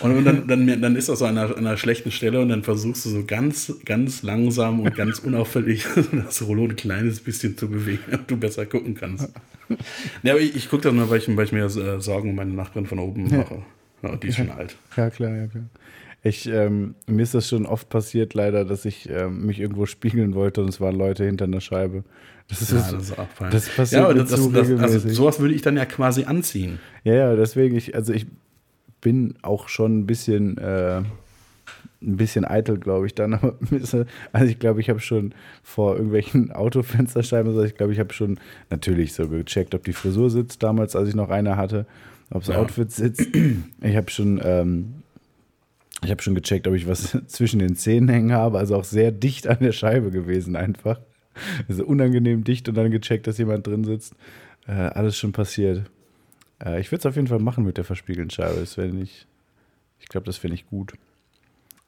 Und, 0.03 0.25
dann, 0.25 0.47
dann, 0.47 0.81
dann 0.81 0.95
ist 0.95 1.09
das 1.09 1.19
so 1.19 1.25
an 1.25 1.37
einer, 1.37 1.55
an 1.55 1.65
einer, 1.65 1.77
schlechten 1.77 2.11
Stelle 2.11 2.41
und 2.41 2.49
dann 2.49 2.63
versuchst 2.63 3.05
du 3.05 3.09
so 3.09 3.23
ganz, 3.25 3.73
ganz 3.85 4.23
langsam 4.23 4.79
und 4.79 4.95
ganz 4.95 5.19
unauffällig 5.19 5.85
das 6.11 6.45
Rollo 6.45 6.63
ein 6.63 6.75
kleines 6.75 7.19
bisschen 7.19 7.57
zu 7.57 7.69
bewegen, 7.69 8.03
damit 8.09 8.29
du 8.29 8.37
besser 8.37 8.65
gucken 8.65 8.95
kannst. 8.95 9.29
Ja, 10.21 10.33
aber 10.33 10.41
ich, 10.41 10.53
ich 10.53 10.69
gucke 10.69 10.83
das 10.83 10.93
nur, 10.93 11.09
weil 11.09 11.19
ich, 11.19 11.33
weil 11.33 11.45
ich 11.45 11.53
mir 11.53 11.63
äh, 11.63 12.01
Sorgen 12.01 12.31
um 12.31 12.35
meine 12.35 12.51
Nachbarin 12.51 12.87
von 12.87 12.99
oben 12.99 13.23
mache. 13.33 13.61
Ja, 14.03 14.17
die 14.17 14.27
ist 14.27 14.35
schon 14.35 14.49
alt. 14.49 14.75
Ja, 14.97 15.09
klar, 15.09 15.33
ja, 15.33 15.47
klar. 15.47 15.63
Ich, 16.23 16.45
ähm, 16.47 16.95
mir 17.07 17.23
ist 17.23 17.33
das 17.33 17.47
schon 17.47 17.65
oft 17.65 17.87
passiert, 17.87 18.33
leider, 18.33 18.65
dass 18.65 18.83
ich 18.83 19.09
ähm, 19.09 19.45
mich 19.45 19.61
irgendwo 19.61 19.85
spiegeln 19.85 20.35
wollte 20.35 20.61
und 20.61 20.67
es 20.67 20.81
waren 20.81 20.97
Leute 20.97 21.23
hinter 21.23 21.45
einer 21.45 21.61
Scheibe. 21.61 22.03
Das 22.47 22.61
ist, 22.61 22.73
ja, 22.73 22.91
das 22.91 23.09
ist. 23.09 23.15
Das 23.49 23.69
passiert 23.69 24.01
ja, 24.01 24.13
das, 24.13 24.29
das, 24.29 24.51
das, 24.51 24.71
also 24.81 25.09
sowas 25.09 25.39
würde 25.39 25.53
ich 25.53 25.61
dann 25.61 25.77
ja 25.77 25.85
quasi 25.85 26.25
anziehen. 26.25 26.79
Ja, 27.05 27.13
ja, 27.13 27.35
deswegen, 27.35 27.77
ich, 27.77 27.95
also 27.95 28.13
ich 28.13 28.27
bin 29.01 29.35
auch 29.41 29.67
schon 29.67 29.99
ein 29.99 30.05
bisschen, 30.05 30.57
äh, 30.57 31.01
ein 32.01 32.17
bisschen 32.17 32.45
eitel, 32.45 32.77
glaube 32.77 33.07
ich, 33.07 33.15
dann. 33.15 33.33
also 33.71 34.05
ich 34.47 34.59
glaube, 34.59 34.81
ich 34.81 34.89
habe 34.89 34.99
schon 34.99 35.33
vor 35.63 35.95
irgendwelchen 35.95 36.51
Autofensterscheiben, 36.53 37.51
also 37.51 37.63
ich 37.63 37.75
glaube, 37.75 37.93
ich 37.93 37.99
habe 37.99 38.13
schon 38.13 38.39
natürlich 38.69 39.13
so 39.13 39.27
gecheckt, 39.27 39.75
ob 39.75 39.83
die 39.83 39.93
Frisur 39.93 40.29
sitzt 40.29 40.63
damals, 40.63 40.95
als 40.95 41.09
ich 41.09 41.15
noch 41.15 41.29
eine 41.29 41.57
hatte, 41.57 41.85
ob 42.29 42.43
das 42.43 42.55
ja. 42.55 42.61
Outfit 42.61 42.91
sitzt. 42.91 43.27
Ich 43.81 43.95
habe 43.95 44.09
schon 44.11 44.39
ähm, 44.43 44.93
ich 46.03 46.09
habe 46.09 46.21
schon 46.21 46.35
gecheckt, 46.35 46.67
ob 46.67 46.73
ich 46.73 46.87
was 46.87 47.17
zwischen 47.27 47.59
den 47.59 47.75
Zähnen 47.75 48.09
hängen 48.09 48.31
habe, 48.31 48.57
also 48.57 48.75
auch 48.75 48.83
sehr 48.83 49.11
dicht 49.11 49.47
an 49.47 49.57
der 49.61 49.71
Scheibe 49.71 50.11
gewesen 50.11 50.55
einfach. 50.55 50.99
Also 51.69 51.85
unangenehm 51.85 52.43
dicht 52.43 52.67
und 52.67 52.75
dann 52.75 52.91
gecheckt, 52.91 53.27
dass 53.27 53.37
jemand 53.37 53.65
drin 53.65 53.83
sitzt. 53.83 54.15
Äh, 54.67 54.71
alles 54.71 55.17
schon 55.17 55.31
passiert. 55.31 55.83
Äh, 56.63 56.79
ich 56.79 56.91
würde 56.91 56.99
es 56.99 57.05
auf 57.05 57.15
jeden 57.15 57.27
Fall 57.27 57.39
machen 57.39 57.63
mit 57.63 57.77
der 57.77 57.83
verspiegelten 57.83 58.29
Scheibe. 58.29 58.59
Das 58.59 58.77
ich, 58.77 59.27
ich 59.99 60.07
glaube, 60.07 60.25
das 60.25 60.37
finde 60.37 60.55
ich 60.55 60.67
gut. 60.67 60.93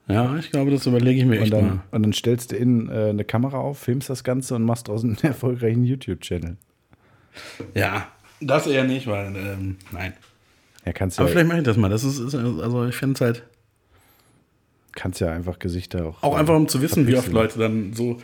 Ja, 0.07 0.35
ich 0.37 0.51
glaube, 0.51 0.71
das 0.71 0.85
überlege 0.85 1.19
ich 1.19 1.25
mir 1.25 1.37
und 1.37 1.43
echt 1.43 1.53
dann, 1.53 1.67
mal. 1.67 1.83
Und 1.91 2.03
dann 2.03 2.13
stellst 2.13 2.51
du 2.51 2.57
innen 2.57 2.89
äh, 2.89 3.09
eine 3.09 3.23
Kamera 3.23 3.57
auf, 3.57 3.79
filmst 3.79 4.09
das 4.09 4.23
Ganze 4.23 4.55
und 4.55 4.63
machst 4.63 4.87
daraus 4.87 5.03
einen 5.03 5.17
erfolgreichen 5.21 5.85
YouTube-Channel. 5.85 6.57
Ja, 7.73 8.07
das 8.41 8.67
eher 8.67 8.83
nicht, 8.83 9.07
weil, 9.07 9.35
ähm, 9.35 9.77
nein. 9.91 10.13
Ja, 10.85 10.91
kannst 10.91 11.19
Aber 11.19 11.29
ja 11.29 11.31
vielleicht 11.31 11.47
mache 11.47 11.59
ich 11.59 11.63
das 11.63 11.77
mal. 11.77 11.89
Das 11.89 12.03
ist, 12.03 12.19
ist 12.19 12.35
also 12.35 12.85
ich 12.85 12.95
finde 12.95 13.15
es 13.15 13.21
halt 13.21 13.43
kannst 14.95 15.19
ja 15.19 15.31
einfach 15.31 15.59
Gesichter 15.59 16.05
auch. 16.05 16.23
Auch 16.23 16.35
einfach 16.35 16.55
um 16.55 16.67
zu 16.67 16.81
wissen, 16.81 17.07
wie 17.07 17.15
oft 17.15 17.31
Leute 17.31 17.59
dann 17.59 17.93
so 17.93 18.19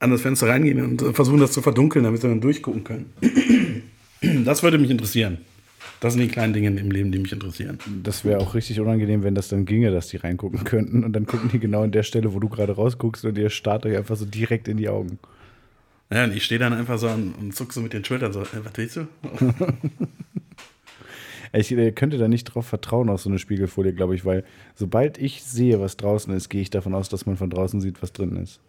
an 0.00 0.10
das 0.10 0.22
Fenster 0.22 0.48
reingehen 0.48 0.84
und 0.84 1.14
versuchen 1.14 1.40
das 1.40 1.52
zu 1.52 1.62
verdunkeln, 1.62 2.04
damit 2.04 2.20
sie 2.20 2.28
dann 2.28 2.40
durchgucken 2.40 2.84
können. 2.84 3.12
Das 4.46 4.62
würde 4.62 4.78
mich 4.78 4.88
interessieren. 4.90 5.36
Das 6.04 6.12
sind 6.12 6.22
die 6.22 6.28
kleinen 6.28 6.52
Dinge 6.52 6.68
im 6.68 6.90
Leben, 6.90 7.12
die 7.12 7.18
mich 7.18 7.32
interessieren. 7.32 7.78
Das 8.02 8.26
wäre 8.26 8.38
auch 8.38 8.52
richtig 8.52 8.78
unangenehm, 8.78 9.22
wenn 9.22 9.34
das 9.34 9.48
dann 9.48 9.64
ginge, 9.64 9.90
dass 9.90 10.08
die 10.08 10.18
reingucken 10.18 10.62
könnten. 10.64 11.02
Und 11.02 11.14
dann 11.14 11.24
gucken 11.24 11.48
die 11.50 11.58
genau 11.58 11.82
an 11.82 11.92
der 11.92 12.02
Stelle, 12.02 12.34
wo 12.34 12.40
du 12.40 12.50
gerade 12.50 12.72
rausguckst 12.72 13.24
und 13.24 13.38
ihr 13.38 13.48
starrt 13.48 13.86
euch 13.86 13.96
einfach 13.96 14.14
so 14.14 14.26
direkt 14.26 14.68
in 14.68 14.76
die 14.76 14.90
Augen. 14.90 15.18
Ja, 16.12 16.24
und 16.24 16.36
ich 16.36 16.44
stehe 16.44 16.58
dann 16.58 16.74
einfach 16.74 16.98
so 16.98 17.08
und, 17.08 17.32
und 17.38 17.56
zuck 17.56 17.72
so 17.72 17.80
mit 17.80 17.94
den 17.94 18.04
Schultern 18.04 18.34
so, 18.34 18.42
äh, 18.42 18.62
was 18.62 18.72
willst 18.74 18.96
du? 18.96 19.06
Ich 21.54 21.72
äh, 21.72 21.92
könnte 21.92 22.18
da 22.18 22.28
nicht 22.28 22.44
drauf 22.44 22.66
vertrauen 22.66 23.08
auf 23.08 23.22
so 23.22 23.30
eine 23.30 23.38
Spiegelfolie, 23.38 23.94
glaube 23.94 24.14
ich, 24.14 24.26
weil 24.26 24.44
sobald 24.74 25.16
ich 25.16 25.42
sehe, 25.42 25.80
was 25.80 25.96
draußen 25.96 26.34
ist, 26.34 26.50
gehe 26.50 26.60
ich 26.60 26.68
davon 26.68 26.94
aus, 26.94 27.08
dass 27.08 27.24
man 27.24 27.38
von 27.38 27.48
draußen 27.48 27.80
sieht, 27.80 28.02
was 28.02 28.12
drin 28.12 28.36
ist. 28.36 28.60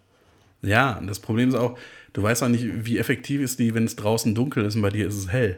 Ja, 0.61 0.97
und 0.99 1.07
das 1.07 1.19
Problem 1.19 1.49
ist 1.49 1.55
auch, 1.55 1.77
du 2.13 2.23
weißt 2.23 2.43
auch 2.43 2.47
nicht, 2.47 2.85
wie 2.85 2.97
effektiv 2.97 3.41
ist 3.41 3.59
die, 3.59 3.73
wenn 3.73 3.83
es 3.83 3.97
draußen 3.97 4.35
dunkel 4.35 4.63
ist 4.63 4.75
und 4.75 4.83
bei 4.83 4.91
dir 4.91 5.07
ist 5.07 5.15
es 5.15 5.29
hell. 5.29 5.57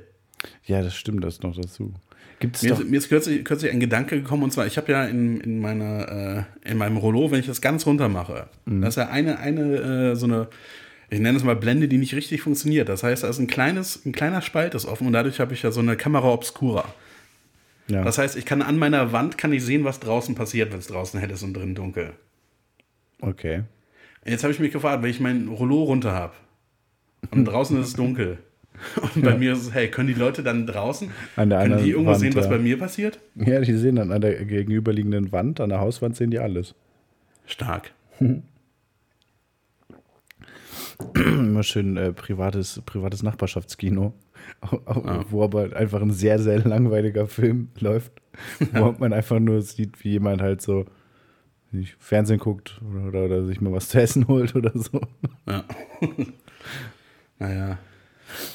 Ja, 0.66 0.82
das 0.82 0.96
stimmt, 0.96 1.24
das 1.24 1.42
noch 1.42 1.56
dazu. 1.56 1.94
Gibt's 2.40 2.62
mir, 2.62 2.74
ist, 2.74 2.86
mir 2.86 2.98
ist 2.98 3.10
kürzlich, 3.10 3.44
kürzlich, 3.44 3.72
ein 3.72 3.80
Gedanke 3.80 4.22
gekommen, 4.22 4.44
und 4.44 4.52
zwar, 4.52 4.68
ich 4.68 4.78
habe 4.78 4.92
ja 4.92 5.06
in, 5.06 5.42
in, 5.42 5.60
meiner, 5.60 6.46
äh, 6.64 6.70
in 6.70 6.78
meinem 6.78 6.98
Rollo, 6.98 7.32
wenn 7.32 7.40
ich 7.40 7.48
das 7.48 7.62
ganz 7.62 7.86
runter 7.88 8.10
mache, 8.10 8.48
mhm. 8.66 8.82
da 8.82 8.88
ist 8.90 8.98
ja 8.98 9.08
eine, 9.10 9.40
eine 9.40 10.12
äh, 10.12 10.16
so 10.16 10.28
eine, 10.28 10.48
ich 11.10 11.20
nenne 11.20 11.38
es 11.38 11.44
mal 11.44 11.56
Blende, 11.56 11.88
die 11.88 11.98
nicht 11.98 12.14
richtig 12.14 12.42
funktioniert. 12.42 12.90
Das 12.90 13.02
heißt, 13.02 13.24
da 13.24 13.30
ist 13.30 13.40
ein, 13.40 13.48
kleines, 13.48 14.06
ein 14.06 14.12
kleiner 14.12 14.42
Spalt 14.42 14.76
ist 14.76 14.86
offen 14.86 15.08
und 15.08 15.14
dadurch 15.14 15.40
habe 15.40 15.54
ich 15.54 15.64
ja 15.64 15.72
so 15.72 15.80
eine 15.80 15.96
Kamera 15.96 16.32
obscura. 16.32 16.86
Ja. 17.88 18.04
Das 18.04 18.18
heißt, 18.18 18.36
ich 18.36 18.46
kann 18.46 18.62
an 18.62 18.78
meiner 18.78 19.14
Wand 19.14 19.38
kann 19.38 19.54
ich 19.54 19.64
sehen, 19.64 19.84
was 19.84 20.00
draußen 20.00 20.36
passiert, 20.36 20.72
wenn 20.72 20.80
es 20.80 20.88
draußen 20.88 21.20
hell 21.20 21.32
ist 21.32 21.44
und 21.44 21.54
drin 21.54 21.74
dunkel. 21.74 22.12
Okay. 23.22 23.64
Jetzt 24.26 24.44
habe 24.44 24.54
ich 24.54 24.60
mich 24.60 24.74
gefragt, 24.74 25.02
wenn 25.02 25.10
ich 25.10 25.22
mein 25.22 25.48
Rollo 25.48 25.84
runter 25.84 26.12
habe 26.12 26.34
und 27.32 27.46
draußen 27.46 27.80
ist 27.80 27.88
es 27.88 27.94
dunkel 27.94 28.38
und 29.02 29.24
bei 29.24 29.32
ja. 29.32 29.38
mir 29.38 29.54
ist 29.54 29.60
es 29.60 29.74
hell, 29.74 29.90
können 29.90 30.08
die 30.08 30.14
Leute 30.14 30.44
dann 30.44 30.68
draußen, 30.68 31.10
an 31.36 31.50
der 31.50 31.64
können 31.64 31.84
die 31.84 31.92
irgendwo 31.92 32.12
Wand, 32.12 32.20
sehen, 32.20 32.36
was 32.36 32.46
ja. 32.46 32.52
bei 32.52 32.60
mir 32.60 32.78
passiert? 32.78 33.20
Ja, 33.36 33.60
die 33.60 33.74
sehen 33.74 33.96
dann 33.96 34.12
an 34.12 34.22
der 34.22 34.46
gegenüberliegenden 34.46 35.32
Wand, 35.32 35.60
an 35.60 35.70
der 35.70 35.80
Hauswand 35.80 36.16
sehen 36.16 36.32
die 36.32 36.40
alles. 36.40 36.76
Stark. 37.46 37.92
Immer 41.14 41.64
schön 41.64 41.96
äh, 41.98 42.12
privates, 42.12 42.82
privates 42.86 43.24
Nachbarschaftskino. 43.24 44.14
Ja. 44.72 45.26
Wo 45.30 45.44
aber 45.44 45.76
einfach 45.76 46.02
ein 46.02 46.12
sehr, 46.12 46.40
sehr 46.40 46.60
langweiliger 46.60 47.28
Film 47.28 47.70
läuft, 47.80 48.12
wo 48.74 48.96
man 48.98 49.14
einfach 49.14 49.40
nur 49.40 49.62
sieht, 49.62 50.04
wie 50.04 50.12
jemand 50.12 50.42
halt 50.42 50.62
so 50.62 50.86
Fernsehen 52.00 52.40
guckt 52.40 52.82
oder, 52.90 53.08
oder, 53.08 53.26
oder, 53.26 53.46
sich 53.46 53.62
mal 53.62 53.74
was 53.74 53.90
zu 53.90 54.02
essen 54.02 54.28
holt 54.28 54.56
oder 54.56 54.72
so. 54.74 55.02
Ja. 55.46 55.64
naja. 57.40 57.78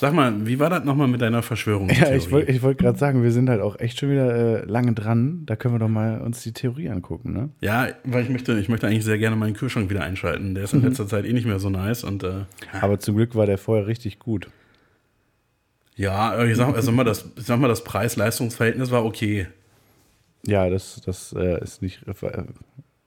Sag 0.01 0.13
mal, 0.13 0.47
wie 0.47 0.59
war 0.59 0.71
das 0.71 0.85
nochmal 0.85 1.09
mit 1.09 1.21
deiner 1.21 1.43
Verschwörung? 1.43 1.89
Ja, 1.91 2.13
ich 2.15 2.31
wollte 2.31 2.63
wollt 2.63 2.79
gerade 2.79 2.99
sagen, 2.99 3.23
wir 3.23 3.33
sind 3.33 3.49
halt 3.49 3.61
auch 3.61 3.79
echt 3.79 3.99
schon 3.99 4.11
wieder 4.11 4.63
äh, 4.63 4.65
lange 4.65 4.93
dran. 4.93 5.45
Da 5.47 5.57
können 5.57 5.75
wir 5.75 5.79
doch 5.79 5.89
mal 5.89 6.21
uns 6.21 6.43
die 6.43 6.53
Theorie 6.53 6.89
angucken, 6.89 7.33
ne? 7.33 7.51
Ja, 7.61 7.89
weil 8.05 8.23
ich 8.23 8.29
möchte, 8.29 8.59
ich 8.59 8.69
möchte 8.69 8.87
eigentlich 8.87 9.05
sehr 9.05 9.19
gerne 9.19 9.37
meinen 9.37 9.55
Kühlschrank 9.55 9.91
wieder 9.91 10.03
einschalten. 10.03 10.55
Der 10.55 10.65
ist 10.65 10.73
in 10.73 10.81
mhm. 10.81 10.89
letzter 10.89 11.07
Zeit 11.07 11.25
eh 11.25 11.33
nicht 11.33 11.47
mehr 11.47 11.59
so 11.59 11.71
nice. 11.71 12.05
Und, 12.05 12.23
äh, 12.25 12.45
Aber 12.81 12.99
zum 12.99 13.17
Glück 13.17 13.35
war 13.35 13.47
der 13.47 13.59
vorher 13.59 13.87
richtig 13.87 14.19
gut. 14.19 14.49
Ja, 15.97 16.43
ich 16.45 16.57
sag, 16.57 16.75
sag 16.81 16.95
mal, 16.95 17.05
das, 17.05 17.27
ich 17.37 17.45
sag 17.45 17.61
mal, 17.61 17.69
das 17.69 17.85
Preis-Leistungs-Verhältnis 17.85 18.91
war 18.91 19.05
okay. 19.05 19.47
Ja, 20.47 20.69
das, 20.69 21.01
das 21.05 21.35
äh, 21.37 21.63
ist 21.63 21.83
nicht. 21.83 22.07
Äh, 22.07 22.45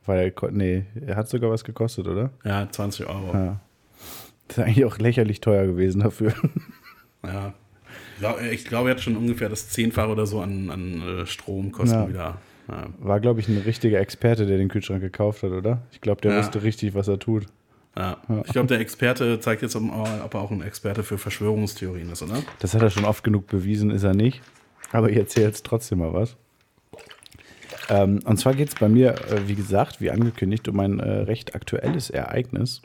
weil 0.05 0.33
nee, 0.51 0.85
er 1.05 1.15
hat 1.15 1.29
sogar 1.29 1.49
was 1.49 1.63
gekostet, 1.63 2.07
oder? 2.07 2.29
Ja, 2.43 2.69
20 2.69 3.07
Euro. 3.07 3.33
Ja. 3.33 3.59
Das 4.47 4.57
ist 4.57 4.63
eigentlich 4.63 4.85
auch 4.85 4.97
lächerlich 4.97 5.41
teuer 5.41 5.65
gewesen 5.65 6.01
dafür. 6.01 6.33
Ja. 7.23 7.53
Ich 8.51 8.65
glaube, 8.65 8.89
er 8.89 8.95
hat 8.95 9.01
schon 9.01 9.17
ungefähr 9.17 9.49
das 9.49 9.69
Zehnfache 9.69 10.09
oder 10.09 10.25
so 10.25 10.39
an, 10.39 10.69
an 10.69 11.01
äh, 11.01 11.25
Stromkosten 11.25 12.01
ja. 12.01 12.09
wieder. 12.09 12.37
Ja. 12.67 12.87
War, 12.99 13.19
glaube 13.19 13.39
ich, 13.39 13.47
ein 13.47 13.57
richtiger 13.57 13.99
Experte, 13.99 14.45
der 14.45 14.57
den 14.57 14.69
Kühlschrank 14.69 15.01
gekauft 15.01 15.43
hat, 15.43 15.51
oder? 15.51 15.81
Ich 15.91 16.01
glaube, 16.01 16.21
der 16.21 16.31
ja. 16.31 16.39
wusste 16.39 16.63
richtig, 16.63 16.93
was 16.93 17.07
er 17.07 17.19
tut. 17.19 17.45
Ja. 17.97 18.17
Ich 18.45 18.51
glaube, 18.51 18.67
der 18.67 18.79
Experte 18.79 19.39
zeigt 19.39 19.61
jetzt, 19.61 19.75
ob 19.75 20.33
er 20.33 20.41
auch 20.41 20.51
ein 20.51 20.61
Experte 20.61 21.03
für 21.03 21.17
Verschwörungstheorien 21.17 22.11
ist, 22.11 22.21
oder? 22.23 22.41
Das 22.59 22.73
hat 22.73 22.81
er 22.81 22.89
schon 22.89 23.05
oft 23.05 23.23
genug 23.23 23.47
bewiesen, 23.47 23.91
ist 23.91 24.03
er 24.03 24.13
nicht. 24.13 24.41
Aber 24.91 25.09
ich 25.09 25.17
erzähle 25.17 25.47
jetzt 25.47 25.65
trotzdem 25.65 25.99
mal 25.99 26.13
was. 26.13 26.35
Ähm, 27.89 28.19
und 28.25 28.37
zwar 28.37 28.53
geht 28.53 28.69
es 28.69 28.75
bei 28.75 28.89
mir, 28.89 29.15
äh, 29.29 29.47
wie 29.47 29.55
gesagt, 29.55 30.01
wie 30.01 30.11
angekündigt, 30.11 30.67
um 30.67 30.79
ein 30.79 30.99
äh, 30.99 31.09
recht 31.21 31.55
aktuelles 31.55 32.09
Ereignis 32.09 32.81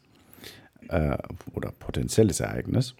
äh, 0.91 1.19
oder 1.55 1.73
potenzielles 1.73 2.41
Ereignis. 2.41 2.95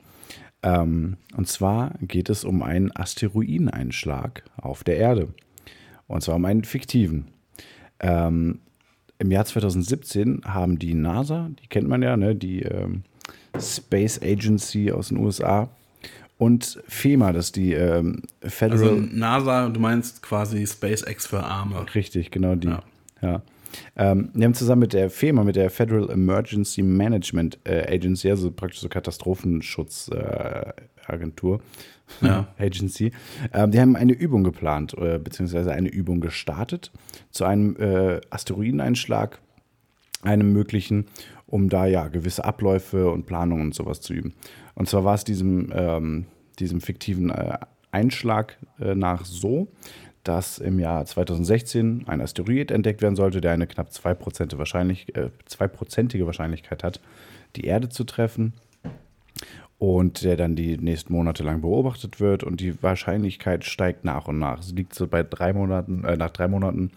Ähm, 0.63 1.17
und 1.37 1.49
zwar 1.49 1.95
geht 2.01 2.29
es 2.29 2.45
um 2.45 2.63
einen 2.63 2.95
Asteroideneinschlag 2.95 4.45
auf 4.57 4.85
der 4.85 4.97
Erde. 4.97 5.29
Und 6.07 6.23
zwar 6.23 6.37
um 6.37 6.45
einen 6.45 6.65
fiktiven. 6.65 7.29
Ähm, 8.01 8.61
im 9.19 9.31
Jahr 9.31 9.45
2017 9.45 10.43
haben 10.45 10.79
die 10.79 10.95
NASA, 10.95 11.51
die 11.63 11.67
kennt 11.69 11.89
man 11.89 12.03
ja, 12.03 12.17
ne, 12.17 12.35
die 12.35 12.63
ähm, 12.63 13.05
Space 13.59 14.21
Agency 14.23 14.91
aus 14.91 15.09
den 15.09 15.19
USA, 15.19 15.69
und 16.39 16.83
FEMA, 16.89 17.33
das 17.33 17.47
ist 17.47 17.57
die 17.57 17.75
ähm, 17.75 18.23
Federal. 18.41 18.89
Also 18.89 18.95
NASA, 18.95 19.69
du 19.69 19.79
meinst 19.79 20.23
quasi 20.23 20.67
SpaceX 20.67 21.27
für 21.27 21.43
Arme. 21.43 21.85
Richtig, 21.95 22.31
genau 22.31 22.55
die. 22.55 22.69
Ja. 22.69 22.83
ja. 23.21 23.43
Ähm, 23.97 24.31
die 24.35 24.45
haben 24.45 24.55
zusammen 24.55 24.81
mit 24.81 24.93
der 24.93 25.11
FEMA, 25.11 25.45
mit 25.45 25.57
der 25.57 25.71
Federal 25.71 26.11
Emergency 26.11 26.83
Management 26.83 27.59
äh, 27.65 27.95
Agency, 27.95 28.31
also 28.31 28.51
praktisch 28.51 28.81
so 28.81 28.89
Katastrophensschutzagentur, 28.89 31.61
äh, 32.23 32.27
ja. 32.27 32.49
Agency. 32.59 33.13
Ähm, 33.53 33.71
die 33.71 33.81
haben 33.81 33.97
eine 33.97 34.13
Übung 34.13 34.45
geplant, 34.45 34.95
äh, 34.95 35.19
beziehungsweise 35.19 35.73
eine 35.73 35.89
Übung 35.89 36.21
gestartet 36.21 36.91
zu 37.31 37.45
einem 37.45 37.77
äh, 37.77 38.21
Asteroideneinschlag, 38.31 39.41
einem 40.23 40.53
möglichen, 40.53 41.07
um 41.47 41.69
da 41.69 41.87
ja 41.87 42.09
gewisse 42.09 42.45
Abläufe 42.45 43.11
und 43.11 43.27
Planungen 43.27 43.67
und 43.67 43.75
sowas 43.75 44.01
zu 44.01 44.15
üben. 44.15 44.35
Und 44.75 44.89
zwar 44.89 45.05
war 45.05 45.15
es 45.15 45.25
diesem, 45.25 45.71
ähm, 45.75 46.27
diesem 46.59 46.81
fiktiven 46.81 47.31
äh, 47.31 47.59
Einschlag 47.93 48.59
äh, 48.79 48.95
nach 48.95 49.25
so, 49.25 49.69
dass 50.25 50.59
im 50.59 50.79
Jahr 50.79 51.05
2016 51.05 52.05
ein 52.07 52.21
Asteroid 52.21 52.71
entdeckt 52.71 53.03
werden 53.03 53.17
sollte, 53.17 53.41
der 53.41 53.53
eine 53.53 53.67
knapp 53.67 53.91
2%, 53.91 54.59
wahrscheinlich, 54.59 55.17
äh, 55.17 55.31
2 55.47 55.71
Wahrscheinlichkeit 56.27 56.85
hat, 56.85 57.01
die 57.57 57.65
Erde 57.65 57.89
zu 57.89 58.05
treffen. 58.05 58.55
und 59.79 60.25
der 60.25 60.37
dann 60.37 60.57
die 60.57 60.77
nächsten 60.77 61.15
Monate 61.15 61.43
lang 61.43 61.63
beobachtet 61.63 62.21
wird 62.21 62.45
und 62.45 62.61
die 62.61 62.83
Wahrscheinlichkeit 62.83 63.65
steigt 63.65 64.05
nach 64.05 64.29
und 64.29 64.39
nach. 64.39 64.61
Sie 64.61 64.75
liegt 64.75 64.95
so 64.95 65.07
bei 65.07 65.23
drei 65.23 65.55
Monaten, 65.55 66.05
äh, 66.05 66.19
nach 66.19 66.29
drei 66.29 66.49
Monaten 66.49 66.91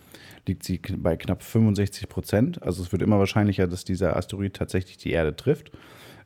liegt 0.46 0.64
sie 0.64 0.82
bei 0.98 1.16
knapp 1.16 1.44
65 1.44 2.10
Prozent. 2.10 2.62
Also 2.62 2.84
es 2.84 2.92
wird 2.92 3.02
immer 3.02 3.20
wahrscheinlicher, 3.20 3.68
dass 3.68 3.86
dieser 3.86 4.18
Asteroid 4.18 4.54
tatsächlich 4.54 4.98
die 4.98 5.12
Erde 5.12 5.34
trifft. 5.34 5.72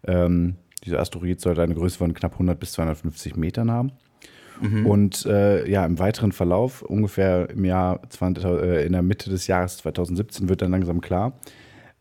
Ähm, 0.03 0.55
dieser 0.83 0.99
Asteroid 0.99 1.39
sollte 1.39 1.61
eine 1.61 1.75
Größe 1.75 1.99
von 1.99 2.15
knapp 2.15 2.33
100 2.33 2.59
bis 2.59 2.71
250 2.71 3.35
Metern 3.35 3.69
haben. 3.69 3.91
Mhm. 4.61 4.85
Und 4.85 5.25
äh, 5.25 5.69
ja, 5.69 5.85
im 5.85 5.99
weiteren 5.99 6.31
Verlauf, 6.31 6.81
ungefähr 6.81 7.49
im 7.49 7.65
Jahr 7.65 8.01
20, 8.09 8.43
äh, 8.43 8.85
in 8.85 8.93
der 8.93 9.01
Mitte 9.01 9.29
des 9.29 9.47
Jahres 9.47 9.77
2017, 9.77 10.49
wird 10.49 10.61
dann 10.61 10.71
langsam 10.71 11.01
klar, 11.01 11.33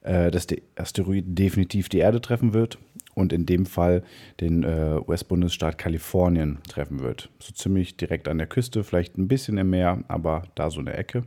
äh, 0.02 0.30
dass 0.30 0.46
der 0.46 0.58
Asteroid 0.76 1.24
definitiv 1.26 1.88
die 1.88 1.98
Erde 1.98 2.20
treffen 2.20 2.54
wird 2.54 2.78
und 3.14 3.32
in 3.32 3.46
dem 3.46 3.66
Fall 3.66 4.02
den 4.40 4.62
äh, 4.62 5.00
US-Bundesstaat 5.06 5.78
Kalifornien 5.78 6.58
treffen 6.68 7.00
wird. 7.00 7.30
So 7.38 7.52
ziemlich 7.52 7.96
direkt 7.96 8.28
an 8.28 8.38
der 8.38 8.46
Küste, 8.46 8.84
vielleicht 8.84 9.18
ein 9.18 9.28
bisschen 9.28 9.58
im 9.58 9.70
Meer, 9.70 10.04
aber 10.08 10.44
da 10.54 10.70
so 10.70 10.80
eine 10.80 10.94
Ecke. 10.94 11.24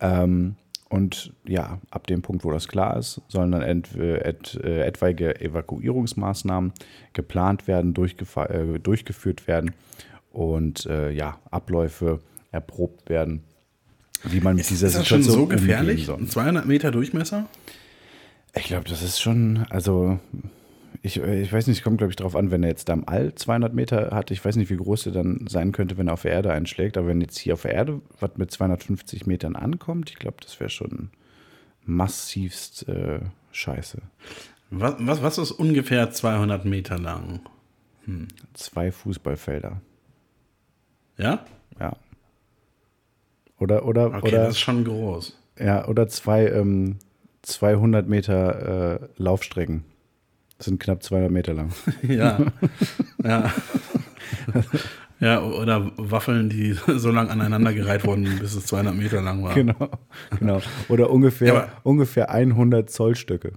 Ähm, 0.00 0.56
und 0.88 1.32
ja, 1.46 1.80
ab 1.90 2.06
dem 2.06 2.20
Punkt, 2.20 2.44
wo 2.44 2.50
das 2.50 2.68
klar 2.68 2.98
ist, 2.98 3.22
sollen 3.28 3.52
dann 3.52 3.62
et, 3.62 3.96
et, 3.96 4.60
äh, 4.62 4.84
etwaige 4.84 5.40
Evakuierungsmaßnahmen 5.40 6.72
geplant 7.14 7.66
werden, 7.66 7.94
äh, 7.96 8.78
durchgeführt 8.78 9.48
werden 9.48 9.72
und 10.32 10.86
äh, 10.86 11.10
ja, 11.10 11.38
Abläufe 11.50 12.20
erprobt 12.50 13.08
werden, 13.08 13.44
wie 14.24 14.40
man 14.40 14.56
mit 14.56 14.62
ist, 14.62 14.70
dieser 14.70 14.88
ist 14.88 14.96
das 14.96 15.08
Situation 15.08 15.32
schon 15.32 15.40
so 15.40 15.46
gefährlich? 15.46 16.06
200 16.06 16.66
Meter 16.66 16.90
Durchmesser? 16.90 17.48
Ich 18.54 18.64
glaube, 18.64 18.88
das 18.88 19.02
ist 19.02 19.20
schon, 19.20 19.64
also 19.70 20.18
ich, 21.00 21.16
ich 21.16 21.52
weiß 21.52 21.66
nicht, 21.66 21.78
es 21.78 21.82
kommt, 21.82 21.98
glaube 21.98 22.12
ich, 22.12 22.16
darauf 22.16 22.36
an, 22.36 22.50
wenn 22.50 22.62
er 22.62 22.68
jetzt 22.68 22.88
da 22.88 22.92
im 22.92 23.08
All 23.08 23.34
200 23.34 23.74
Meter 23.74 24.10
hat. 24.12 24.30
Ich 24.30 24.44
weiß 24.44 24.56
nicht, 24.56 24.70
wie 24.70 24.76
groß 24.76 25.06
er 25.06 25.12
dann 25.12 25.46
sein 25.48 25.72
könnte, 25.72 25.98
wenn 25.98 26.08
er 26.08 26.14
auf 26.14 26.22
der 26.22 26.32
Erde 26.32 26.52
einschlägt. 26.52 26.96
Aber 26.96 27.08
wenn 27.08 27.20
jetzt 27.20 27.38
hier 27.38 27.54
auf 27.54 27.62
der 27.62 27.72
Erde 27.72 28.00
was 28.20 28.30
mit 28.36 28.50
250 28.50 29.26
Metern 29.26 29.56
ankommt, 29.56 30.10
ich 30.10 30.16
glaube, 30.16 30.36
das 30.40 30.60
wäre 30.60 30.70
schon 30.70 31.10
massivst 31.84 32.88
äh, 32.88 33.20
scheiße. 33.50 33.98
Was, 34.70 34.94
was, 34.98 35.22
was 35.22 35.38
ist 35.38 35.50
ungefähr 35.50 36.10
200 36.10 36.64
Meter 36.64 36.98
lang? 36.98 37.40
Hm. 38.04 38.28
Zwei 38.54 38.92
Fußballfelder. 38.92 39.80
Ja? 41.22 41.44
Ja. 41.78 41.96
Oder, 43.58 43.84
oder, 43.86 44.06
okay, 44.06 44.28
oder. 44.28 44.38
das 44.44 44.54
ist 44.54 44.60
schon 44.60 44.84
groß. 44.84 45.38
Ja, 45.58 45.86
oder 45.86 46.08
zwei, 46.08 46.48
ähm, 46.48 46.96
200 47.42 48.08
Meter 48.08 49.00
äh, 49.00 49.08
Laufstrecken. 49.16 49.84
Das 50.58 50.66
sind 50.66 50.80
knapp 50.80 51.02
200 51.02 51.30
Meter 51.30 51.54
lang. 51.54 51.72
ja. 52.02 52.38
ja. 53.22 53.52
Ja, 55.22 55.40
oder 55.40 55.92
Waffeln, 55.96 56.48
die 56.48 56.72
so 56.96 57.12
lang 57.12 57.30
aneinandergereiht 57.30 58.04
wurden, 58.04 58.40
bis 58.40 58.56
es 58.56 58.66
200 58.66 58.92
Meter 58.92 59.22
lang 59.22 59.44
war. 59.44 59.54
Genau, 59.54 59.88
genau. 60.36 60.60
Oder 60.88 61.10
ungefähr, 61.10 61.54
ja, 61.54 61.68
ungefähr 61.84 62.30
100 62.30 62.90
Zollstöcke. 62.90 63.52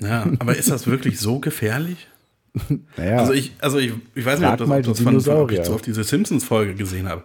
Ja, 0.00 0.26
aber 0.40 0.56
ist 0.56 0.72
das 0.72 0.88
wirklich 0.88 1.20
so 1.20 1.38
gefährlich? 1.38 2.08
Naja, 2.96 3.18
also 3.18 3.32
ich, 3.32 3.52
also 3.60 3.78
ich, 3.78 3.92
ich 4.14 4.24
weiß 4.24 4.40
nicht, 4.40 4.48
ob 4.48 4.58
das, 4.58 4.68
ob 4.68 4.82
das 4.82 5.00
von, 5.00 5.20
von, 5.20 5.36
ob 5.36 5.52
ich 5.52 5.64
so 5.64 5.74
auf 5.74 5.82
diese 5.82 6.04
Simpsons-Folge 6.04 6.74
gesehen 6.74 7.08
habe. 7.08 7.24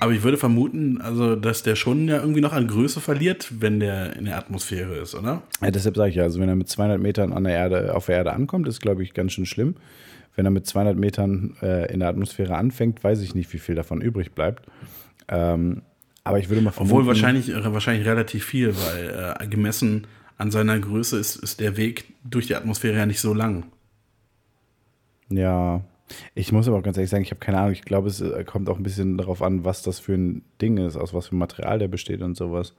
Aber 0.00 0.12
ich 0.12 0.22
würde 0.22 0.36
vermuten, 0.36 1.00
also, 1.00 1.36
dass 1.36 1.62
der 1.62 1.76
schon 1.76 2.08
ja 2.08 2.18
irgendwie 2.18 2.40
noch 2.40 2.52
an 2.52 2.66
Größe 2.66 3.00
verliert, 3.00 3.52
wenn 3.58 3.80
der 3.80 4.16
in 4.16 4.24
der 4.24 4.38
Atmosphäre 4.38 4.96
ist, 4.96 5.14
oder? 5.14 5.42
Ja, 5.60 5.70
deshalb 5.70 5.96
sage 5.96 6.10
ich 6.10 6.16
ja, 6.16 6.22
also 6.22 6.40
wenn 6.40 6.48
er 6.48 6.56
mit 6.56 6.68
200 6.68 7.00
Metern 7.00 7.32
an 7.32 7.44
der 7.44 7.54
Erde, 7.54 7.94
auf 7.94 8.06
der 8.06 8.16
Erde 8.16 8.32
ankommt, 8.32 8.68
ist, 8.68 8.80
glaube 8.80 9.02
ich, 9.02 9.14
ganz 9.14 9.32
schön 9.32 9.46
schlimm. 9.46 9.76
Wenn 10.34 10.46
er 10.46 10.50
mit 10.50 10.66
200 10.66 10.96
Metern 10.96 11.56
äh, 11.60 11.92
in 11.92 12.00
der 12.00 12.08
Atmosphäre 12.08 12.56
anfängt, 12.56 13.04
weiß 13.04 13.20
ich 13.20 13.34
nicht, 13.34 13.52
wie 13.52 13.58
viel 13.58 13.74
davon 13.74 14.00
übrig 14.00 14.32
bleibt. 14.32 14.64
Ähm, 15.28 15.82
aber 16.24 16.38
ich 16.38 16.48
würde 16.48 16.62
mal 16.62 16.70
vermuten... 16.70 16.94
Obwohl 16.94 17.06
wahrscheinlich, 17.06 17.50
äh, 17.50 17.72
wahrscheinlich 17.72 18.06
relativ 18.06 18.44
viel, 18.44 18.74
weil 18.74 19.34
äh, 19.38 19.46
gemessen 19.48 20.06
an 20.38 20.50
seiner 20.50 20.78
Größe 20.78 21.18
ist, 21.18 21.36
ist 21.36 21.60
der 21.60 21.76
Weg 21.76 22.04
durch 22.24 22.46
die 22.46 22.54
Atmosphäre 22.54 22.96
ja 22.96 23.06
nicht 23.06 23.20
so 23.20 23.34
lang. 23.34 23.64
Ja, 25.28 25.82
ich 26.34 26.52
muss 26.52 26.68
aber 26.68 26.78
auch 26.78 26.82
ganz 26.82 26.96
ehrlich 26.96 27.10
sagen, 27.10 27.22
ich 27.22 27.30
habe 27.30 27.40
keine 27.40 27.58
Ahnung. 27.58 27.72
Ich 27.72 27.82
glaube, 27.82 28.08
es 28.08 28.20
äh, 28.20 28.44
kommt 28.44 28.68
auch 28.68 28.76
ein 28.76 28.82
bisschen 28.82 29.16
darauf 29.16 29.42
an, 29.42 29.64
was 29.64 29.82
das 29.82 29.98
für 29.98 30.14
ein 30.14 30.42
Ding 30.60 30.76
ist, 30.78 30.96
aus 30.96 31.14
was 31.14 31.28
für 31.28 31.34
Material 31.34 31.78
der 31.78 31.88
besteht 31.88 32.22
und 32.22 32.36
sowas. 32.36 32.74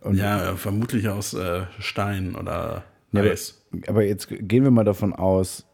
Und 0.00 0.16
ja, 0.16 0.56
vermutlich 0.56 1.08
aus 1.08 1.34
äh, 1.34 1.62
Stein 1.78 2.34
oder 2.34 2.84
Eis. 3.12 3.62
Ja, 3.72 3.78
aber, 3.78 3.88
aber 3.88 4.04
jetzt 4.04 4.28
gehen 4.30 4.64
wir 4.64 4.70
mal 4.70 4.84
davon 4.84 5.12
aus, 5.12 5.66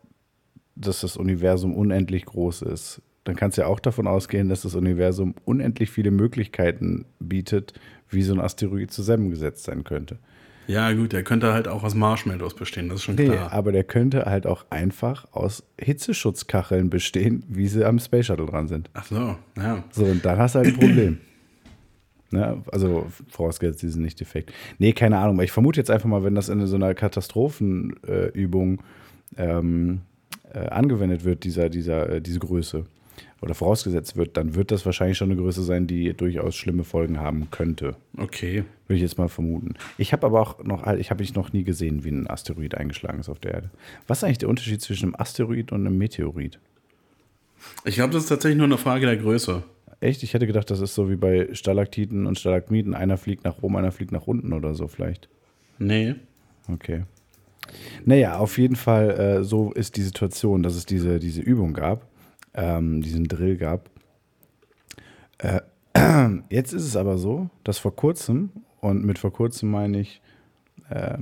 dass 0.75 1.01
das 1.01 1.17
Universum 1.17 1.75
unendlich 1.75 2.25
groß 2.25 2.63
ist. 2.63 3.03
Dann 3.25 3.37
kannst 3.37 3.59
du 3.59 3.63
ja 3.63 3.69
auch 3.69 3.81
davon 3.81 4.07
ausgehen, 4.07 4.49
dass 4.49 4.63
das 4.63 4.75
Universum 4.75 5.35
unendlich 5.45 5.91
viele 5.91 6.11
Möglichkeiten 6.11 7.05
bietet, 7.19 7.75
wie 8.09 8.23
so 8.23 8.33
ein 8.33 8.41
Asteroid 8.41 8.91
zusammengesetzt 8.91 9.65
sein 9.65 9.85
könnte. 9.85 10.19
Ja, 10.69 10.93
gut, 10.93 11.14
der 11.14 11.23
könnte 11.23 11.55
halt 11.55 11.66
auch 11.66 11.83
aus 11.83 11.95
Marshmallows 11.95 12.55
bestehen, 12.55 12.91
das 12.91 12.99
ist 12.99 13.05
schon 13.05 13.14
nee, 13.14 13.25
klar. 13.25 13.53
Aber 13.53 13.73
der 13.73 13.85
könnte 13.85 14.27
halt 14.27 14.47
auch 14.47 14.66
einfach 14.69 15.27
aus 15.33 15.64
Hitzeschutzkacheln 15.81 16.91
bestehen, 16.91 17.43
wie 17.49 17.69
sie 17.69 17.87
am 17.87 17.99
Space 17.99 18.27
Shuttle 18.27 18.45
dran 18.45 18.69
sind. 18.69 18.91
Ach 18.93 19.07
so, 19.07 19.37
ja. 19.57 19.83
So, 19.91 20.05
und 20.05 20.23
dann 20.27 20.39
hast 20.39 20.55
du 20.55 20.59
halt 20.59 20.69
ein 20.69 20.75
Problem. 20.75 21.19
ne? 22.31 22.62
Also, 22.71 23.07
vorausgesetzt, 23.29 23.81
die 23.81 23.89
sind 23.89 24.03
nicht 24.03 24.21
defekt. 24.21 24.53
Nee, 24.79 24.93
keine 24.93 25.16
Ahnung. 25.16 25.41
Ich 25.41 25.53
vermute 25.53 25.81
jetzt 25.81 25.91
einfach 25.91 26.09
mal, 26.09 26.23
wenn 26.23 26.35
das 26.35 26.51
in 26.51 26.64
so 26.66 26.77
einer 26.77 26.95
Katastrophenübung 26.95 28.83
ähm, 29.39 30.03
äh, 30.53 30.66
angewendet 30.69 31.25
wird, 31.25 31.45
dieser, 31.45 31.71
dieser, 31.71 32.11
äh, 32.11 32.21
diese 32.21 32.41
Größe, 32.41 32.85
oder 33.41 33.55
vorausgesetzt 33.55 34.16
wird, 34.16 34.36
dann 34.36 34.55
wird 34.55 34.70
das 34.70 34.84
wahrscheinlich 34.84 35.16
schon 35.16 35.30
eine 35.30 35.41
Größe 35.41 35.62
sein, 35.62 35.86
die 35.86 36.12
durchaus 36.12 36.57
schlimme 36.57 36.84
Folgen 36.84 37.20
haben 37.20 37.51
könnte. 37.51 37.97
Okay. 38.16 38.64
Würde 38.86 38.97
ich 38.97 39.03
jetzt 39.03 39.18
mal 39.18 39.28
vermuten. 39.28 39.74
Ich 39.97 40.12
habe 40.12 40.26
aber 40.26 40.41
auch 40.41 40.64
noch, 40.64 40.86
ich 40.95 41.11
habe 41.11 41.24
noch 41.34 41.53
nie 41.53 41.62
gesehen, 41.62 42.05
wie 42.05 42.11
ein 42.11 42.28
Asteroid 42.28 42.74
eingeschlagen 42.74 43.20
ist 43.20 43.28
auf 43.28 43.39
der 43.39 43.55
Erde. 43.55 43.70
Was 44.07 44.18
ist 44.18 44.24
eigentlich 44.24 44.39
der 44.39 44.49
Unterschied 44.49 44.80
zwischen 44.80 45.07
einem 45.07 45.16
Asteroid 45.16 45.72
und 45.72 45.86
einem 45.86 45.99
Meteorit? 45.99 46.59
Ich 47.84 47.97
glaube, 47.97 48.12
das 48.12 48.24
ist 48.24 48.28
tatsächlich 48.28 48.59
nur 48.59 48.66
eine 48.66 48.78
Frage 48.78 49.07
der 49.07 49.16
Größe. 49.16 49.62
Echt? 50.01 50.22
Ich 50.22 50.34
hätte 50.34 50.47
gedacht, 50.47 50.70
das 50.70 50.80
ist 50.80 50.95
so 50.95 51.11
wie 51.11 51.16
bei 51.16 51.49
Stalaktiten 51.53 52.26
und 52.26 52.39
Stalagmiten. 52.39 52.95
Einer 52.95 53.16
fliegt 53.16 53.45
nach 53.45 53.62
oben, 53.62 53.76
einer 53.76 53.93
fliegt 53.93 54.12
nach 54.12 54.26
unten 54.26 54.53
oder 54.53 54.74
so 54.74 54.89
vielleicht. 54.89 55.28
Nee. 55.78 56.14
Okay. 56.68 57.05
Naja, 58.05 58.39
auf 58.39 58.59
jeden 58.59 58.76
Fall, 58.76 59.11
äh, 59.11 59.45
so 59.45 59.72
ist 59.72 59.97
die 59.97 60.03
Situation, 60.03 60.62
dass 60.62 60.74
es 60.74 60.86
diese, 60.86 61.18
diese 61.18 61.43
Übung 61.43 61.74
gab 61.74 62.08
ähm, 62.59 63.01
diesen 63.01 63.25
Drill 63.25 63.57
gab. 63.57 63.89
Äh, 65.39 65.61
jetzt 66.51 66.73
ist 66.73 66.85
es 66.85 66.97
aber 66.97 67.17
so, 67.17 67.49
dass 67.65 67.79
vor 67.79 67.95
kurzem, 67.95 68.51
und 68.81 69.05
mit 69.05 69.19
vor 69.19 69.33
kurzem 69.33 69.71
meine 69.71 70.01
ich 70.01 70.21
äh, 70.91 71.19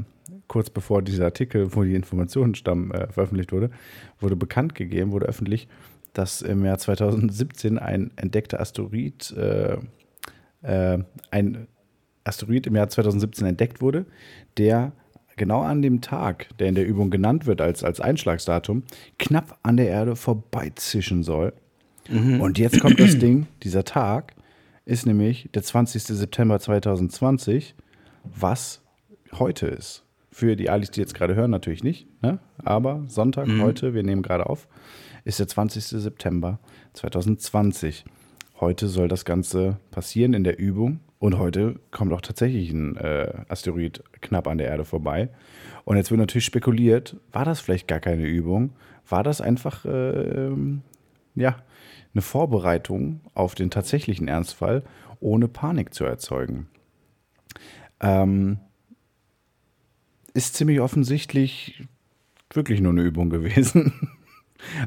kurz 0.49 0.71
bevor 0.71 1.03
dieser 1.03 1.27
Artikel, 1.27 1.75
wo 1.75 1.85
die 1.85 1.95
Informationen 1.95 2.55
stammen, 2.55 2.91
äh, 2.91 3.07
veröffentlicht 3.13 3.53
wurde, 3.53 3.71
wurde 4.19 4.37
bekannt 4.37 4.75
gegeben, 4.75 5.13
wurde 5.13 5.27
öffentlich, 5.27 5.69
dass 6.15 6.41
im 6.41 6.65
Jahr 6.65 6.79
2017 6.79 7.79
ein 7.79 8.11
entdeckter 8.17 8.59
Asteroid, 8.61 9.33
äh, 9.37 9.77
äh, 10.63 10.99
ein 11.31 11.69
Asteroid 12.25 12.67
im 12.67 12.77
Jahr 12.77 12.89
2017 12.89 13.47
entdeckt 13.47 13.83
wurde, 13.83 14.07
der 14.57 14.93
genau 15.37 15.63
an 15.63 15.83
dem 15.83 16.01
Tag, 16.01 16.49
der 16.59 16.69
in 16.69 16.75
der 16.75 16.87
Übung 16.87 17.11
genannt 17.11 17.47
wird 17.47 17.61
als, 17.61 17.85
als 17.85 18.01
Einschlagsdatum, 18.01 18.83
knapp 19.19 19.59
an 19.63 19.77
der 19.77 19.89
Erde 19.89 20.17
vorbeizischen 20.17 21.23
soll. 21.23 21.53
Mhm. 22.09 22.41
Und 22.41 22.59
jetzt 22.59 22.81
kommt 22.81 23.01
das 23.01 23.19
Ding, 23.19 23.47
dieser 23.63 23.85
Tag 23.85 24.35
ist 24.85 25.07
nämlich 25.07 25.49
der 25.53 25.63
20. 25.63 26.03
September 26.03 26.59
2020, 26.59 27.75
was 28.25 28.81
heute 29.35 29.67
ist. 29.67 30.05
Für 30.31 30.55
die 30.55 30.71
Alis, 30.71 30.91
die 30.91 31.01
jetzt 31.01 31.15
gerade 31.15 31.35
hören, 31.35 31.51
natürlich 31.51 31.83
nicht. 31.83 32.07
Ne? 32.23 32.39
Aber 32.59 33.05
Sonntag, 33.09 33.49
mhm. 33.49 33.63
heute, 33.63 33.95
wir 33.95 34.03
nehmen 34.03 34.23
gerade 34.23 34.47
auf, 34.47 34.69
ist 35.25 35.41
der 35.41 35.49
20. 35.49 35.85
September 35.85 36.61
2020. 36.93 38.05
Heute 38.61 38.89
soll 38.89 39.09
das 39.09 39.25
Ganze 39.25 39.79
passieren 39.91 40.35
in 40.35 40.45
der 40.45 40.59
Übung. 40.59 41.01
Und 41.19 41.39
heute 41.39 41.81
kommt 41.91 42.13
auch 42.13 42.21
tatsächlich 42.21 42.71
ein 42.71 42.97
äh, 42.97 43.45
Asteroid 43.49 44.03
knapp 44.21 44.47
an 44.47 44.59
der 44.59 44.69
Erde 44.69 44.85
vorbei. 44.85 45.31
Und 45.85 45.97
jetzt 45.97 46.11
wird 46.11 46.21
natürlich 46.21 46.45
spekuliert, 46.45 47.17
war 47.33 47.45
das 47.45 47.61
vielleicht 47.61 47.89
gar 47.89 48.01
keine 48.01 48.27
Übung? 48.27 48.73
War 49.09 49.23
das 49.23 49.41
einfach 49.41 49.85
äh, 49.85 50.51
ja, 51.35 51.57
eine 52.13 52.23
Vorbereitung 52.23 53.21
auf 53.35 53.55
den 53.55 53.71
tatsächlichen 53.71 54.29
Ernstfall, 54.29 54.83
ohne 55.21 55.49
Panik 55.49 55.95
zu 55.95 56.05
erzeugen? 56.05 56.69
Ähm, 58.01 58.59
ist 60.35 60.55
ziemlich 60.55 60.81
offensichtlich 60.81 61.87
wirklich 62.51 62.81
nur 62.81 62.93
eine 62.93 63.03
Übung 63.03 63.31
gewesen. 63.31 63.93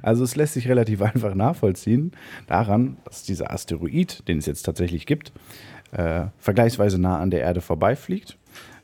Also 0.01 0.23
es 0.23 0.35
lässt 0.35 0.55
sich 0.55 0.67
relativ 0.67 0.99
einfach 1.03 1.35
nachvollziehen 1.35 2.11
daran, 2.47 2.97
dass 3.05 3.21
dieser 3.21 3.51
Asteroid, 3.51 4.27
den 4.27 4.39
es 4.39 4.47
jetzt 4.47 4.63
tatsächlich 4.63 5.05
gibt, 5.05 5.31
äh, 5.91 6.27
vergleichsweise 6.37 6.99
nah 6.99 7.19
an 7.19 7.31
der 7.31 7.41
Erde 7.41 7.61
vorbeifliegt. 7.61 8.37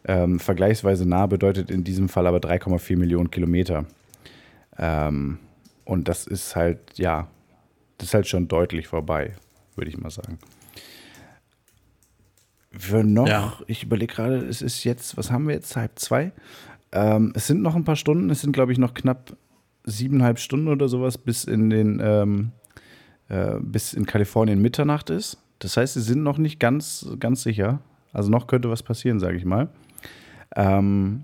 Ähm, 0.08 0.40
vergleichsweise 0.40 1.08
nah 1.08 1.26
bedeutet 1.26 1.72
in 1.72 1.84
diesem 1.84 2.10
Fall 2.10 2.28
aber 2.28 2.38
3,4 2.38 2.98
Millionen 2.98 3.32
Kilometer. 3.32 3.86
Ähm, 4.78 5.40
und 5.84 6.08
das 6.08 6.28
ist 6.28 6.56
halt, 6.56 6.80
ja, 6.96 7.28
das 7.98 8.10
ist 8.10 8.14
halt 8.14 8.28
schon 8.28 8.48
deutlich 8.48 8.88
vorbei, 8.88 9.34
würde 9.76 9.90
ich 9.90 9.98
mal 9.98 10.12
sagen. 10.12 10.38
Für 12.72 13.04
noch, 13.04 13.28
ja. 13.28 13.54
ich 13.68 13.84
überlege 13.84 14.14
gerade, 14.14 14.38
es 14.38 14.62
ist 14.62 14.84
jetzt, 14.84 15.16
was 15.18 15.32
haben 15.32 15.48
wir 15.48 15.56
jetzt, 15.56 15.76
halb 15.76 15.98
zwei? 15.98 16.32
Ähm, 16.92 17.32
es 17.36 17.48
sind 17.48 17.62
noch 17.62 17.76
ein 17.76 17.86
paar 17.86 17.96
Stunden, 17.96 18.30
es 18.30 18.42
sind, 18.42 18.52
glaube 18.52 18.74
ich, 18.74 18.78
noch 18.78 18.94
knapp 18.94 19.36
siebeneinhalb 19.86 20.40
Stunden 20.40 20.68
oder 20.68 20.88
sowas, 20.88 21.18
bis 21.18 21.46
in 21.46 21.70
den, 21.70 22.02
ähm, 22.04 22.52
äh, 23.30 23.60
bis 23.60 23.94
in 23.94 24.06
Kalifornien 24.06 24.62
Mitternacht 24.62 25.10
ist. 25.10 25.38
Das 25.60 25.78
heißt, 25.78 25.94
sie 25.94 26.02
sind 26.02 26.24
noch 26.24 26.38
nicht 26.38 26.60
ganz, 26.60 27.08
ganz 27.20 27.44
sicher. 27.44 27.80
Also 28.14 28.30
noch 28.30 28.48
könnte 28.48 28.70
was 28.70 28.84
passieren, 28.84 29.20
sage 29.20 29.38
ich 29.38 29.46
mal. 29.46 29.70
Ähm, 30.56 31.24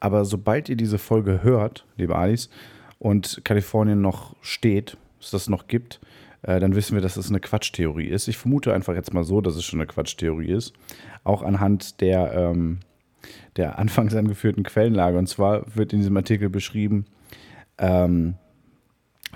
aber 0.00 0.24
sobald 0.24 0.68
ihr 0.68 0.76
diese 0.76 0.98
Folge 0.98 1.42
hört, 1.42 1.86
liebe 1.96 2.16
Alice, 2.16 2.50
und 2.98 3.42
Kalifornien 3.44 4.00
noch 4.00 4.34
steht, 4.40 4.96
es 5.20 5.30
das 5.30 5.48
noch 5.48 5.66
gibt, 5.66 6.00
äh, 6.42 6.60
dann 6.60 6.74
wissen 6.74 6.94
wir, 6.94 7.02
dass 7.02 7.16
es 7.16 7.28
eine 7.28 7.40
Quatschtheorie 7.40 8.06
ist. 8.06 8.28
Ich 8.28 8.38
vermute 8.38 8.72
einfach 8.72 8.94
jetzt 8.94 9.12
mal 9.12 9.24
so, 9.24 9.40
dass 9.40 9.56
es 9.56 9.64
schon 9.64 9.80
eine 9.80 9.86
Quatschtheorie 9.86 10.52
ist. 10.52 10.72
Auch 11.24 11.42
anhand 11.42 12.00
der, 12.00 12.32
ähm, 12.32 12.78
der 13.56 13.78
anfangs 13.78 14.14
angeführten 14.14 14.62
Quellenlage. 14.62 15.18
Und 15.18 15.28
zwar 15.28 15.64
wird 15.74 15.92
in 15.92 15.98
diesem 15.98 16.16
Artikel 16.16 16.48
beschrieben, 16.48 17.06
ähm, 17.78 18.34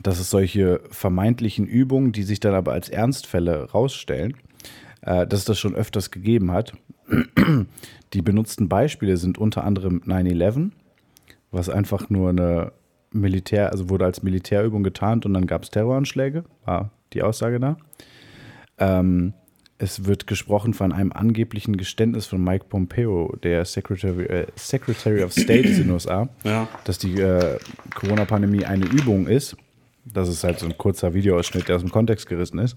dass 0.03 0.19
es 0.19 0.31
solche 0.31 0.81
vermeintlichen 0.91 1.67
Übungen, 1.67 2.13
die 2.13 2.23
sich 2.23 2.41
dann 2.41 2.55
aber 2.55 2.73
als 2.73 2.89
Ernstfälle 2.89 3.71
rausstellen, 3.71 4.35
äh, 5.03 5.27
dass 5.27 5.41
es 5.41 5.45
das 5.45 5.59
schon 5.59 5.75
öfters 5.75 6.11
gegeben 6.11 6.51
hat. 6.53 6.75
Die 8.13 8.23
benutzten 8.23 8.69
Beispiele 8.69 9.17
sind 9.17 9.39
unter 9.39 9.65
anderem 9.65 10.03
9-11, 10.05 10.71
was 11.51 11.69
einfach 11.69 12.11
nur 12.11 12.31
eine 12.31 12.73
Militär, 13.13 13.73
also 13.73 13.89
wurde 13.89 14.05
als 14.05 14.23
Militärübung 14.23 14.83
getarnt 14.83 15.27
und 15.27 15.35
dann 15.35 15.47
gab 15.47 15.63
es 15.63 15.71
Terroranschläge, 15.71 16.45
war 16.65 16.91
die 17.13 17.23
Aussage 17.23 17.59
da. 17.59 17.77
Ähm, 18.79 19.35
es 19.79 20.05
wird 20.05 20.27
gesprochen 20.27 20.75
von 20.75 20.93
einem 20.93 21.11
angeblichen 21.13 21.77
Geständnis 21.77 22.27
von 22.27 22.45
Mike 22.45 22.67
Pompeo, 22.69 23.35
der 23.43 23.65
Secretary, 23.65 24.25
äh, 24.25 24.47
Secretary 24.55 25.23
of 25.23 25.33
State 25.33 25.69
in 25.69 25.77
den 25.77 25.91
USA, 25.93 26.29
ja. 26.45 26.69
dass 26.85 26.99
die 26.99 27.19
äh, 27.19 27.59
Corona-Pandemie 27.95 28.65
eine 28.65 28.85
Übung 28.85 29.27
ist. 29.27 29.57
Das 30.05 30.29
ist 30.29 30.45
halt 30.45 30.59
so 30.59 30.67
ein 30.67 30.77
kurzer 30.79 31.15
Videoausschnitt, 31.15 31.69
der 31.69 31.77
aus 31.77 31.83
dem 31.83 31.91
Kontext 31.91 32.27
gerissen 32.27 32.59
ist. 32.59 32.77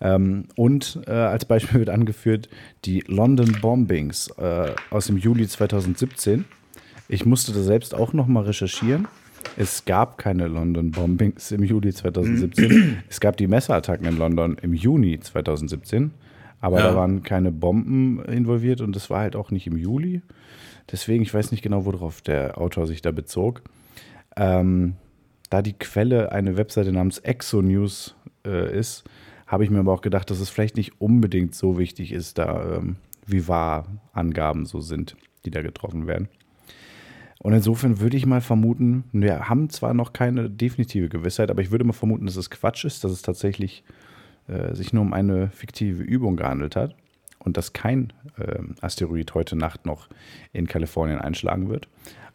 Ähm, 0.00 0.44
und 0.56 1.00
äh, 1.06 1.10
als 1.10 1.44
Beispiel 1.44 1.80
wird 1.80 1.90
angeführt 1.90 2.48
die 2.84 3.00
London 3.06 3.56
Bombings 3.60 4.28
äh, 4.38 4.72
aus 4.90 5.06
dem 5.06 5.16
Juli 5.16 5.48
2017. 5.48 6.44
Ich 7.08 7.24
musste 7.24 7.52
da 7.52 7.60
selbst 7.60 7.94
auch 7.94 8.12
noch 8.12 8.26
mal 8.26 8.44
recherchieren. 8.44 9.08
Es 9.56 9.84
gab 9.84 10.18
keine 10.18 10.46
London 10.46 10.90
Bombings 10.90 11.50
im 11.52 11.62
Juli 11.62 11.92
2017. 11.92 13.02
es 13.08 13.20
gab 13.20 13.36
die 13.36 13.46
Messerattacken 13.46 14.06
in 14.06 14.18
London 14.18 14.56
im 14.60 14.74
Juni 14.74 15.18
2017. 15.18 16.12
Aber 16.60 16.78
ja. 16.78 16.88
da 16.88 16.96
waren 16.96 17.22
keine 17.22 17.52
Bomben 17.52 18.22
involviert 18.24 18.80
und 18.80 18.94
das 18.94 19.10
war 19.10 19.20
halt 19.20 19.36
auch 19.36 19.50
nicht 19.50 19.66
im 19.66 19.76
Juli. 19.76 20.22
Deswegen, 20.90 21.22
ich 21.22 21.32
weiß 21.32 21.52
nicht 21.52 21.62
genau, 21.62 21.84
worauf 21.84 22.20
der 22.20 22.58
Autor 22.58 22.86
sich 22.86 23.00
da 23.00 23.12
bezog. 23.12 23.62
Ähm, 24.36 24.94
da 25.50 25.62
die 25.62 25.72
Quelle 25.72 26.32
eine 26.32 26.56
Webseite 26.56 26.92
namens 26.92 27.18
Exonews 27.18 28.14
äh, 28.46 28.76
ist, 28.76 29.04
habe 29.46 29.64
ich 29.64 29.70
mir 29.70 29.78
aber 29.78 29.92
auch 29.92 30.02
gedacht, 30.02 30.30
dass 30.30 30.40
es 30.40 30.50
vielleicht 30.50 30.76
nicht 30.76 31.00
unbedingt 31.00 31.54
so 31.54 31.78
wichtig 31.78 32.12
ist, 32.12 32.38
da 32.38 32.76
ähm, 32.76 32.96
wie 33.26 33.48
wahr 33.48 33.86
Angaben 34.12 34.66
so 34.66 34.80
sind, 34.80 35.16
die 35.44 35.50
da 35.50 35.62
getroffen 35.62 36.06
werden. 36.06 36.28
Und 37.40 37.52
insofern 37.52 38.00
würde 38.00 38.16
ich 38.16 38.26
mal 38.26 38.40
vermuten, 38.40 39.04
wir 39.12 39.48
haben 39.48 39.70
zwar 39.70 39.94
noch 39.94 40.12
keine 40.12 40.50
definitive 40.50 41.08
Gewissheit, 41.08 41.50
aber 41.50 41.62
ich 41.62 41.70
würde 41.70 41.84
mal 41.84 41.92
vermuten, 41.92 42.26
dass 42.26 42.36
es 42.36 42.50
Quatsch 42.50 42.84
ist, 42.84 43.04
dass 43.04 43.12
es 43.12 43.22
tatsächlich 43.22 43.84
äh, 44.48 44.74
sich 44.74 44.92
nur 44.92 45.02
um 45.02 45.12
eine 45.12 45.50
fiktive 45.50 46.02
Übung 46.02 46.36
gehandelt 46.36 46.74
hat 46.74 46.96
und 47.38 47.56
dass 47.56 47.72
kein 47.72 48.12
äh, 48.38 48.58
Asteroid 48.80 49.34
heute 49.34 49.56
Nacht 49.56 49.86
noch 49.86 50.08
in 50.52 50.66
Kalifornien 50.66 51.20
einschlagen 51.20 51.68
wird. 51.68 51.88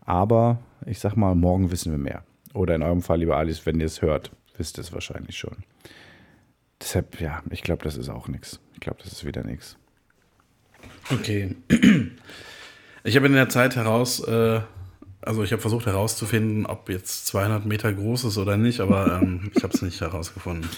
Aber 0.05 0.59
ich 0.86 0.99
sag 0.99 1.16
mal, 1.16 1.36
morgen 1.36 1.70
wissen 1.70 1.91
wir 1.91 1.99
mehr. 1.99 2.24
Oder 2.54 2.76
in 2.76 2.84
eurem 2.84 3.01
Fall, 3.01 3.20
lieber 3.20 3.38
Alice, 3.38 3.66
wenn 3.66 3.80
ihr 3.80 3.88
es 3.88 4.01
hört, 4.01 4.32
wisst 4.58 4.78
ihr 4.78 4.82
es 4.82 4.93
wahrscheinlich 4.93 5.38
schon. 5.38 5.58
Deshalb, 6.80 7.20
ja, 7.20 7.41
ich 7.49 7.64
glaube, 7.64 7.84
das 7.84 7.97
ist 7.97 8.10
auch 8.10 8.28
nichts. 8.28 8.60
Ich 8.74 8.80
glaube, 8.80 8.99
das 9.04 9.12
ist 9.12 9.26
wieder 9.26 9.43
nichts. 9.43 9.78
Okay. 11.12 11.56
Ich 13.06 13.18
habe 13.18 13.26
in 13.26 13.34
der 13.34 13.49
Zeit 13.49 13.76
heraus, 13.76 14.26
äh, 14.26 14.62
also 15.20 15.43
ich 15.43 15.51
habe 15.51 15.62
versucht 15.62 15.86
herauszufinden, 15.86 16.66
ob 16.66 16.89
jetzt 16.89 17.28
200 17.28 17.66
Meter 17.66 17.91
groß 17.91 18.24
ist 18.24 18.38
oder 18.38 18.56
nicht, 18.56 18.80
aber 18.80 19.20
ähm, 19.22 19.51
ich 19.54 19.62
habe 19.62 19.74
es 19.74 19.82
nicht 19.82 19.99
herausgefunden. 19.99 20.70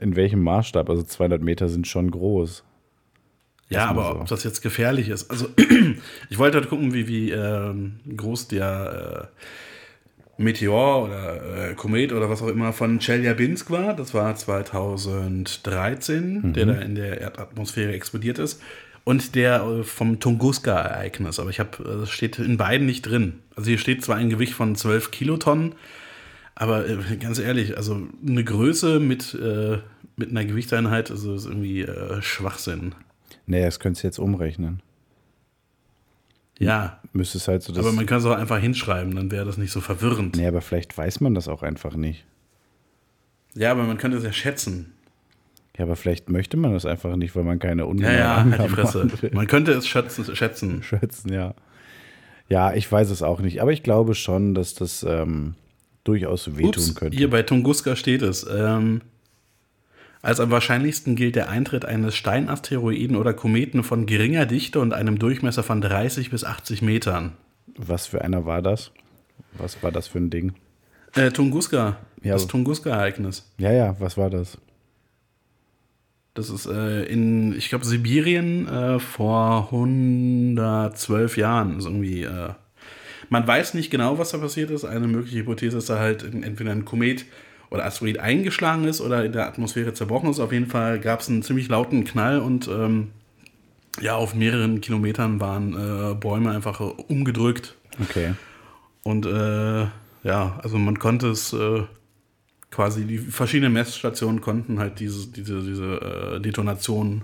In 0.00 0.16
welchem 0.16 0.42
Maßstab? 0.42 0.90
Also 0.90 1.04
200 1.04 1.40
Meter 1.40 1.68
sind 1.68 1.86
schon 1.86 2.10
groß. 2.10 2.64
Ja, 3.68 3.86
aber 3.86 4.04
so. 4.04 4.20
ob 4.20 4.26
das 4.26 4.42
jetzt 4.42 4.62
gefährlich 4.62 5.08
ist. 5.08 5.30
Also 5.30 5.46
ich 6.28 6.38
wollte 6.38 6.58
halt 6.58 6.68
gucken, 6.68 6.92
wie, 6.92 7.06
wie 7.06 7.30
ähm, 7.30 8.00
groß 8.16 8.48
der 8.48 9.30
äh, 9.32 9.42
Meteor 10.38 11.04
oder 11.04 11.70
äh, 11.70 11.74
Komet 11.74 12.12
oder 12.12 12.30
was 12.30 12.42
auch 12.42 12.48
immer 12.48 12.72
von 12.72 12.98
Chelyabinsk 12.98 13.70
war. 13.70 13.94
Das 13.94 14.14
war 14.14 14.34
2013, 14.34 16.42
mhm. 16.42 16.52
der 16.52 16.66
da 16.66 16.74
in 16.74 16.94
der 16.94 17.20
Erdatmosphäre 17.20 17.92
explodiert 17.92 18.38
ist. 18.38 18.60
Und 19.04 19.34
der 19.34 19.62
äh, 19.62 19.82
vom 19.82 20.20
Tunguska-Ereignis. 20.20 21.40
Aber 21.40 21.50
ich 21.50 21.60
habe, 21.60 21.70
das 21.84 22.08
äh, 22.08 22.12
steht 22.12 22.38
in 22.38 22.56
beiden 22.56 22.86
nicht 22.86 23.02
drin. 23.02 23.40
Also 23.56 23.68
hier 23.68 23.78
steht 23.78 24.04
zwar 24.04 24.16
ein 24.16 24.30
Gewicht 24.30 24.54
von 24.54 24.76
12 24.76 25.10
Kilotonnen, 25.10 25.74
aber 26.54 26.88
äh, 26.88 27.16
ganz 27.16 27.38
ehrlich, 27.38 27.76
also 27.76 28.06
eine 28.26 28.44
Größe 28.44 29.00
mit, 29.00 29.34
äh, 29.34 29.78
mit 30.16 30.30
einer 30.30 30.44
Gewichtseinheit 30.44 31.10
also 31.10 31.34
ist 31.34 31.46
irgendwie 31.46 31.86
Schwachsinn. 32.20 32.94
Nee, 33.46 33.64
das 33.64 33.80
könntest 33.80 34.04
du 34.04 34.08
jetzt 34.08 34.18
umrechnen. 34.18 34.80
Ja. 36.58 37.00
Müsste 37.12 37.38
es 37.38 37.48
halt 37.48 37.62
so 37.62 37.76
Aber 37.78 37.92
man 37.92 38.06
kann 38.06 38.18
es 38.18 38.24
auch 38.24 38.36
einfach 38.36 38.58
hinschreiben, 38.58 39.14
dann 39.14 39.30
wäre 39.30 39.44
das 39.44 39.58
nicht 39.58 39.72
so 39.72 39.80
verwirrend. 39.80 40.36
Nee, 40.36 40.46
aber 40.46 40.60
vielleicht 40.60 40.96
weiß 40.96 41.20
man 41.20 41.34
das 41.34 41.48
auch 41.48 41.62
einfach 41.62 41.96
nicht. 41.96 42.24
Ja, 43.54 43.72
aber 43.72 43.84
man 43.84 43.98
könnte 43.98 44.16
es 44.16 44.24
ja 44.24 44.32
schätzen. 44.32 44.94
Ja, 45.76 45.84
aber 45.84 45.96
vielleicht 45.96 46.28
möchte 46.28 46.56
man 46.56 46.72
das 46.72 46.86
einfach 46.86 47.16
nicht, 47.16 47.34
weil 47.34 47.44
man 47.44 47.58
keine 47.58 47.86
ungenauen 47.86 48.14
Ja, 48.14 48.44
ja, 48.44 48.50
halt 48.58 48.64
die 48.64 48.74
Fresse. 48.74 49.08
Man 49.32 49.46
könnte 49.46 49.72
es 49.72 49.86
schätzen. 49.86 50.24
Schätzen, 50.34 50.82
schätzen 50.82 51.32
ja. 51.32 51.54
Ja, 52.48 52.74
ich 52.74 52.90
weiß 52.90 53.10
es 53.10 53.22
auch 53.22 53.40
nicht. 53.40 53.62
Aber 53.62 53.72
ich 53.72 53.82
glaube 53.82 54.14
schon, 54.14 54.54
dass 54.54 54.74
das 54.74 55.02
ähm, 55.08 55.54
durchaus 56.04 56.56
wehtun 56.56 56.68
Ups, 56.68 56.94
könnte. 56.94 57.16
Hier 57.16 57.30
bei 57.30 57.42
Tunguska 57.42 57.96
steht 57.96 58.22
es. 58.22 58.46
Ähm, 58.50 59.00
als 60.22 60.40
am 60.40 60.50
wahrscheinlichsten 60.50 61.16
gilt 61.16 61.36
der 61.36 61.48
Eintritt 61.48 61.84
eines 61.84 62.14
Steinasteroiden 62.14 63.16
oder 63.16 63.34
Kometen 63.34 63.82
von 63.82 64.06
geringer 64.06 64.46
Dichte 64.46 64.80
und 64.80 64.94
einem 64.94 65.18
Durchmesser 65.18 65.62
von 65.62 65.80
30 65.80 66.30
bis 66.30 66.44
80 66.44 66.80
Metern. 66.80 67.32
Was 67.76 68.06
für 68.06 68.22
einer 68.22 68.46
war 68.46 68.62
das? 68.62 68.92
Was 69.58 69.82
war 69.82 69.90
das 69.92 70.08
für 70.08 70.18
ein 70.18 70.30
Ding? 70.30 70.54
Äh, 71.14 71.30
Tunguska. 71.30 71.98
Ja, 72.22 72.34
das 72.34 72.46
Tunguska-Ereignis. 72.46 73.52
Ja, 73.58 73.72
ja, 73.72 73.96
was 73.98 74.16
war 74.16 74.30
das? 74.30 74.58
Das 76.34 76.48
ist 76.48 76.66
äh, 76.66 77.04
in, 77.04 77.54
ich 77.56 77.68
glaube, 77.68 77.84
Sibirien 77.84 78.66
äh, 78.68 78.98
vor 79.00 79.68
112 79.72 81.36
Jahren. 81.36 81.78
Ist 81.78 81.84
irgendwie 81.84 82.22
äh, 82.22 82.50
man 83.32 83.46
weiß 83.46 83.72
nicht 83.72 83.90
genau, 83.90 84.18
was 84.18 84.32
da 84.32 84.38
passiert 84.38 84.70
ist. 84.70 84.84
Eine 84.84 85.06
mögliche 85.06 85.38
Hypothese 85.38 85.78
ist 85.78 85.88
da 85.88 85.98
halt 85.98 86.22
entweder 86.22 86.70
ein 86.70 86.84
Komet 86.84 87.24
oder 87.72 87.86
Asteroid 87.86 88.18
eingeschlagen 88.18 88.84
ist 88.84 89.00
oder 89.00 89.24
in 89.24 89.32
der 89.32 89.46
Atmosphäre 89.46 89.94
zerbrochen 89.94 90.30
ist. 90.30 90.40
Auf 90.40 90.52
jeden 90.52 90.66
Fall 90.66 91.00
gab 91.00 91.20
es 91.20 91.28
einen 91.28 91.42
ziemlich 91.42 91.68
lauten 91.68 92.04
Knall 92.04 92.38
und 92.38 92.68
ähm, 92.68 93.08
ja, 94.00 94.14
auf 94.14 94.34
mehreren 94.34 94.80
Kilometern 94.80 95.40
waren 95.40 95.74
äh, 95.74 96.14
Bäume 96.14 96.50
einfach 96.50 96.80
umgedrückt. 96.80 97.76
Okay. 98.00 98.34
Und 99.02 99.26
äh, 99.26 99.86
ja, 100.22 100.60
also 100.62 100.78
man 100.78 100.98
konnte 100.98 101.28
es 101.28 101.52
äh, 101.54 101.82
quasi, 102.70 103.06
die 103.06 103.18
verschiedenen 103.18 103.72
Messstationen 103.72 104.42
konnten 104.42 104.78
halt 104.78 105.00
diese, 105.00 105.28
diese, 105.28 105.62
diese 105.62 106.36
äh, 106.36 106.40
Detonation 106.40 107.22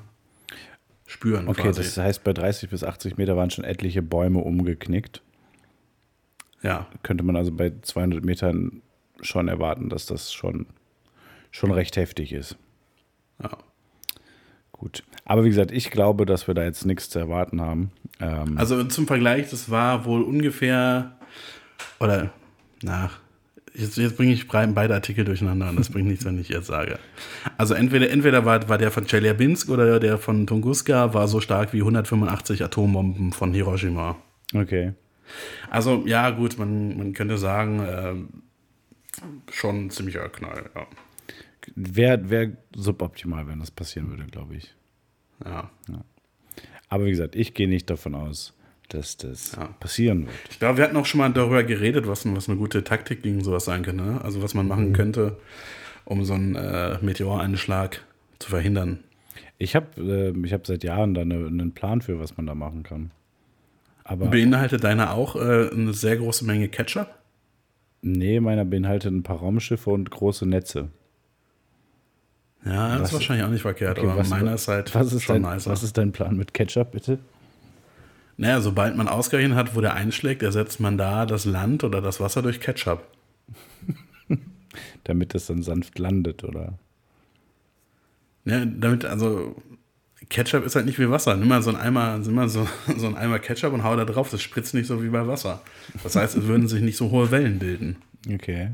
spüren. 1.07 1.49
Okay, 1.49 1.63
quasi. 1.63 1.83
das 1.83 1.97
heißt, 1.99 2.25
bei 2.25 2.33
30 2.33 2.71
bis 2.71 2.85
80 2.85 3.19
Meter 3.19 3.37
waren 3.37 3.51
schon 3.51 3.65
etliche 3.65 4.03
Bäume 4.03 4.41
umgeknickt. 4.41 5.23
Ja. 6.63 6.87
Könnte 7.03 7.23
man 7.23 7.37
also 7.37 7.53
bei 7.53 7.73
200 7.83 8.25
Metern 8.25 8.83
schon 9.21 9.49
erwarten, 9.49 9.89
dass 9.89 10.07
das 10.07 10.33
schon, 10.33 10.67
schon 11.51 11.71
recht 11.71 11.97
heftig 11.97 12.33
ist. 12.33 12.57
Ja. 13.43 13.51
Gut. 14.73 15.03
Aber 15.25 15.45
wie 15.45 15.49
gesagt, 15.49 15.73
ich 15.73 15.91
glaube, 15.91 16.25
dass 16.25 16.47
wir 16.47 16.55
da 16.55 16.63
jetzt 16.63 16.87
nichts 16.87 17.11
zu 17.11 17.19
erwarten 17.19 17.61
haben. 17.61 17.91
Ähm 18.21 18.57
also 18.57 18.85
zum 18.85 19.07
Vergleich, 19.07 19.51
das 19.51 19.71
war 19.71 20.05
wohl 20.05 20.23
ungefähr, 20.23 21.17
oder, 21.99 22.31
na, 22.83 23.11
jetzt, 23.75 23.97
jetzt 23.97 24.17
bringe 24.17 24.33
ich 24.33 24.47
beide 24.49 24.95
Artikel 24.95 25.25
durcheinander 25.25 25.69
und 25.69 25.79
das 25.79 25.91
bringt 25.91 26.09
nichts, 26.09 26.25
wenn 26.25 26.39
ich 26.39 26.49
jetzt 26.49 26.67
sage. 26.67 26.99
Also 27.57 27.75
entweder, 27.75 28.11
entweder 28.11 28.45
war, 28.45 28.69
war 28.69 28.79
der 28.79 28.91
von 28.91 29.07
Chelyabinsk 29.07 29.69
oder 29.69 29.99
der 29.99 30.17
von 30.19 30.47
Tunguska 30.47 31.13
war 31.13 31.27
so 31.29 31.41
stark 31.41 31.73
wie 31.73 31.81
185 31.81 32.63
Atombomben 32.63 33.33
von 33.33 33.53
Hiroshima. 33.53 34.17
Okay. 34.55 34.93
Also 35.71 36.05
ja, 36.07 36.31
gut, 36.31 36.59
man, 36.59 36.97
man 36.97 37.13
könnte 37.13 37.37
sagen, 37.37 37.81
äh, 37.81 38.15
schon 39.51 39.87
ein 39.87 39.91
ziemlicher 39.91 40.29
Knall, 40.29 40.71
ja. 40.75 40.87
Wäre 41.75 42.31
wär 42.31 42.53
suboptimal, 42.75 43.47
wenn 43.47 43.61
das 43.61 43.71
passieren 43.71 44.09
würde, 44.11 44.25
glaube 44.25 44.57
ich. 44.57 44.75
Ja. 45.45 45.71
Aber 46.89 47.05
wie 47.05 47.11
gesagt, 47.11 47.37
ich 47.37 47.53
gehe 47.55 47.69
nicht 47.69 47.91
davon 47.91 48.15
aus, 48.15 48.55
dass 48.89 49.19
das 49.19 49.53
Ja. 49.53 49.67
passieren 49.79 50.27
wird. 50.27 50.37
Ich 50.51 50.59
glaube, 50.59 50.79
wir 50.79 50.85
hatten 50.85 50.97
auch 50.97 51.05
schon 51.05 51.19
mal 51.19 51.31
darüber 51.31 51.63
geredet, 51.63 52.07
was, 52.07 52.25
was 52.35 52.49
eine 52.49 52.57
gute 52.57 52.85
Taktik 52.85 53.23
gegen 53.23 53.45
sowas 53.45 53.67
sein 53.67 53.83
könnte. 53.83 54.03
Ne? 54.03 54.21
Also 54.23 54.43
was 54.43 54.55
man 54.55 54.67
machen 54.67 54.95
könnte, 54.95 55.37
um 56.07 56.25
so 56.25 56.33
einen 56.35 56.55
äh, 56.55 56.97
Meteoreinschlag 57.03 58.03
zu 58.39 58.49
verhindern. 58.49 59.01
Ich 59.59 59.77
habe 59.77 60.01
äh, 60.35 60.47
ich 60.47 60.53
hab 60.55 60.67
seit 60.67 60.85
Jahren 60.85 61.13
da 61.13 61.21
eine, 61.21 61.35
einen 61.47 61.73
Plan 61.73 62.01
für, 62.01 62.19
was 62.19 62.37
man 62.39 62.47
da 62.47 62.55
machen 62.55 62.83
kann. 62.83 63.11
Aber 64.05 64.29
Beinhaltet 64.29 64.85
deiner 64.85 65.13
auch 65.13 65.37
äh, 65.37 65.69
eine 65.71 65.93
sehr 65.93 66.17
große 66.17 66.47
Menge 66.47 66.69
Ketchup? 66.69 67.18
Nee, 68.03 68.41
meiner 68.41 68.65
beinhaltet 68.65 69.13
ein 69.13 69.23
paar 69.23 69.39
Raumschiffe 69.39 69.91
und 69.91 70.11
große 70.11 70.47
Netze. 70.47 70.89
Ja, 72.65 72.91
das 72.93 73.01
Was- 73.01 73.09
ist 73.09 73.15
wahrscheinlich 73.15 73.47
auch 73.47 73.51
nicht 73.51 73.63
verkehrt, 73.63 73.99
Okay, 73.99 74.09
aber 74.09 74.19
was- 74.21 74.29
meiner 74.31 74.55
ist 74.55 74.69
halt 74.69 74.95
Was 74.95 75.13
ist, 75.13 75.23
schon 75.23 75.43
dein, 75.43 75.55
nicer. 75.55 75.71
was 75.71 75.83
ist 75.83 75.97
dein 75.97 76.13
Plan 76.13 76.37
mit 76.37 76.53
Ketchup, 76.55 76.91
bitte? 76.93 77.19
Naja, 78.37 78.61
sobald 78.61 78.97
man 78.97 79.09
ausgerechnet 79.09 79.57
hat, 79.57 79.75
wo 79.75 79.81
der 79.81 79.95
einschlägt, 79.95 80.43
ersetzt 80.43 80.79
man 80.81 80.97
da 80.99 81.27
das 81.27 81.45
Land 81.45 81.83
oder 81.85 82.01
das 82.01 82.21
Wasser 82.21 82.43
durch 82.43 82.61
Ketchup. 82.61 83.03
Damit 85.05 85.35
es 85.35 85.47
dann 85.47 85.63
sanft 85.63 85.99
landet, 85.99 86.45
oder? 86.45 86.79
Ja, 88.45 88.65
damit, 88.65 89.05
also 89.05 89.57
Ketchup 90.31 90.65
ist 90.65 90.77
halt 90.77 90.87
nicht 90.87 90.99
wie 90.99 91.09
Wasser. 91.09 91.37
Nimm 91.37 91.49
mal 91.49 91.63
so 91.63 91.71
einen 91.71 91.79
Eimer, 91.79 92.19
nimm 92.19 92.35
mal 92.35 92.49
so, 92.49 92.67
so 92.97 93.07
einen 93.07 93.17
Eimer 93.17 93.39
Ketchup 93.39 93.73
und 93.73 93.85
hau 93.85 93.97
da 93.97 94.05
drauf. 94.05 94.31
Das 94.31 94.43
spritzt 94.43 94.75
nicht 94.75 94.87
so 94.87 95.03
wie 95.03 95.09
bei 95.09 95.27
Wasser. 95.27 95.63
Das 96.03 96.17
heißt, 96.17 96.37
es 96.37 96.45
würden 96.45 96.69
sich 96.69 96.83
nicht 96.83 96.97
so 96.97 97.11
hohe 97.11 97.31
Wellen 97.31 97.59
bilden. 97.59 97.97
Okay. 98.33 98.71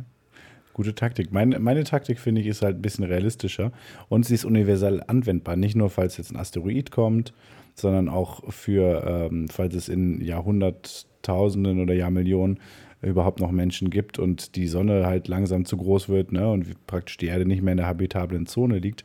Gute 0.72 0.94
Taktik. 0.94 1.32
Meine, 1.32 1.60
meine 1.60 1.84
Taktik, 1.84 2.18
finde 2.18 2.40
ich, 2.40 2.48
ist 2.48 2.62
halt 2.62 2.78
ein 2.78 2.82
bisschen 2.82 3.04
realistischer 3.04 3.70
und 4.08 4.26
sie 4.26 4.34
ist 4.34 4.44
universell 4.44 5.02
anwendbar. 5.06 5.54
Nicht 5.54 5.76
nur, 5.76 5.88
falls 5.88 6.16
jetzt 6.16 6.32
ein 6.32 6.36
Asteroid 6.36 6.90
kommt, 6.90 7.32
sondern 7.74 8.08
auch 8.08 8.52
für, 8.52 9.28
ähm, 9.30 9.48
falls 9.48 9.74
es 9.76 9.88
in 9.88 10.20
Jahrhunderttausenden 10.20 11.80
oder 11.80 11.94
Jahrmillionen 11.94 12.58
überhaupt 13.02 13.38
noch 13.38 13.52
Menschen 13.52 13.90
gibt 13.90 14.18
und 14.18 14.56
die 14.56 14.66
Sonne 14.66 15.06
halt 15.06 15.28
langsam 15.28 15.64
zu 15.64 15.76
groß 15.76 16.08
wird 16.08 16.32
ne, 16.32 16.50
und 16.50 16.86
praktisch 16.86 17.18
die 17.18 17.26
Erde 17.26 17.46
nicht 17.46 17.62
mehr 17.62 17.72
in 17.72 17.78
der 17.78 17.86
habitablen 17.86 18.46
Zone 18.46 18.78
liegt. 18.78 19.04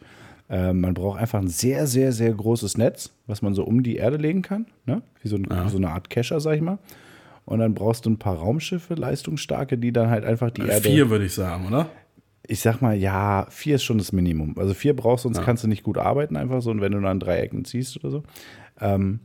Ähm, 0.49 0.81
man 0.81 0.93
braucht 0.95 1.19
einfach 1.19 1.39
ein 1.39 1.47
sehr, 1.47 1.85
sehr, 1.85 2.11
sehr 2.11 2.33
großes 2.33 2.77
Netz, 2.77 3.11
was 3.27 3.41
man 3.41 3.53
so 3.53 3.63
um 3.63 3.83
die 3.83 3.97
Erde 3.97 4.17
legen 4.17 4.41
kann. 4.41 4.65
Ne? 4.85 5.01
Wie 5.21 5.27
so, 5.27 5.35
ein, 5.35 5.47
Ja. 5.49 5.69
so 5.69 5.77
eine 5.77 5.89
Art 5.91 6.09
Kescher, 6.09 6.39
sag 6.39 6.55
ich 6.55 6.61
mal. 6.61 6.79
Und 7.45 7.59
dann 7.59 7.73
brauchst 7.73 8.05
du 8.05 8.09
ein 8.09 8.17
paar 8.17 8.35
Raumschiffe, 8.37 8.93
leistungsstarke, 8.95 9.77
die 9.77 9.91
dann 9.91 10.09
halt 10.09 10.23
einfach 10.25 10.51
die 10.51 10.61
Erde. 10.61 10.89
Vier 10.89 11.09
würde 11.09 11.25
ich 11.25 11.33
sagen, 11.33 11.67
oder? 11.67 11.89
Ich 12.47 12.61
sag 12.61 12.81
mal, 12.81 12.95
ja, 12.97 13.45
vier 13.51 13.75
ist 13.75 13.83
schon 13.83 13.99
das 13.99 14.11
Minimum. 14.11 14.55
Also 14.57 14.73
vier 14.73 14.95
brauchst 14.95 15.23
du, 15.25 15.29
sonst 15.29 15.37
Ja. 15.37 15.43
kannst 15.43 15.63
du 15.63 15.67
nicht 15.67 15.83
gut 15.83 15.97
arbeiten, 15.99 16.35
einfach 16.35 16.61
so, 16.63 16.71
und 16.71 16.81
wenn 16.81 16.91
du 16.93 16.99
dann 17.01 17.19
Dreiecken 17.19 17.63
ziehst 17.65 17.95
oder 17.97 18.09
so. 18.09 18.23
Ähm, 18.81 19.19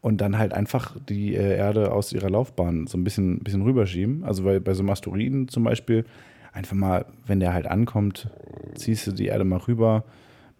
und 0.00 0.20
dann 0.20 0.36
halt 0.38 0.52
einfach 0.54 0.96
die 1.08 1.34
äh, 1.34 1.56
Erde 1.56 1.92
aus 1.92 2.12
ihrer 2.12 2.30
Laufbahn 2.30 2.86
so 2.86 2.96
ein 2.98 3.04
bisschen, 3.04 3.38
bisschen 3.40 3.62
rüberschieben. 3.62 4.24
Also 4.24 4.44
weil 4.44 4.58
bei 4.60 4.72
so 4.74 4.80
einem 4.80 4.90
Asteroiden 4.90 5.48
zum 5.48 5.64
Beispiel, 5.64 6.04
einfach 6.52 6.74
mal, 6.76 7.04
wenn 7.26 7.40
der 7.40 7.52
halt 7.54 7.66
ankommt, 7.66 8.28
ziehst 8.74 9.06
du 9.06 9.12
die 9.12 9.26
Erde 9.26 9.44
mal 9.44 9.58
rüber, 9.58 10.04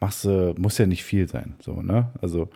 machst 0.03 0.25
du, 0.25 0.55
muss 0.59 0.77
ja 0.79 0.87
nicht 0.87 1.05
viel 1.05 1.29
sein. 1.29 1.55
So, 1.61 1.81
ne? 1.81 2.11
Also 2.21 2.49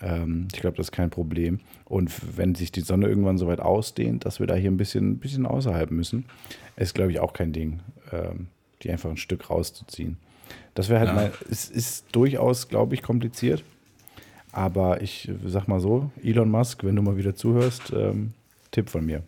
ähm, 0.00 0.48
ich 0.52 0.60
glaube, 0.60 0.76
das 0.78 0.86
ist 0.86 0.92
kein 0.92 1.10
Problem. 1.10 1.60
Und 1.84 2.10
wenn 2.36 2.54
sich 2.54 2.72
die 2.72 2.80
Sonne 2.80 3.06
irgendwann 3.06 3.36
so 3.38 3.46
weit 3.46 3.60
ausdehnt, 3.60 4.24
dass 4.24 4.40
wir 4.40 4.46
da 4.46 4.54
hier 4.54 4.70
ein 4.70 4.76
bisschen, 4.78 5.10
ein 5.12 5.18
bisschen 5.18 5.44
außerhalb 5.46 5.90
müssen, 5.90 6.24
ist, 6.76 6.94
glaube 6.94 7.12
ich, 7.12 7.20
auch 7.20 7.34
kein 7.34 7.52
Ding, 7.52 7.80
ähm, 8.10 8.46
die 8.82 8.90
einfach 8.90 9.10
ein 9.10 9.16
Stück 9.18 9.50
rauszuziehen. 9.50 10.16
Das 10.74 10.88
wäre 10.88 11.00
halt 11.00 11.08
Ja. 11.10 11.14
mal, 11.14 11.32
es 11.50 11.68
ist 11.70 12.06
durchaus, 12.12 12.68
glaube 12.68 12.94
ich, 12.94 13.02
kompliziert. 13.02 13.62
Aber 14.50 15.02
ich 15.02 15.30
sag 15.44 15.68
mal 15.68 15.80
so, 15.80 16.10
Elon 16.22 16.50
Musk, 16.50 16.82
wenn 16.84 16.96
du 16.96 17.02
mal 17.02 17.18
wieder 17.18 17.34
zuhörst, 17.34 17.92
ähm, 17.94 18.32
Tipp 18.70 18.88
von 18.88 19.04
mir. 19.04 19.22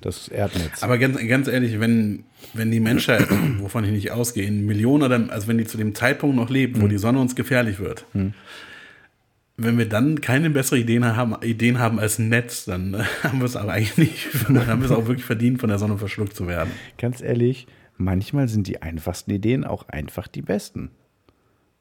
Das 0.00 0.28
Erdnetz. 0.28 0.82
Aber 0.82 0.98
ganz, 0.98 1.18
ganz 1.28 1.46
ehrlich, 1.46 1.78
wenn, 1.78 2.24
wenn 2.54 2.70
die 2.70 2.80
Menschheit, 2.80 3.28
wovon 3.58 3.84
ich 3.84 3.90
nicht 3.90 4.10
ausgehe, 4.12 4.44
in 4.44 4.64
Millionen 4.64 5.02
oder, 5.02 5.32
also 5.32 5.46
wenn 5.48 5.58
die 5.58 5.66
zu 5.66 5.76
dem 5.76 5.94
Zeitpunkt 5.94 6.36
noch 6.36 6.48
lebt, 6.48 6.80
wo 6.80 6.88
die 6.88 6.98
Sonne 6.98 7.20
uns 7.20 7.36
gefährlich 7.36 7.78
wird, 7.80 8.06
wenn 9.62 9.76
wir 9.76 9.86
dann 9.86 10.22
keine 10.22 10.48
bessere 10.48 10.78
Ideen 10.78 11.04
haben, 11.04 11.36
Ideen 11.42 11.78
haben 11.78 12.00
als 12.00 12.18
ein 12.18 12.30
Netz, 12.30 12.64
dann 12.64 12.94
äh, 12.94 13.02
haben 13.22 13.40
wir 13.40 13.44
es 13.44 13.56
aber 13.56 13.72
eigentlich 13.72 13.98
nicht, 13.98 14.28
dann 14.48 14.66
haben 14.66 14.80
wir 14.80 14.86
es 14.86 14.92
auch 14.92 15.06
wirklich 15.06 15.24
verdient, 15.24 15.60
von 15.60 15.68
der 15.68 15.78
Sonne 15.78 15.98
verschluckt 15.98 16.34
zu 16.34 16.46
werden. 16.46 16.70
Ganz 16.98 17.20
ehrlich, 17.20 17.66
manchmal 17.96 18.48
sind 18.48 18.66
die 18.66 18.80
einfachsten 18.82 19.30
Ideen 19.30 19.64
auch 19.64 19.88
einfach 19.88 20.28
die 20.28 20.42
besten. 20.42 20.90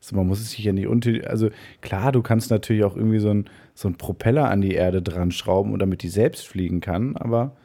Also 0.02 0.16
man 0.16 0.28
muss 0.28 0.40
es 0.40 0.52
sich 0.52 0.64
ja 0.64 0.72
nicht 0.72 0.88
unter. 0.88 1.12
Also 1.30 1.50
klar, 1.82 2.12
du 2.12 2.22
kannst 2.22 2.52
natürlich 2.52 2.84
auch 2.84 2.96
irgendwie 2.96 3.20
so 3.20 3.32
ein, 3.32 3.50
so 3.74 3.90
Propeller 3.92 4.50
an 4.50 4.62
die 4.62 4.74
Erde 4.74 5.02
dran 5.02 5.32
schrauben, 5.32 5.78
damit 5.78 6.04
die 6.04 6.10
selbst 6.10 6.48
fliegen 6.48 6.80
kann, 6.80 7.18
aber 7.18 7.58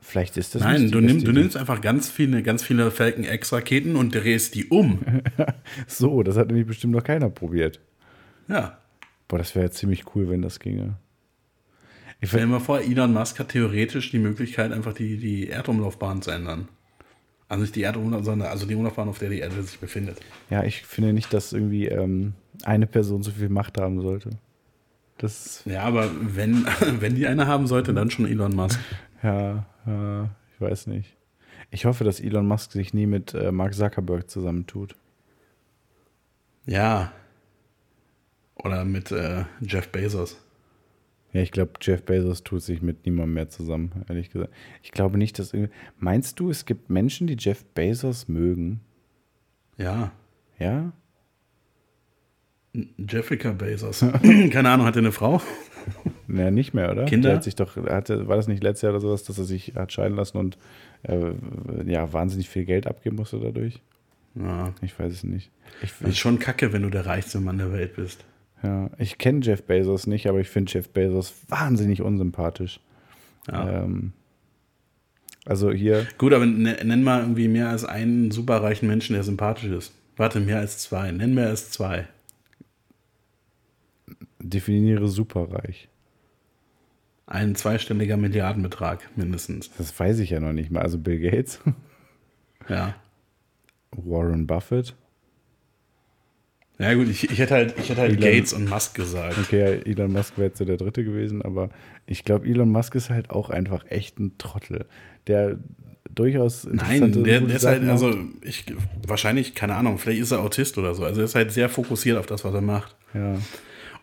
vielleicht 0.00 0.36
ist 0.36 0.54
das 0.54 0.62
Nein, 0.62 0.90
du, 0.90 1.00
nimm, 1.00 1.24
du 1.24 1.32
nimmst 1.32 1.56
einfach 1.56 1.80
ganz 1.80 2.10
viele, 2.10 2.42
ganz 2.42 2.62
viele 2.62 2.90
Falcon 2.90 3.24
X-Raketen 3.24 3.96
und 3.96 4.14
drehst 4.14 4.54
die 4.54 4.66
um. 4.66 5.00
So, 5.86 6.22
das 6.22 6.36
hat 6.36 6.48
nämlich 6.48 6.66
bestimmt 6.66 6.94
noch 6.94 7.04
keiner 7.04 7.28
probiert. 7.28 7.80
Ja. 8.48 8.78
Boah, 9.28 9.38
das 9.38 9.54
wäre 9.54 9.66
ja 9.66 9.70
ziemlich 9.70 10.14
cool, 10.14 10.28
wenn 10.30 10.42
das 10.42 10.60
ginge. 10.60 10.96
Ich 12.20 12.30
Stell 12.30 12.40
dir 12.40 12.46
mal 12.46 12.60
vor, 12.60 12.80
Elon 12.80 13.12
Musk 13.12 13.38
hat 13.38 13.50
theoretisch 13.50 14.10
die 14.10 14.18
Möglichkeit, 14.18 14.72
einfach 14.72 14.92
die, 14.92 15.18
die 15.18 15.48
Erdumlaufbahn 15.48 16.22
zu 16.22 16.30
ändern. 16.30 16.68
Also 17.48 17.62
nicht 17.62 17.76
die 17.76 17.82
Erdumlaufbahn, 17.82 18.24
sondern 18.24 18.48
also 18.48 18.66
die 18.66 18.74
Umlaufbahn, 18.74 19.08
auf 19.08 19.18
der 19.18 19.30
die 19.30 19.38
Erde 19.38 19.62
sich 19.62 19.78
befindet. 19.78 20.18
ja, 20.50 20.64
ich 20.64 20.82
finde 20.82 21.12
nicht, 21.12 21.32
dass 21.32 21.52
irgendwie 21.52 21.86
ähm, 21.86 22.32
eine 22.64 22.86
Person 22.86 23.22
so 23.22 23.30
viel 23.30 23.48
Macht 23.48 23.78
haben 23.78 24.00
sollte. 24.00 24.30
Das, 25.18 25.62
Ja, 25.64 25.82
aber 25.82 26.10
wenn, 26.20 26.66
wenn 27.00 27.14
die 27.14 27.26
eine 27.26 27.46
haben 27.46 27.66
sollte, 27.66 27.94
dann 27.94 28.10
schon 28.10 28.26
Elon 28.26 28.54
Musk. 28.54 28.80
ja, 29.22 29.66
ja, 29.88 30.30
ich 30.54 30.60
weiß 30.60 30.86
nicht. 30.88 31.16
Ich 31.70 31.84
hoffe, 31.84 32.04
dass 32.04 32.20
Elon 32.20 32.46
Musk 32.46 32.72
sich 32.72 32.94
nie 32.94 33.06
mit 33.06 33.34
äh, 33.34 33.52
Mark 33.52 33.74
Zuckerberg 33.74 34.30
zusammentut. 34.30 34.96
Ja. 36.66 37.12
Oder 38.56 38.84
mit 38.84 39.10
äh, 39.10 39.44
Jeff 39.60 39.88
Bezos. 39.88 40.36
Ja, 41.32 41.42
ich 41.42 41.52
glaube, 41.52 41.72
Jeff 41.80 42.02
Bezos 42.04 42.42
tut 42.42 42.62
sich 42.62 42.80
mit 42.80 43.04
niemandem 43.04 43.34
mehr 43.34 43.48
zusammen, 43.48 44.04
ehrlich 44.08 44.30
gesagt. 44.30 44.52
Ich 44.82 44.92
glaube 44.92 45.18
nicht, 45.18 45.38
dass 45.38 45.52
irgendwie. 45.52 45.72
Meinst 45.98 46.40
du, 46.40 46.50
es 46.50 46.64
gibt 46.64 46.90
Menschen, 46.90 47.26
die 47.26 47.36
Jeff 47.38 47.64
Bezos 47.64 48.28
mögen? 48.28 48.80
Ja. 49.76 50.12
Ja? 50.58 50.92
Jessica 52.96 53.52
Bezos. 53.52 54.00
Keine 54.50 54.70
Ahnung, 54.70 54.86
hat 54.86 54.96
er 54.96 55.00
eine 55.00 55.12
Frau? 55.12 55.40
Naja, 56.26 56.50
nicht 56.50 56.74
mehr, 56.74 56.90
oder? 56.92 57.04
Kinder? 57.06 57.28
Der 57.30 57.36
hat 57.36 57.44
sich 57.44 57.54
doch, 57.56 57.76
hatte, 57.76 58.28
war 58.28 58.36
das 58.36 58.48
nicht 58.48 58.62
letztes 58.62 58.82
Jahr 58.82 58.92
oder 58.92 59.00
sowas, 59.00 59.24
dass 59.24 59.38
er 59.38 59.44
sich 59.44 59.72
hat 59.74 59.92
scheiden 59.92 60.16
lassen 60.16 60.36
und 60.38 60.58
äh, 61.04 61.32
ja, 61.86 62.12
wahnsinnig 62.12 62.48
viel 62.48 62.64
Geld 62.64 62.86
abgeben 62.86 63.16
musste 63.16 63.38
dadurch? 63.40 63.80
Ja. 64.34 64.72
Ich 64.82 64.98
weiß 64.98 65.12
es 65.12 65.24
nicht. 65.24 65.50
Ich, 65.82 65.92
Das 66.00 66.10
ist 66.10 66.18
schon 66.18 66.38
kacke, 66.38 66.72
wenn 66.72 66.82
du 66.82 66.90
der 66.90 67.06
reichste 67.06 67.40
Mann 67.40 67.58
der 67.58 67.72
Welt 67.72 67.96
bist. 67.96 68.24
ja, 68.62 68.90
ich 68.98 69.16
kenne 69.18 69.40
Jeff 69.42 69.62
Bezos 69.62 70.06
nicht, 70.06 70.26
aber 70.28 70.40
ich 70.40 70.48
finde 70.48 70.70
Jeff 70.72 70.90
Bezos 70.90 71.32
wahnsinnig 71.48 72.02
unsympathisch. 72.02 72.80
Ja. 73.50 73.84
Ähm, 73.84 74.12
also 75.46 75.70
hier, 75.72 76.06
Gut, 76.18 76.34
aber 76.34 76.44
ne- 76.44 76.76
nenn 76.84 77.02
mal 77.02 77.20
irgendwie 77.22 77.48
mehr 77.48 77.70
als 77.70 77.86
einen 77.86 78.30
superreichen 78.30 78.86
Menschen, 78.86 79.14
der 79.14 79.22
sympathisch 79.22 79.70
ist. 79.70 79.94
Warte, 80.18 80.40
mehr 80.40 80.58
als 80.58 80.78
zwei. 80.78 81.10
Nenn 81.12 81.34
mehr 81.34 81.46
als 81.48 81.70
zwei. 81.70 82.06
Definiere 84.50 85.08
superreich. 85.08 85.88
Ein 87.26 87.54
zweistelliger 87.54 88.16
Milliardenbetrag 88.16 89.08
mindestens. 89.16 89.70
Das 89.76 89.98
weiß 89.98 90.18
ich 90.20 90.30
ja 90.30 90.40
noch 90.40 90.52
nicht 90.52 90.70
mal. 90.70 90.80
Also 90.82 90.98
Bill 90.98 91.18
Gates, 91.20 91.60
Ja. 92.68 92.94
Warren 93.92 94.46
Buffett. 94.46 94.94
Ja 96.78 96.94
gut, 96.94 97.08
ich, 97.08 97.28
ich 97.30 97.38
hätte 97.38 97.54
halt, 97.54 97.74
ich 97.78 97.88
hätte 97.90 98.02
halt 98.02 98.12
Elon- 98.12 98.20
Gates 98.22 98.52
und 98.52 98.68
Musk 98.68 98.94
gesagt. 98.94 99.36
Okay, 99.38 99.80
Elon 99.84 100.12
Musk 100.12 100.36
wäre 100.38 100.48
jetzt 100.48 100.58
so 100.58 100.64
der 100.64 100.76
dritte 100.76 101.02
gewesen, 101.04 101.42
aber 101.42 101.70
ich 102.06 102.24
glaube, 102.24 102.46
Elon 102.46 102.70
Musk 102.70 102.94
ist 102.94 103.10
halt 103.10 103.30
auch 103.30 103.50
einfach 103.50 103.84
echt 103.90 104.20
ein 104.20 104.38
Trottel, 104.38 104.86
der 105.26 105.58
durchaus 106.14 106.64
Nein, 106.70 107.12
der, 107.24 107.40
der 107.40 107.56
ist 107.56 107.64
halt, 107.64 107.82
Sachen 107.82 107.86
macht. 107.86 107.90
also 107.90 108.14
ich 108.42 108.64
wahrscheinlich, 109.06 109.54
keine 109.56 109.74
Ahnung, 109.74 109.98
vielleicht 109.98 110.20
ist 110.20 110.30
er 110.30 110.40
Autist 110.40 110.78
oder 110.78 110.94
so. 110.94 111.04
Also 111.04 111.20
er 111.20 111.24
ist 111.24 111.34
halt 111.34 111.50
sehr 111.52 111.68
fokussiert 111.68 112.16
auf 112.16 112.26
das, 112.26 112.44
was 112.44 112.54
er 112.54 112.60
macht. 112.60 112.96
Ja, 113.12 113.34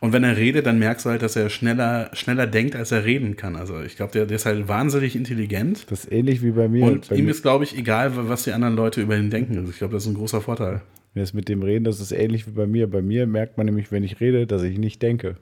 Und 0.06 0.14
wenn 0.14 0.24
er 0.24 0.38
redet, 0.38 0.68
dann 0.68 0.78
merkst 0.78 1.08
du 1.08 1.10
halt, 1.10 1.24
dass 1.24 1.36
er 1.36 1.50
schneller, 1.50 2.12
schneller 2.14 2.46
denkt, 2.46 2.76
als 2.76 2.92
er 2.92 3.06
reden 3.06 3.38
kann. 3.38 3.56
Also 3.56 3.82
ich 3.82 3.96
glaube, 3.96 4.12
der, 4.12 4.28
der 4.28 4.36
ist 4.36 4.46
halt 4.46 4.68
wahnsinnig 4.68 5.16
intelligent. 5.16 5.90
das 5.90 6.04
ist 6.04 6.12
ähnlich 6.12 6.44
wie 6.44 6.52
bei 6.52 6.68
mir. 6.68 6.84
Und 6.84 7.10
bei 7.10 7.16
ihm 7.16 7.26
mir, 7.26 7.32
ist, 7.32 7.42
glaube 7.42 7.64
ich, 7.64 7.76
egal, 7.76 8.12
was 8.16 8.44
die 8.44 8.52
anderen 8.52 8.76
Leute 8.76 9.02
über 9.02 9.18
ihn 9.18 9.32
denken. 9.32 9.58
Also 9.58 9.72
ich 9.72 9.80
glaube, 9.80 9.96
das 9.96 10.04
ist 10.04 10.10
ein 10.10 10.14
großer 10.14 10.42
Vorteil. 10.42 10.84
das 11.16 11.34
mit 11.34 11.50
dem 11.50 11.64
Reden, 11.64 11.86
das 11.86 12.00
ist 12.00 12.12
ähnlich 12.12 12.46
wie 12.46 12.52
bei 12.52 12.68
mir. 12.68 12.88
Bei 12.88 13.02
mir 13.02 13.26
merkt 13.26 13.58
man 13.58 13.66
nämlich, 13.66 13.92
wenn 13.92 14.04
ich 14.04 14.22
rede, 14.22 14.46
dass 14.46 14.62
ich 14.62 14.78
nicht 14.78 15.02
denke. 15.02 15.38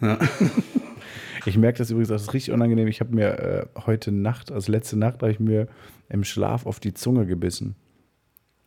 Ja. 0.00 0.18
Ich 1.44 1.58
merke 1.58 1.78
das 1.78 1.90
übrigens 1.90 2.10
auch, 2.10 2.14
das 2.14 2.22
ist 2.22 2.34
richtig 2.34 2.54
unangenehm. 2.54 2.86
Ich 2.86 3.00
habe 3.00 3.12
mir 3.12 3.38
äh, 3.40 3.66
heute 3.84 4.12
Nacht, 4.12 4.52
also 4.52 4.70
letzte 4.70 4.96
Nacht, 4.96 5.22
habe 5.22 5.32
ich 5.32 5.40
mir 5.40 5.66
im 6.08 6.22
Schlaf 6.22 6.66
auf 6.66 6.78
die 6.78 6.94
Zunge 6.94 7.26
gebissen. 7.26 7.74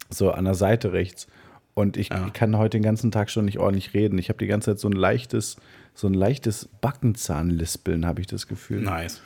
So 0.10 0.32
an 0.32 0.44
der 0.44 0.56
Seite 0.56 0.92
rechts. 0.92 1.28
Und 1.76 1.98
ich 1.98 2.10
Ja. 2.10 2.30
kann 2.32 2.58
heute 2.58 2.78
den 2.78 2.84
ganzen 2.84 3.12
Tag 3.12 3.30
schon 3.30 3.46
nicht 3.46 3.60
ordentlich 3.60 3.94
reden. 3.94 4.18
Ich 4.18 4.30
habe 4.30 4.40
die 4.40 4.48
ganze 4.48 4.72
Zeit 4.72 4.80
so 4.80 4.88
ein 4.88 4.94
leichtes, 4.94 5.58
so 5.94 6.08
ein 6.08 6.14
leichtes 6.16 6.70
Backenzahnlispeln, 6.82 8.06
habe 8.06 8.22
ich 8.22 8.28
das 8.28 8.48
Gefühl. 8.48 8.82
Nice. 8.82 9.22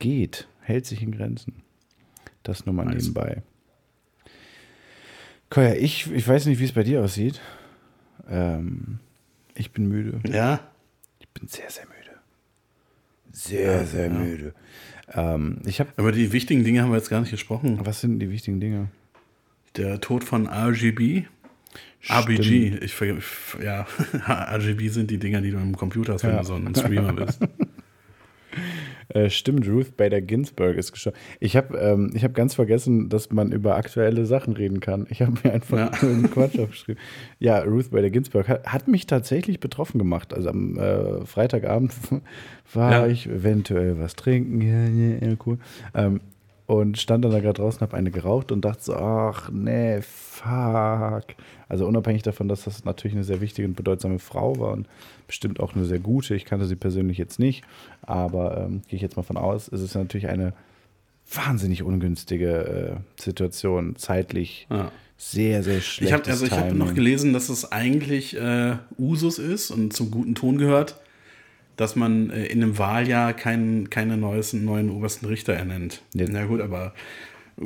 Geht, 0.00 0.48
hält 0.62 0.86
sich 0.86 1.02
in 1.02 1.12
Grenzen. 1.12 1.62
Das 2.42 2.66
nur 2.66 2.74
mal 2.74 2.86
Nice. 2.86 3.02
nebenbei. 3.04 3.42
Koya, 5.50 5.74
ich, 5.74 6.10
ich 6.10 6.26
weiß 6.26 6.46
nicht, 6.46 6.58
wie 6.60 6.64
es 6.64 6.72
bei 6.72 6.82
dir 6.82 7.02
aussieht. 7.04 7.40
Ähm, 8.28 8.98
ich 9.54 9.70
bin 9.72 9.86
müde. 9.86 10.20
Ja, 10.28 10.60
Ich 11.20 11.28
bin 11.28 11.46
sehr, 11.48 11.70
sehr 11.70 11.84
müde. 11.86 12.18
Sehr, 13.32 13.84
sehr 13.86 14.06
ja. 14.06 14.12
müde. 14.12 14.54
Ähm, 15.12 15.58
ich 15.66 15.78
habe, 15.80 15.90
aber 15.96 16.12
die 16.12 16.32
wichtigen 16.32 16.64
Dinge 16.64 16.82
haben 16.82 16.90
wir 16.90 16.96
jetzt 16.96 17.10
gar 17.10 17.20
nicht 17.20 17.30
gesprochen. 17.30 17.78
was 17.84 18.00
sind 18.00 18.18
die 18.18 18.30
wichtigen 18.30 18.60
Dinge? 18.60 18.88
Der 19.76 20.00
Tod 20.00 20.24
von 20.24 20.46
RGB. 20.48 21.24
RBG, 22.08 22.78
ich 22.82 22.98
ja, 23.62 23.86
RGB 24.26 24.88
sind 24.88 25.10
die 25.10 25.18
Dinger, 25.18 25.40
die 25.40 25.50
du 25.52 25.58
im 25.58 25.76
Computer 25.76 26.14
hast, 26.14 26.24
wenn 26.24 26.30
Ja. 26.32 26.40
du 26.40 26.44
so 26.46 26.54
ein 26.54 26.74
Streamer 26.74 27.12
bist. 27.26 27.40
Äh, 29.08 29.30
stimmt, 29.30 29.66
Ruth 29.68 29.96
Bader 29.96 30.20
Ginsburg 30.22 30.76
ist 30.76 30.92
gestorben. 30.92 31.18
Ich 31.40 31.56
habe 31.56 31.76
ähm, 31.78 32.10
ich 32.14 32.24
hab 32.24 32.34
ganz 32.34 32.54
vergessen, 32.54 33.08
dass 33.08 33.30
man 33.30 33.52
über 33.52 33.76
aktuelle 33.76 34.24
Sachen 34.26 34.54
reden 34.54 34.80
kann. 34.80 35.06
Ich 35.10 35.20
habe 35.22 35.32
mir 35.44 35.52
einfach 35.52 35.78
Ja. 35.78 35.90
einen 36.08 36.30
Quatsch 36.30 36.58
aufgeschrieben. 36.58 37.00
Ja, 37.38 37.58
Ruth 37.60 37.90
Bader 37.90 38.10
Ginsburg 38.10 38.48
hat, 38.48 38.66
hat 38.66 38.88
mich 38.88 39.06
tatsächlich 39.06 39.60
betroffen 39.60 39.98
gemacht. 39.98 40.32
Also 40.32 40.48
am 40.50 40.78
äh, 40.78 41.26
Freitagabend 41.26 41.92
war 42.72 42.90
Ja. 42.92 43.06
ich 43.06 43.26
eventuell 43.26 43.98
was 43.98 44.16
trinken. 44.16 44.60
Ja, 44.62 44.86
ja, 44.86 45.30
ja, 45.30 45.36
cool. 45.46 45.58
Ähm, 45.94 46.20
und 46.66 46.98
stand 46.98 47.24
dann 47.24 47.32
da 47.32 47.40
gerade 47.40 47.60
draußen, 47.60 47.80
habe 47.80 47.96
eine 47.96 48.10
geraucht 48.10 48.52
und 48.52 48.64
dachte 48.64 48.82
so, 48.84 48.94
ach 48.94 49.50
nee, 49.50 50.00
fuck. 50.02 51.24
Also 51.68 51.86
unabhängig 51.86 52.22
davon, 52.22 52.48
dass 52.48 52.64
das 52.64 52.84
natürlich 52.84 53.14
eine 53.14 53.24
sehr 53.24 53.40
wichtige 53.40 53.66
und 53.68 53.74
bedeutsame 53.74 54.18
Frau 54.18 54.58
war 54.58 54.72
und 54.72 54.86
bestimmt 55.26 55.60
auch 55.60 55.74
eine 55.74 55.84
sehr 55.84 55.98
gute. 55.98 56.34
Ich 56.34 56.44
kannte 56.44 56.66
sie 56.66 56.76
persönlich 56.76 57.18
jetzt 57.18 57.38
nicht, 57.38 57.64
aber 58.02 58.58
ähm, 58.58 58.82
gehe 58.88 58.96
ich 58.96 59.02
jetzt 59.02 59.16
mal 59.16 59.22
von 59.22 59.36
aus, 59.36 59.68
ist 59.68 59.80
es 59.80 59.94
natürlich 59.94 60.28
eine 60.28 60.52
wahnsinnig 61.32 61.82
ungünstige 61.82 63.00
äh, 63.18 63.20
Situation, 63.22 63.96
zeitlich 63.96 64.66
Ja. 64.70 64.90
sehr, 65.16 65.62
sehr 65.62 65.78
Ich 65.78 65.86
schlecht. 65.86 66.12
habe 66.12 66.24
also 66.30 66.44
ich 66.46 66.52
hab 66.52 66.72
noch 66.72 66.94
gelesen, 66.94 67.32
dass 67.32 67.48
es 67.48 67.70
eigentlich 67.72 68.36
äh, 68.36 68.76
Usus 68.98 69.38
ist 69.38 69.70
und 69.70 69.92
zum 69.92 70.10
guten 70.10 70.34
Ton 70.34 70.58
gehört, 70.58 71.00
dass 71.76 71.96
man 71.96 72.30
äh, 72.30 72.46
in 72.46 72.62
einem 72.62 72.78
Wahljahr 72.78 73.32
keinen 73.34 73.90
keine 73.90 74.16
neues, 74.16 74.52
neuen 74.52 74.90
obersten 74.90 75.26
Richter 75.26 75.52
ernennt. 75.54 76.02
Nee. 76.14 76.26
Na 76.30 76.46
gut, 76.46 76.60
aber 76.60 76.92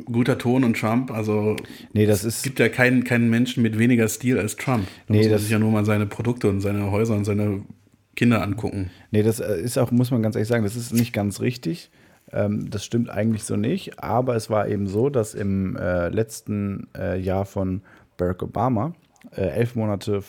guter 0.05 0.37
Ton 0.37 0.63
und 0.63 0.77
Trump, 0.79 1.11
also 1.11 1.55
Nee, 1.93 2.05
das 2.05 2.23
es 2.23 2.37
ist, 2.37 2.43
gibt 2.43 2.59
ja 2.59 2.69
keinen, 2.69 3.03
keinen 3.03 3.29
Menschen 3.29 3.63
mit 3.63 3.79
weniger 3.79 4.07
Stil 4.09 4.37
als 4.37 4.55
Trump. 4.57 4.85
Da 5.07 5.13
Nee, 5.13 5.17
muss 5.17 5.25
man 5.27 5.31
das- 5.33 5.41
sich 5.43 5.51
ja 5.51 5.59
nur 5.59 5.71
mal 5.71 5.85
seine 5.85 6.05
Produkte 6.05 6.49
und 6.49 6.61
seine 6.61 6.91
Häuser 6.91 7.15
und 7.15 7.25
seine 7.25 7.61
Kinder 8.15 8.41
angucken. 8.41 8.89
Nee, 9.11 9.23
das 9.23 9.39
äh, 9.39 9.59
ist 9.61 9.77
auch, 9.77 9.91
muss 9.91 10.11
man 10.11 10.21
ganz 10.23 10.35
ehrlich 10.35 10.49
sagen, 10.49 10.63
das 10.63 10.75
ist 10.75 10.93
nicht 10.93 11.13
ganz 11.13 11.39
richtig. 11.39 11.89
Ähm, 12.33 12.69
das 12.69 12.83
stimmt 12.83 13.09
eigentlich 13.09 13.43
so 13.43 13.55
nicht. 13.55 14.03
Aber 14.03 14.35
es 14.35 14.49
war 14.49 14.67
eben 14.67 14.87
so, 14.87 15.09
dass 15.09 15.33
im 15.33 15.77
äh, 15.77 16.09
letzten 16.09 16.87
äh, 16.97 17.17
Jahr 17.19 17.45
von 17.45 17.81
Barack 18.17 18.43
Obama, 18.43 18.93
äh, 19.35 19.41
elf 19.47 19.75
Monate 19.75 20.21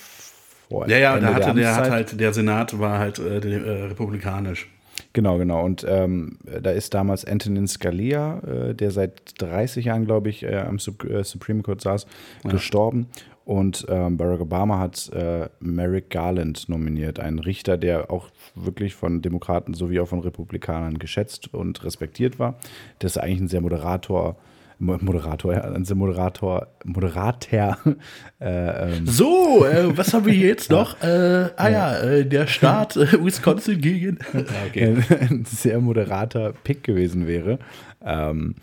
vor 0.69 0.89
Ja, 0.89 0.99
ja, 0.99 1.15
Ende 1.17 1.27
da 1.29 1.35
hatte, 1.35 1.55
der 1.55 1.75
hat 1.75 1.85
Amtszeit- 1.85 1.91
halt, 1.91 2.21
der 2.21 2.33
Senat 2.33 2.79
war 2.79 2.99
halt 2.99 3.19
äh, 3.19 3.41
der, 3.41 3.65
äh, 3.65 3.83
republikanisch. 3.85 4.69
Genau, 5.13 5.39
genau. 5.39 5.65
Und 5.65 5.87
ähm, 5.89 6.39
da 6.63 6.71
ist 6.71 6.93
damals 6.95 7.25
Antonin 7.25 7.67
Scalia, 7.69 8.41
äh, 8.41 8.75
der 8.75 8.91
seit 8.91 9.41
30 9.41 9.87
Jahren, 9.87 10.05
glaube 10.07 10.29
ich, 10.29 10.43
äh, 10.43 10.57
am 10.57 10.79
Sup 10.79 11.05
äh, 11.05 11.23
Supreme 11.25 11.63
Court 11.63 11.81
saß, 11.81 12.07
gestorben. 12.45 13.07
Und 13.45 13.87
ähm, 13.89 14.19
Barack 14.19 14.41
Obama 14.43 14.79
hat 14.79 15.11
äh, 15.15 15.49
Merrick 15.61 16.11
Garland 16.11 16.69
nominiert, 16.69 17.19
einen 17.19 17.39
Richter, 17.39 17.79
der 17.79 18.11
auch 18.11 18.29
wirklich 18.55 18.95
von 18.95 19.23
Demokraten 19.23 19.73
sowie 19.73 20.01
auch 20.01 20.09
von 20.09 20.21
Republikanern 20.21 20.99
geschätzt 20.99 21.55
und 21.55 21.83
respektiert 21.83 22.39
war. 22.39 22.59
Das 22.99 23.13
ist 23.13 23.19
eigentlich 23.23 23.41
ein 23.41 23.49
sehr 23.49 23.63
Moderator, 23.63 24.33
Mo- 24.33 24.37
Moderator, 24.79 25.53
ja, 25.53 25.63
ein 25.63 25.85
sehr 25.85 25.97
Moderator, 25.97 26.69
Moderater. 26.85 27.79
Äh, 28.41 28.99
ähm, 28.99 29.07
So, 29.07 29.67
äh, 29.67 29.97
was 29.97 30.15
haben 30.15 30.25
wir 30.25 30.33
jetzt 30.33 30.71
noch? 30.71 31.03
Äh, 31.03 31.51
ah 31.57 31.69
ja, 31.69 31.99
äh, 31.99 32.25
der 32.25 32.47
Staat 32.47 32.97
äh, 32.97 33.25
Wisconsin 33.25 33.81
gegen. 33.81 34.19
ein, 34.33 35.05
ein 35.21 35.45
sehr 35.45 35.81
moderater 35.81 36.53
Pick 36.63 36.85
gewesen 36.85 37.27
wäre. 37.27 37.59
Ähm, 38.05 38.55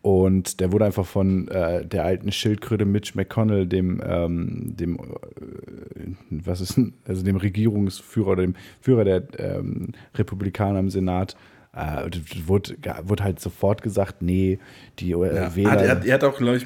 und 0.00 0.60
der 0.60 0.72
wurde 0.72 0.86
einfach 0.86 1.04
von 1.04 1.48
äh, 1.48 1.84
der 1.84 2.04
alten 2.04 2.32
Schildkröte 2.32 2.86
Mitch 2.86 3.12
McConnell, 3.14 3.66
dem, 3.66 4.00
ähm, 4.02 4.74
dem 4.76 4.96
äh, 4.96 6.14
was 6.30 6.62
ist 6.62 6.80
also 7.06 7.22
dem 7.22 7.36
Regierungsführer 7.36 8.28
oder 8.28 8.42
dem 8.42 8.54
Führer 8.80 9.04
der 9.04 9.24
ähm, 9.38 9.88
Republikaner 10.14 10.78
im 10.78 10.88
Senat, 10.88 11.36
äh, 11.78 12.10
wurde, 12.46 12.76
wurde 13.04 13.24
halt 13.24 13.40
sofort 13.40 13.82
gesagt, 13.82 14.20
nee, 14.22 14.58
die 14.98 15.12
äh, 15.12 15.34
Ja. 15.36 15.54
Wähler. 15.54 15.70
Hat, 15.70 15.80
er, 15.82 15.90
hat- 15.90 16.04
er 16.04 16.14
hat 16.14 16.24
auch, 16.24 16.36
glaube 16.38 16.56
ich, 16.56 16.62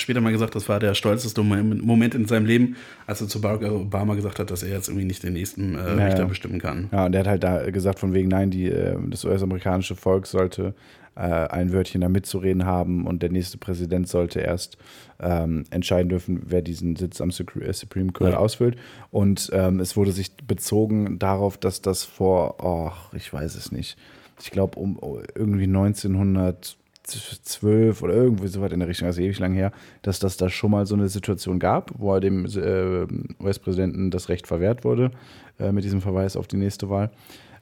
später 0.00 0.20
mal 0.20 0.32
gesagt, 0.32 0.54
das 0.54 0.68
war 0.68 0.80
der 0.80 0.94
stolzeste 0.94 1.42
Moment 1.42 2.14
in 2.14 2.26
seinem 2.26 2.46
Leben, 2.46 2.76
als 3.06 3.20
er 3.20 3.28
zu 3.28 3.40
Barack 3.40 3.62
Obama 3.70 4.14
gesagt 4.14 4.38
hat, 4.38 4.50
dass 4.50 4.62
er 4.62 4.70
jetzt 4.70 4.88
irgendwie 4.88 5.06
nicht 5.06 5.22
den 5.22 5.34
nächsten 5.34 5.74
äh, 5.74 5.96
Ja, 5.98 6.04
Richter 6.06 6.24
bestimmen 6.26 6.58
kann. 6.60 6.88
Ja, 6.92 7.06
und 7.06 7.12
der 7.12 7.20
hat 7.20 7.28
halt 7.28 7.44
da 7.44 7.70
gesagt, 7.70 7.98
von 7.98 8.14
wegen, 8.14 8.28
nein, 8.28 8.50
die, 8.50 8.68
äh, 8.68 8.96
das 9.08 9.24
US-amerikanische 9.24 9.94
Volk 9.96 10.26
sollte 10.26 10.74
äh, 11.16 11.20
ein 11.20 11.72
Wörtchen 11.72 12.00
da 12.00 12.08
mitzureden 12.08 12.64
haben 12.64 13.06
und 13.06 13.22
der 13.22 13.30
nächste 13.30 13.58
Präsident 13.58 14.08
sollte 14.08 14.40
erst 14.40 14.78
ähm, 15.20 15.64
entscheiden 15.70 16.08
dürfen, 16.08 16.42
wer 16.46 16.60
diesen 16.62 16.96
Sitz 16.96 17.20
am 17.20 17.30
Supreme 17.30 18.12
Court 18.12 18.32
Ja. 18.32 18.38
ausfüllt. 18.38 18.76
Und 19.12 19.48
ähm, 19.52 19.78
es 19.78 19.96
wurde 19.96 20.10
sich 20.10 20.32
bezogen 20.38 21.18
darauf, 21.20 21.56
dass 21.56 21.82
das 21.82 22.02
vor, 22.04 22.56
oh, 22.64 22.90
ich 23.16 23.32
weiß 23.32 23.54
es 23.54 23.70
nicht, 23.70 23.96
ich 24.40 24.50
glaube 24.50 24.78
um 24.78 24.98
oh, 25.00 25.20
irgendwie 25.34 25.64
1912 25.64 28.02
oder 28.02 28.14
irgendwie 28.14 28.48
so 28.48 28.60
weit 28.60 28.72
in 28.72 28.80
der 28.80 28.88
Richtung, 28.88 29.06
also 29.06 29.20
ewig 29.20 29.38
lang 29.38 29.54
her, 29.54 29.72
dass 30.02 30.18
das 30.18 30.36
da 30.36 30.48
schon 30.48 30.70
mal 30.70 30.86
so 30.86 30.94
eine 30.94 31.08
Situation 31.08 31.58
gab, 31.58 31.92
wo 31.98 32.18
dem 32.18 32.46
äh, 32.46 33.06
US-Präsidenten 33.42 34.10
das 34.10 34.28
Recht 34.28 34.46
verwehrt 34.46 34.84
wurde 34.84 35.10
äh, 35.58 35.72
mit 35.72 35.84
diesem 35.84 36.00
Verweis 36.00 36.36
auf 36.36 36.46
die 36.46 36.56
nächste 36.56 36.90
Wahl. 36.90 37.10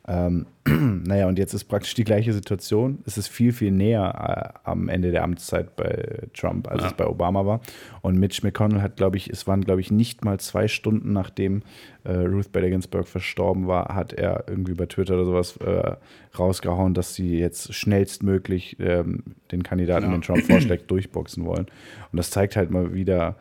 Ähm, 0.09 0.47
naja, 0.67 1.29
und 1.29 1.39
jetzt 1.39 1.55
ist 1.55 1.65
praktisch 1.65 1.95
die 1.95 2.03
gleiche 2.03 2.33
Situation. 2.33 2.99
Es 3.07 3.19
ist 3.19 3.29
viel, 3.29 3.53
viel 3.53 3.71
näher 3.71 4.53
äh, 4.65 4.69
am 4.69 4.89
Ende 4.89 5.13
der 5.13 5.23
Amtszeit 5.23 5.77
bei 5.77 6.27
Trump, 6.35 6.67
als 6.69 6.83
Ja. 6.83 6.89
es 6.89 6.95
bei 6.95 7.07
Obama 7.07 7.47
war. 7.47 7.61
Und 8.01 8.19
Mitch 8.19 8.41
McConnell 8.45 8.83
hat, 8.83 8.97
glaube 8.97 9.17
ich, 9.17 9.31
es 9.31 9.47
waren, 9.47 9.61
glaube 9.61 9.81
ich, 9.81 9.93
nicht 9.93 10.25
mal 10.25 10.41
zwei 10.41 10.67
Stunden 10.67 11.13
nachdem 11.13 11.63
äh, 12.03 12.13
Ruth 12.17 12.51
Bader 12.51 12.69
Ginsburg 12.71 13.07
verstorben 13.07 13.69
war, 13.69 13.95
hat 13.95 14.13
er 14.13 14.45
irgendwie 14.49 14.75
bei 14.75 14.87
Twitter 14.87 15.15
oder 15.15 15.25
sowas 15.25 15.57
äh, 15.59 15.95
rausgehauen, 16.37 16.95
dass 16.95 17.15
sie 17.15 17.39
jetzt 17.39 17.73
schnellstmöglich 17.73 18.77
ähm, 18.81 19.23
den 19.53 19.63
Kandidaten, 19.63 20.07
Ja. 20.07 20.11
den 20.13 20.23
Trump 20.23 20.43
vorschlägt, 20.45 20.91
durchboxen 20.91 21.45
wollen. 21.45 21.67
Und 22.11 22.17
das 22.17 22.31
zeigt 22.31 22.57
halt 22.57 22.71
mal 22.73 22.93
wieder, 22.93 23.37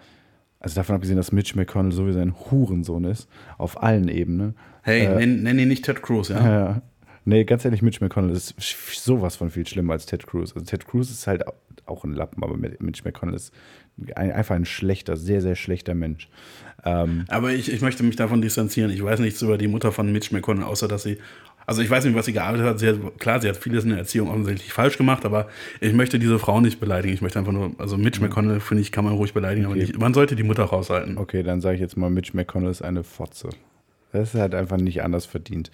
also 0.60 0.76
davon 0.76 0.94
abgesehen, 0.96 1.18
dass 1.18 1.32
Mitch 1.32 1.56
McConnell 1.58 1.92
sowieso 1.92 2.20
ein 2.20 2.36
Hurensohn 2.52 3.06
ist, 3.06 3.28
auf 3.58 3.82
allen 3.82 4.08
Ebenen. 4.10 4.56
Hey, 4.84 5.06
Äh, 5.06 5.16
nenn, 5.16 5.44
nenn 5.44 5.60
ihn 5.60 5.68
nicht 5.68 5.86
Ted 5.86 6.02
Cruz, 6.02 6.30
ja? 6.30 6.44
ja. 6.44 6.82
Nee, 7.24 7.44
ganz 7.44 7.64
ehrlich, 7.66 7.84
Mitch 7.84 8.00
McConnell 8.04 8.36
ist 8.36 8.56
sowas 8.96 9.36
von 9.36 9.52
viel 9.52 9.68
schlimmer 9.68 9.94
als 9.94 10.08
Ted 10.08 10.26
Cruz. 10.26 10.54
Also 10.56 10.66
Ted 10.66 10.88
Cruz 10.88 11.12
ist 11.12 11.28
halt 11.28 11.48
au- 11.48 11.54
auch 11.86 12.04
ein 12.04 12.14
Lappen, 12.14 12.44
aber 12.44 12.58
Mitch 12.58 13.04
McConnell 13.06 13.36
ist 13.36 13.54
ein, 14.16 14.32
einfach 14.32 14.56
ein 14.56 14.66
schlechter, 14.66 15.16
sehr, 15.18 15.40
sehr 15.42 15.56
schlechter 15.56 15.94
Mensch. 15.94 16.30
Ähm, 16.84 17.26
Aber 17.28 17.52
ich, 17.52 17.72
ich 17.72 17.82
möchte 17.82 18.02
mich 18.02 18.16
davon 18.16 18.42
distanzieren. 18.42 18.90
Ich 18.90 19.04
weiß 19.04 19.20
nichts 19.20 19.40
über 19.44 19.60
die 19.60 19.68
Mutter 19.68 19.92
von 19.92 20.12
Mitch 20.12 20.34
McConnell, 20.34 20.64
außer 20.64 20.88
dass 20.88 21.04
sie. 21.04 21.18
Also 21.68 21.84
ich 21.84 21.92
weiß 21.92 22.06
nicht, 22.06 22.16
was 22.16 22.26
sie 22.26 22.34
gearbeitet 22.34 22.66
hat. 22.66 22.80
Sie 22.80 22.88
hat 22.88 22.98
klar, 23.20 23.40
sie 23.40 23.48
hat 23.48 23.56
vieles 23.58 23.84
in 23.84 23.92
der 23.92 24.00
Erziehung 24.00 24.30
offensichtlich 24.30 24.74
falsch 24.74 24.98
gemacht, 24.98 25.24
aber 25.24 25.48
ich 25.80 25.94
möchte 25.94 26.18
diese 26.18 26.40
Frau 26.40 26.60
nicht 26.60 26.80
beleidigen. 26.80 27.14
Ich 27.14 27.22
möchte 27.22 27.38
einfach 27.38 27.52
nur, 27.52 27.74
also 27.78 27.98
Mitch 27.98 28.20
McConnell, 28.20 28.60
finde 28.60 28.82
ich, 28.82 28.92
kann 28.92 29.06
man 29.06 29.14
ruhig 29.14 29.34
beleidigen, 29.36 29.66
aber 29.68 29.76
Okay. 29.76 29.84
nicht, 29.84 30.00
man 30.00 30.16
sollte 30.16 30.36
die 30.36 30.42
Mutter 30.44 30.64
raushalten. 30.64 31.20
okay, 31.20 31.44
dann 31.44 31.62
sage 31.62 31.76
ich 31.76 31.82
jetzt 31.82 31.98
mal, 31.98 32.10
Mitch 32.10 32.32
McConnell 32.34 32.72
ist 32.72 32.82
eine 32.82 33.04
Fotze. 33.04 33.50
Das 34.12 34.34
ist 34.34 34.40
halt 34.40 34.56
einfach 34.56 34.78
nicht 34.78 35.04
anders 35.04 35.26
verdient. 35.26 35.72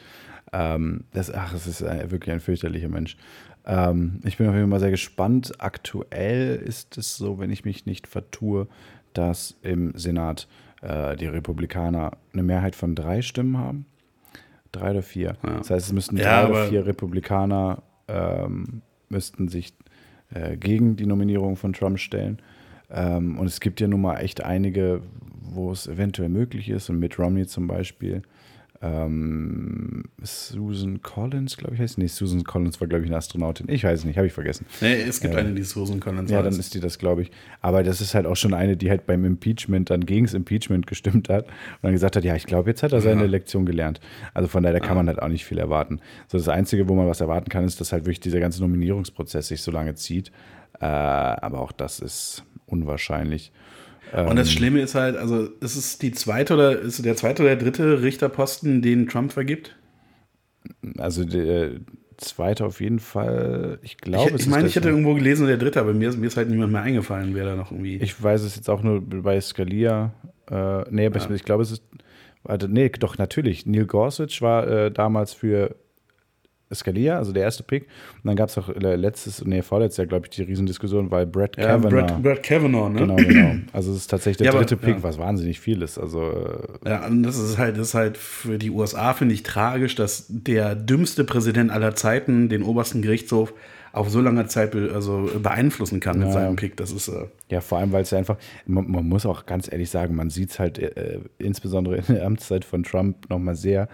Ähm, 0.53 1.03
das, 1.13 1.33
ach, 1.33 1.53
es 1.53 1.67
ist 1.67 1.83
ein, 1.83 2.11
wirklich 2.11 2.31
ein 2.33 2.39
fürchterlicher 2.39 2.89
Mensch. 2.89 3.17
Ähm, 3.65 4.21
ich 4.23 4.37
bin 4.37 4.47
auf 4.47 4.53
jeden 4.53 4.65
Fall 4.65 4.69
mal 4.69 4.79
sehr 4.79 4.91
gespannt. 4.91 5.53
Aktuell 5.59 6.55
ist 6.55 6.97
es 6.97 7.17
so, 7.17 7.39
wenn 7.39 7.51
ich 7.51 7.65
mich 7.65 7.85
nicht 7.85 8.07
vertue, 8.07 8.67
dass 9.13 9.57
im 9.61 9.93
Senat 9.97 10.47
äh, 10.81 11.15
die 11.15 11.25
Republikaner 11.27 12.11
eine 12.33 12.43
Mehrheit 12.43 12.75
von 12.75 12.95
drei 12.95 13.21
Stimmen 13.21 13.57
haben. 13.57 13.85
Drei 14.71 14.91
oder 14.91 15.01
vier. 15.03 15.35
Ja. 15.43 15.57
Das 15.57 15.69
heißt, 15.69 15.87
es 15.87 15.93
müssten 15.93 16.17
Ja, 16.17 16.43
drei 16.43 16.49
oder 16.49 16.59
aber- 16.59 16.69
vier 16.69 16.85
Republikaner 16.85 17.81
ähm, 18.07 18.81
müssten 19.09 19.47
sich 19.47 19.73
äh, 20.33 20.55
gegen 20.57 20.95
die 20.95 21.05
Nominierung 21.05 21.55
von 21.57 21.73
Trump 21.73 21.99
stellen. 21.99 22.39
Ähm, 22.89 23.37
und 23.37 23.47
es 23.47 23.59
gibt 23.59 23.81
ja 23.81 23.87
nun 23.87 24.01
mal 24.01 24.17
echt 24.19 24.43
einige, 24.43 25.01
wo 25.49 25.71
es 25.71 25.87
eventuell 25.87 26.29
möglich 26.29 26.69
ist. 26.69 26.89
Und 26.89 26.99
Mitt 26.99 27.17
Romney 27.19 27.45
zum 27.47 27.67
Beispiel 27.67 28.21
ähm, 28.79 30.03
Susan 30.21 31.01
Collins, 31.01 31.57
glaube 31.57 31.73
ich, 31.73 31.81
heißt. 31.81 31.97
Nee, 31.97 32.07
Susan 32.07 32.43
Collins 32.43 32.79
war, 32.79 32.87
glaube 32.87 33.03
ich, 33.03 33.09
eine 33.09 33.17
Astronautin. 33.17 33.67
Ich 33.69 33.83
weiß 33.83 33.99
es 33.99 34.05
nicht, 34.05 34.17
habe 34.17 34.27
ich 34.27 34.33
vergessen. 34.33 34.67
Nee, 34.81 35.01
es 35.01 35.19
gibt 35.19 35.33
äh, 35.33 35.37
eine, 35.37 35.53
die 35.53 35.63
Susan 35.63 35.99
Collins 35.99 36.29
Ja, 36.29 36.37
heißt. 36.37 36.47
dann 36.47 36.59
ist 36.59 36.75
die 36.75 36.79
das, 36.79 36.99
glaube 36.99 37.23
ich. 37.23 37.31
Aber 37.61 37.81
das 37.81 38.01
ist 38.01 38.13
halt 38.13 38.27
auch 38.27 38.35
schon 38.35 38.53
eine, 38.53 38.77
die 38.77 38.89
halt 38.91 39.07
beim 39.07 39.25
Impeachment 39.25 39.89
dann 39.89 40.05
gegen 40.05 40.25
das 40.25 40.35
Impeachment 40.35 40.85
gestimmt 40.85 41.29
hat 41.29 41.45
und 41.45 41.53
dann 41.81 41.93
gesagt 41.93 42.15
hat, 42.15 42.23
ja, 42.23 42.35
ich 42.35 42.45
glaube, 42.45 42.69
jetzt 42.69 42.83
hat 42.83 42.91
er 42.93 43.01
seine 43.01 43.21
ja. 43.21 43.27
Lektion 43.27 43.65
gelernt. 43.65 43.99
Also 44.35 44.47
von 44.47 44.61
daher, 44.61 44.79
da 44.79 44.85
kann 44.85 44.95
man 44.95 45.07
halt 45.07 45.21
auch 45.21 45.29
nicht 45.29 45.45
viel 45.45 45.57
erwarten. 45.57 45.99
So, 46.27 46.37
das 46.37 46.47
Einzige, 46.47 46.87
wo 46.87 46.93
man 46.93 47.07
was 47.07 47.21
erwarten 47.21 47.49
kann, 47.49 47.63
ist, 47.63 47.81
dass 47.81 47.91
halt 47.91 48.05
wirklich 48.05 48.19
dieser 48.19 48.39
ganze 48.39 48.61
Nominierungsprozess 48.61 49.47
sich 49.47 49.61
so 49.63 49.71
lange 49.71 49.95
zieht. 49.95 50.31
Äh, 50.79 50.85
aber 50.85 51.61
auch 51.61 51.71
das 51.71 51.99
ist 51.99 52.43
unwahrscheinlich. 52.67 53.51
Und 54.13 54.35
das 54.37 54.51
Schlimme 54.51 54.81
ist 54.81 54.95
halt, 54.95 55.17
also 55.17 55.47
ist 55.59 55.75
es 55.75 55.97
die 55.97 56.11
zweite 56.11 56.53
oder 56.53 56.79
ist 56.79 57.03
der 57.03 57.15
zweite 57.15 57.43
oder 57.43 57.55
der 57.55 57.63
dritte 57.63 58.01
Richterposten, 58.01 58.81
den 58.81 59.07
Trump 59.07 59.33
vergibt? 59.33 59.75
Also 60.97 61.25
der 61.25 61.71
zweite 62.17 62.65
auf 62.65 62.81
jeden 62.81 62.99
Fall. 62.99 63.79
Ich 63.81 63.97
glaube, 63.97 64.31
ich, 64.35 64.41
ich 64.41 64.47
meine, 64.47 64.67
ich 64.67 64.75
hätte 64.75 64.89
irgendwo 64.89 65.13
gelesen, 65.13 65.47
der 65.47 65.57
dritte, 65.57 65.79
aber 65.79 65.93
mir, 65.93 66.11
mir 66.13 66.27
ist 66.27 66.37
halt 66.37 66.49
niemand 66.49 66.71
mehr 66.71 66.81
eingefallen, 66.81 67.35
wer 67.35 67.45
da 67.45 67.55
noch 67.55 67.71
irgendwie. 67.71 67.97
Ich 67.97 68.21
weiß 68.21 68.41
es 68.43 68.55
jetzt 68.55 68.69
auch 68.69 68.81
nur 68.81 69.01
bei 69.01 69.39
Scalia. 69.39 70.13
Äh, 70.49 70.83
nee, 70.89 71.05
aber 71.05 71.17
ja. 71.17 71.25
ich, 71.25 71.29
ich, 71.29 71.43
glaube, 71.43 71.63
es 71.63 71.71
ist. 71.71 71.83
Warte, 72.43 72.69
nee, 72.69 72.89
doch, 72.89 73.17
natürlich. 73.17 73.65
Neil 73.65 73.85
Gorsuch 73.85 74.41
war 74.41 74.67
äh, 74.67 74.91
damals 74.91 75.33
für 75.33 75.75
Scalia, 76.73 77.17
also 77.17 77.31
der 77.31 77.43
erste 77.43 77.63
Pick. 77.63 77.83
Und 77.83 78.27
dann 78.27 78.35
gab 78.35 78.49
es 78.49 78.57
auch 78.57 78.69
äh, 78.69 78.95
letztes, 78.95 79.43
nee, 79.45 79.61
vorletztes 79.61 79.97
Jahr, 79.97 80.07
glaube 80.07 80.25
ich, 80.25 80.31
die 80.31 80.43
Riesendiskussion, 80.43 81.09
weil 81.11 81.25
Brett 81.25 81.57
ja, 81.57 81.67
Kavanaugh. 81.67 81.89
Brett, 81.89 82.23
Brett 82.23 82.43
Kavanaugh, 82.43 82.89
ne? 82.89 82.99
Genau, 82.99 83.15
genau. 83.15 83.55
Also 83.73 83.91
es 83.91 83.97
ist 83.97 84.07
tatsächlich 84.07 84.37
der 84.37 84.47
ja, 84.47 84.51
dritte 84.51 84.75
aber, 84.75 84.85
Pick, 84.85 84.95
ja. 84.97 85.03
was 85.03 85.17
wahnsinnig 85.17 85.59
viel 85.59 85.81
ist. 85.81 85.97
Also, 85.97 86.21
äh, 86.85 86.89
ja, 86.89 87.07
und 87.07 87.23
das 87.23 87.37
ist 87.37 87.57
halt, 87.57 87.77
das 87.77 87.89
ist 87.89 87.93
halt 87.93 88.17
für 88.17 88.57
die 88.57 88.71
USA, 88.71 89.13
finde 89.13 89.33
ich, 89.33 89.43
tragisch, 89.43 89.95
dass 89.95 90.25
der 90.29 90.75
dümmste 90.75 91.23
Präsident 91.23 91.71
aller 91.71 91.95
Zeiten 91.95 92.49
den 92.49 92.63
obersten 92.63 93.01
Gerichtshof 93.01 93.53
auf 93.93 94.09
so 94.09 94.21
lange 94.21 94.45
Zeit 94.47 94.71
be 94.71 94.91
also 94.93 95.29
beeinflussen 95.41 95.99
kann 95.99 96.19
mit 96.19 96.31
seinem 96.31 96.55
Pick. 96.55 96.77
Das 96.77 96.91
ist 96.91 97.07
äh 97.07 97.25
ja 97.49 97.61
vor 97.61 97.79
allem, 97.79 97.91
weil 97.91 98.03
es 98.03 98.13
einfach, 98.13 98.37
man, 98.65 98.89
man, 98.89 99.07
muss 99.07 99.25
auch 99.25 99.45
ganz 99.45 99.71
ehrlich 99.71 99.89
sagen, 99.89 100.15
man 100.15 100.29
sieht 100.29 100.51
es 100.51 100.59
halt 100.59 100.77
äh, 100.77 101.19
insbesondere 101.39 101.97
in 101.97 102.03
der 102.07 102.25
Amtszeit 102.25 102.63
von 102.63 102.83
Trump 102.83 103.29
nochmal 103.29 103.55
sehr, 103.55 103.87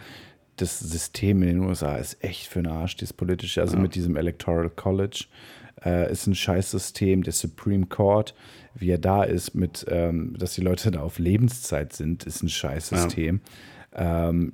das 0.57 0.79
System 0.79 1.41
in 1.41 1.49
den 1.49 1.59
USA 1.59 1.95
ist 1.95 2.23
echt 2.23 2.47
für 2.47 2.61
den 2.61 2.71
Arsch, 2.71 2.97
das 2.97 3.13
politische, 3.13 3.61
also 3.61 3.75
ja. 3.75 3.81
mit 3.81 3.95
diesem 3.95 4.15
Electoral 4.15 4.69
College. 4.69 5.25
Äh, 5.83 6.11
ist 6.11 6.27
ein 6.27 6.35
scheiß 6.35 6.71
System. 6.71 7.23
Der 7.23 7.33
Supreme 7.33 7.87
Court, 7.87 8.35
wie 8.75 8.91
er 8.91 8.99
da 8.99 9.23
ist, 9.23 9.55
mit, 9.55 9.85
ähm, 9.89 10.35
dass 10.37 10.53
die 10.53 10.61
Leute 10.61 10.91
da 10.91 11.01
auf 11.01 11.19
Lebenszeit 11.19 11.93
sind, 11.93 12.25
ist 12.25 12.43
ein 12.43 12.49
scheiß 12.49 12.89
System. 12.89 13.41
Ja. 13.93 14.29
Ähm, 14.29 14.53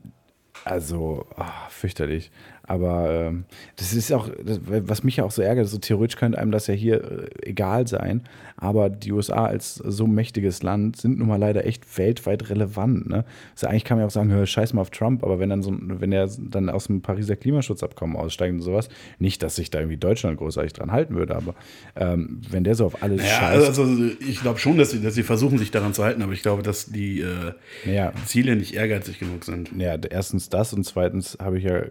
also, 0.65 1.25
oh, 1.37 1.43
fürchterlich. 1.69 2.31
Aber 2.69 3.09
ähm, 3.09 3.45
das 3.77 3.93
ist 3.93 4.13
auch, 4.13 4.29
das, 4.43 4.59
was 4.63 5.03
mich 5.03 5.17
ja 5.17 5.23
auch 5.23 5.31
so 5.31 5.41
ärgert, 5.41 5.67
so 5.67 5.79
theoretisch 5.79 6.17
könnte 6.17 6.37
einem 6.37 6.51
das 6.51 6.67
ja 6.67 6.75
hier 6.75 7.03
äh, 7.03 7.49
egal 7.49 7.87
sein. 7.87 8.21
Aber 8.57 8.91
die 8.91 9.11
USA 9.11 9.45
als 9.45 9.73
so 9.73 10.05
mächtiges 10.05 10.61
Land 10.61 10.97
sind 10.97 11.17
nun 11.17 11.29
mal 11.29 11.37
leider 11.37 11.65
echt 11.65 11.97
weltweit 11.97 12.47
relevant. 12.51 13.09
Ne? 13.09 13.25
Also 13.53 13.65
eigentlich 13.65 13.85
kann 13.85 13.97
man 13.97 14.03
ja 14.03 14.07
auch 14.07 14.11
sagen, 14.11 14.29
hör, 14.29 14.45
scheiß 14.45 14.73
mal 14.73 14.81
auf 14.81 14.91
Trump, 14.91 15.23
aber 15.23 15.39
wenn 15.39 15.49
dann 15.49 15.63
so, 15.63 15.75
wenn 15.81 16.11
er 16.11 16.29
dann 16.37 16.69
aus 16.69 16.85
dem 16.85 17.01
Pariser 17.01 17.35
Klimaschutzabkommen 17.35 18.15
aussteigt 18.15 18.53
und 18.53 18.61
sowas, 18.61 18.87
nicht, 19.17 19.41
dass 19.41 19.55
sich 19.55 19.71
da 19.71 19.79
irgendwie 19.79 19.97
Deutschland 19.97 20.37
großartig 20.37 20.73
dran 20.73 20.91
halten 20.91 21.15
würde, 21.15 21.35
aber 21.35 21.55
ähm, 21.95 22.39
wenn 22.51 22.63
der 22.63 22.75
so 22.75 22.85
auf 22.85 23.01
alles 23.01 23.23
naja, 23.23 23.39
scheißt. 23.39 23.65
Also 23.65 23.87
ich 24.19 24.41
glaube 24.41 24.59
schon, 24.59 24.77
dass 24.77 24.91
sie, 24.91 25.01
dass 25.01 25.15
sie 25.15 25.23
versuchen, 25.23 25.57
sich 25.57 25.71
daran 25.71 25.95
zu 25.95 26.03
halten, 26.03 26.21
aber 26.21 26.33
ich 26.33 26.43
glaube, 26.43 26.61
dass 26.61 26.85
die 26.85 27.21
äh, 27.21 27.53
ja. 27.91 28.13
Ziele 28.27 28.55
nicht 28.55 28.75
ehrgeizig 28.75 29.17
genug 29.17 29.43
sind. 29.43 29.71
Ja, 29.75 29.95
erstens 29.95 30.49
das 30.49 30.71
und 30.71 30.83
zweitens 30.83 31.35
habe 31.41 31.57
ich 31.57 31.63
ja 31.63 31.85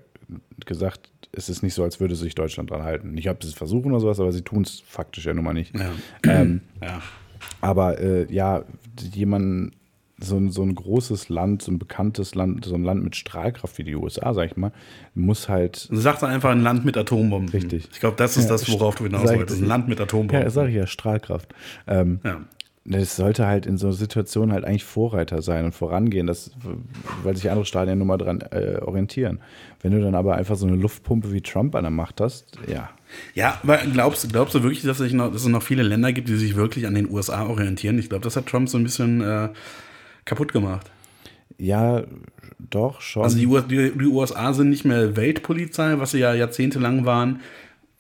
gesagt, 0.67 1.11
es 1.33 1.49
ist 1.49 1.63
nicht 1.63 1.75
so, 1.75 1.83
als 1.83 2.01
würde 2.01 2.15
sich 2.15 2.35
Deutschland 2.35 2.71
dran 2.71 2.83
halten. 2.83 3.13
Nicht, 3.13 3.29
ob 3.29 3.43
sie 3.43 3.49
es 3.49 3.55
versuchen 3.55 3.93
oder 3.93 4.01
sowas, 4.01 4.21
aber 4.21 4.33
sie 4.33 4.43
tun 4.43 4.63
es 4.63 4.81
faktisch 4.81 5.27
ja 5.27 5.35
nun 5.35 5.45
mal 5.45 5.55
nicht. 5.55 5.75
Ja. 5.77 5.91
Ähm, 6.25 6.63
ja. 6.83 7.01
Aber 7.61 8.01
äh, 8.01 8.33
ja, 8.33 8.65
jemanden, 9.15 9.73
so, 10.21 10.51
so 10.51 10.63
ein 10.63 10.75
großes 10.75 11.29
Land, 11.29 11.63
so 11.63 11.71
ein 11.71 11.79
bekanntes 11.79 12.35
Land, 12.35 12.65
so 12.65 12.75
ein 12.75 12.83
Land 12.83 13.05
mit 13.05 13.15
Strahlkraft 13.15 13.79
wie 13.79 13.85
die 13.85 13.95
USA, 13.95 14.35
sag 14.35 14.51
ich 14.51 14.57
mal, 14.57 14.73
muss 15.15 15.49
halt. 15.49 15.89
Du 15.91 15.97
sagst 15.97 16.25
einfach 16.25 16.51
ein 16.51 16.63
Land 16.63 16.85
mit 16.85 16.97
Atombomben. 16.97 17.51
Richtig. 17.51 17.89
Ich 17.93 18.01
glaube, 18.01 18.17
das 18.17 18.37
ist 18.37 18.45
ja, 18.45 18.51
das, 18.51 18.69
worauf 18.73 18.97
du 18.97 19.05
hinaus 19.05 19.29
wolltest. 19.29 19.63
Ein 19.63 19.69
Land 19.69 19.89
mit 19.89 20.01
Atombomben. 20.01 20.43
Ja, 20.43 20.51
sag 20.51 20.69
ich 20.69 20.75
ja, 20.75 20.87
Strahlkraft. 20.87 21.55
Ähm, 21.87 22.21
ja 22.25 22.41
das 22.91 23.17
sollte 23.17 23.47
halt 23.47 23.67
in 23.67 23.77
so 23.77 23.93
Situationen 23.93 24.53
halt 24.53 24.65
eigentlich 24.65 24.85
Vorreiter 24.85 25.43
sein 25.43 25.67
und 25.67 25.75
vorangehen, 25.75 26.27
das, 26.27 26.51
weil 27.23 27.37
sich 27.37 27.51
andere 27.51 27.67
Stadien 27.67 27.99
nur 27.99 28.07
mal 28.07 28.17
dran 28.17 28.41
äh, 28.51 28.79
orientieren. 28.81 29.41
Wenn 29.83 29.93
du 29.93 30.01
dann 30.01 30.15
aber 30.15 30.37
einfach 30.37 30.57
so 30.57 30.67
eine 30.67 30.77
Luftpumpe 30.77 31.33
wie 31.33 31.43
Trump 31.43 31.75
an 31.75 31.85
der 31.85 31.91
Macht 31.91 32.21
hast, 32.21 32.59
ja. 32.67 32.91
Ja, 33.35 33.59
aber 33.63 33.79
glaubst, 33.93 34.31
glaubst 34.31 34.55
du 34.55 34.63
wirklich, 34.63 34.83
dass, 34.83 35.01
noch, 35.01 35.33
dass 35.33 35.43
es 35.43 35.49
noch 35.49 35.63
viele 35.63 35.83
Länder 35.83 36.13
gibt, 36.13 36.29
die 36.29 36.37
sich 36.37 36.57
wirklich 36.57 36.87
an 36.87 36.95
den 36.95 37.11
USA 37.11 37.47
orientieren? 37.47 37.99
Ich 37.99 38.09
glaube, 38.09 38.25
das 38.25 38.37
hat 38.37 38.47
Trump 38.47 38.69
so 38.69 38.79
ein 38.79 38.85
bisschen 38.85 39.23
äh, 39.23 39.49
kaputt 40.25 40.53
gemacht. 40.53 40.91
Ja, 41.59 42.05
doch, 42.59 43.01
schon. 43.01 43.23
Also 43.23 43.37
die, 43.37 43.47
die, 43.69 43.99
die 43.99 44.07
USA 44.07 44.53
sind 44.53 44.71
nicht 44.71 44.85
mehr 44.85 45.17
Weltpolizei, 45.17 45.99
was 45.99 46.13
sie 46.13 46.19
ja 46.19 46.35
jahrzehntelang 46.35 47.05
waren 47.05 47.41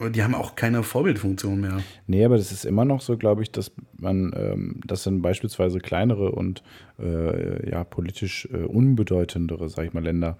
die 0.01 0.23
haben 0.23 0.35
auch 0.35 0.55
keine 0.55 0.85
Vorbildfunktion 0.85 1.61
mehr. 1.61 1.79
Nee, 2.07 2.25
aber 2.25 2.37
das 2.37 2.53
ist 2.53 2.65
immer 2.65 2.85
noch 2.85 3.01
so, 3.01 3.17
glaube 3.17 3.43
ich, 3.43 3.51
dass 3.51 3.73
man, 3.99 4.33
ähm, 4.37 4.81
dass 4.87 5.03
dann 5.03 5.23
beispielsweise 5.23 5.81
kleinere 5.81 6.31
und 6.31 6.63
äh, 7.01 7.69
ja, 7.69 7.83
politisch 7.83 8.49
äh, 8.53 8.59
unbedeutendere, 8.59 9.69
sag 9.69 9.87
ich 9.87 9.93
mal, 9.95 10.05
Länder 10.05 10.39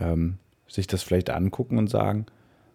ähm, 0.00 0.38
sich 0.66 0.88
das 0.88 1.04
vielleicht 1.04 1.30
angucken 1.30 1.78
und 1.78 1.88
sagen, 1.88 2.26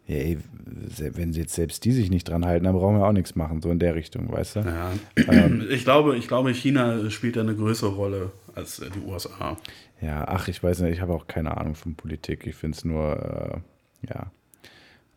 hey, 0.06 0.38
wenn 0.66 1.34
sie 1.34 1.42
jetzt 1.42 1.54
selbst 1.54 1.84
die 1.84 1.92
sich 1.92 2.10
nicht 2.10 2.30
dran 2.30 2.46
halten, 2.46 2.64
dann 2.64 2.76
brauchen 2.76 2.98
wir 2.98 3.06
auch 3.06 3.12
nichts 3.12 3.36
machen, 3.36 3.62
so 3.62 3.70
in 3.70 3.80
der 3.80 3.96
Richtung, 3.96 4.32
weißt 4.32 4.56
du? 4.56 4.60
Ja. 4.62 4.92
Ähm, 5.28 5.68
ich, 5.70 5.84
glaube, 5.84 6.18
ich 6.18 6.30
glaube, 6.30 6.54
China 6.54 7.10
spielt 7.10 7.36
da 7.36 7.42
eine 7.42 7.56
größere 7.56 7.94
Rolle 7.94 8.32
als 8.56 8.80
äh, 8.80 8.90
die 8.90 9.00
USA. 9.00 9.58
Ja, 10.02 10.26
ach, 10.28 10.48
ich 10.48 10.64
weiß 10.64 10.80
nicht, 10.80 10.94
ich 10.94 11.02
habe 11.02 11.14
auch 11.14 11.28
keine 11.28 11.58
Ahnung 11.58 11.76
von 11.76 11.96
Politik. 11.96 12.48
Ich 12.48 12.56
finde 12.56 12.78
es 12.78 12.86
nur, 12.86 13.64
äh, 14.04 14.08
ja, 14.10 14.32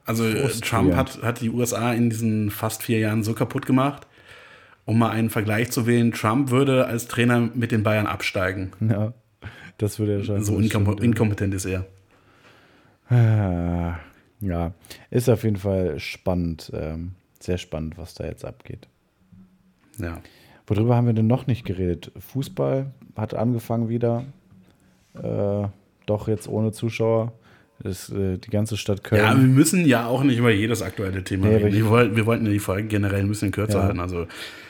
also 0.04 0.24
äh, 0.24 0.48
Trump 0.48 0.94
hat, 0.94 1.22
hat 1.22 1.40
die 1.40 1.50
USA 1.50 1.92
in 1.92 2.10
diesen 2.10 2.50
fast 2.50 2.82
vier 2.82 2.98
Jahren 2.98 3.22
so 3.22 3.34
kaputt 3.34 3.66
gemacht. 3.66 4.06
Um 4.86 4.98
mal 4.98 5.10
einen 5.10 5.30
Vergleich 5.30 5.70
zu 5.70 5.86
wählen, 5.86 6.12
Trump 6.12 6.50
würde 6.50 6.86
als 6.86 7.08
Trainer 7.08 7.40
mit 7.54 7.72
den 7.72 7.82
Bayern 7.82 8.06
absteigen. 8.06 8.72
Ja, 8.80 9.14
das 9.78 9.98
würde 9.98 10.18
er 10.18 10.24
schon. 10.24 10.44
So 10.44 10.58
inkom 10.58 10.84
stimmt, 10.84 11.00
inkompetent 11.00 11.54
ist 11.54 11.64
er. 11.64 11.86
Ah, 13.08 13.98
ja, 14.40 14.72
ist 15.10 15.30
auf 15.30 15.44
jeden 15.44 15.56
Fall 15.56 15.98
spannend, 15.98 16.70
ähm, 16.74 17.12
sehr 17.40 17.56
spannend, 17.56 17.96
was 17.96 18.14
da 18.14 18.24
jetzt 18.24 18.44
abgeht. 18.44 18.88
Ja. 19.98 20.20
Worüber 20.66 20.96
haben 20.96 21.06
wir 21.06 21.14
denn 21.14 21.26
noch 21.26 21.46
nicht 21.46 21.64
geredet? 21.64 22.12
Fußball 22.18 22.92
hat 23.16 23.34
angefangen 23.34 23.88
wieder. 23.88 24.24
Äh, 25.14 25.68
doch 26.06 26.28
jetzt 26.28 26.48
ohne 26.48 26.72
Zuschauer. 26.72 27.32
Das, 27.82 28.08
äh, 28.10 28.38
die 28.38 28.50
ganze 28.50 28.76
Stadt 28.76 29.02
Köln. 29.04 29.20
Ja, 29.20 29.36
wir 29.36 29.42
müssen 29.46 29.84
ja 29.84 30.06
auch 30.06 30.22
nicht 30.22 30.38
über 30.38 30.50
jedes 30.50 30.80
aktuelle 30.80 31.24
Thema 31.24 31.48
nee, 31.48 31.56
reden. 31.56 31.72
Wir 31.72 31.88
wollten, 31.88 32.16
wir 32.16 32.26
wollten 32.26 32.44
die 32.44 32.58
Folge 32.58 32.88
generell 32.88 33.20
ein 33.20 33.28
bisschen 33.28 33.50
kürzer 33.50 33.78
ja. 33.78 33.84
halten. 33.84 34.00
Also 34.00 34.26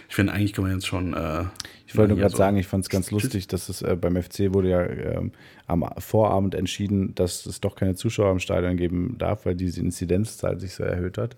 ich 0.09 0.15
finde, 0.15 0.33
eigentlich 0.33 0.53
können 0.53 0.69
wir 0.69 0.75
jetzt 0.75 0.87
schon. 0.87 1.13
Äh, 1.15 1.45
ich 1.87 1.97
wollte 1.97 2.11
nur 2.11 2.19
gerade 2.19 2.33
so 2.33 2.39
sagen, 2.39 2.57
ich 2.57 2.67
fand 2.67 2.85
es 2.85 2.89
ganz 2.89 3.11
lustig, 3.11 3.47
dass 3.47 3.69
es 3.69 3.83
äh, 3.83 3.97
beim 4.01 4.21
FC 4.21 4.53
wurde 4.53 4.71
ja 4.71 4.85
ähm, 4.85 5.33
am 5.67 5.85
Vorabend 5.99 6.55
entschieden, 6.55 7.15
dass 7.15 7.47
es 7.47 7.61
doch 7.61 7.77
keine 7.77 7.95
Zuschauer 7.95 8.33
im 8.33 8.41
Stadion 8.41 8.77
geben 8.77 9.17
darf, 9.19 9.47
weil 9.47 9.55
diese 9.55 9.81
Inzidenzzahl 9.81 10.59
sich 10.59 10.75
so 10.75 10.83
erhöht 10.83 11.19
hat. 11.19 11.37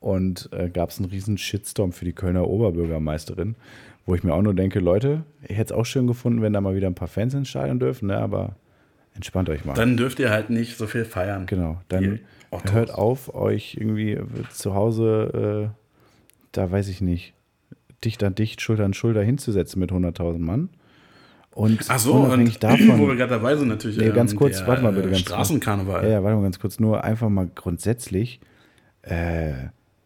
Und 0.00 0.50
äh, 0.52 0.68
gab 0.68 0.90
es 0.90 0.98
einen 0.98 1.08
riesen 1.08 1.38
Shitstorm 1.38 1.92
für 1.92 2.04
die 2.04 2.12
Kölner 2.12 2.46
Oberbürgermeisterin, 2.46 3.56
wo 4.06 4.14
ich 4.14 4.22
mir 4.22 4.34
auch 4.34 4.42
nur 4.42 4.54
denke, 4.54 4.78
Leute, 4.78 5.24
ich 5.42 5.56
hätte 5.56 5.72
es 5.74 5.78
auch 5.78 5.86
schön 5.86 6.06
gefunden, 6.06 6.42
wenn 6.42 6.52
da 6.52 6.60
mal 6.60 6.76
wieder 6.76 6.86
ein 6.86 6.94
paar 6.94 7.08
Fans 7.08 7.34
ins 7.34 7.48
Stadion 7.48 7.80
dürfen, 7.80 8.08
ne? 8.08 8.18
aber 8.18 8.56
Entspannt 9.18 9.50
euch 9.50 9.64
mal. 9.64 9.74
Dann 9.74 9.96
dürft 9.96 10.20
ihr 10.20 10.30
halt 10.30 10.48
nicht 10.48 10.78
so 10.78 10.86
viel 10.86 11.04
feiern. 11.04 11.46
Genau. 11.46 11.80
Dann 11.88 12.20
hört 12.70 12.94
auf, 12.94 13.34
euch 13.34 13.76
irgendwie 13.76 14.16
zu 14.50 14.74
Hause, 14.74 15.72
äh, 15.74 15.78
da 16.52 16.70
weiß 16.70 16.86
ich 16.86 17.00
nicht, 17.00 17.34
dicht 18.04 18.22
an 18.22 18.36
dicht, 18.36 18.60
Schulter 18.60 18.84
an 18.84 18.94
Schulter 18.94 19.24
hinzusetzen 19.24 19.80
mit 19.80 19.90
100.000 19.90 20.38
Mann. 20.38 20.68
Und 21.50 21.84
Ach 21.88 21.98
so, 21.98 22.12
unabhängig 22.12 22.54
und 22.54 22.62
davon. 22.62 22.96
Wo 23.00 23.08
wir 23.08 23.16
gerade 23.16 23.30
dabei 23.32 23.56
sind, 23.56 23.66
natürlich. 23.66 23.98
Nee, 23.98 24.10
ganz 24.10 24.30
ähm, 24.30 24.38
kurz, 24.38 24.64
warte 24.64 24.84
mal 24.84 24.92
bitte. 24.92 25.08
Ganz 25.08 25.18
Straßenkarneval. 25.18 26.04
Ja, 26.04 26.10
ja, 26.10 26.22
warte 26.22 26.36
mal 26.36 26.42
ganz 26.44 26.60
kurz. 26.60 26.78
Nur 26.78 27.02
einfach 27.02 27.28
mal 27.28 27.50
grundsätzlich, 27.52 28.38
äh, 29.02 29.54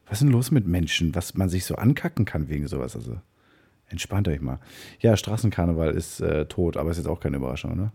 was 0.06 0.14
ist 0.14 0.22
denn 0.22 0.32
los 0.32 0.50
mit 0.50 0.66
Menschen, 0.66 1.14
was 1.14 1.34
man 1.34 1.50
sich 1.50 1.66
so 1.66 1.74
ankacken 1.74 2.24
kann 2.24 2.48
wegen 2.48 2.66
sowas? 2.66 2.96
Also, 2.96 3.18
entspannt 3.88 4.26
euch 4.28 4.40
mal. 4.40 4.60
Ja, 5.00 5.18
Straßenkarneval 5.18 5.90
ist 5.90 6.22
äh, 6.22 6.46
tot, 6.46 6.78
aber 6.78 6.90
ist 6.90 6.96
jetzt 6.96 7.08
auch 7.08 7.20
keine 7.20 7.36
Überraschung, 7.36 7.76
ne? 7.76 7.92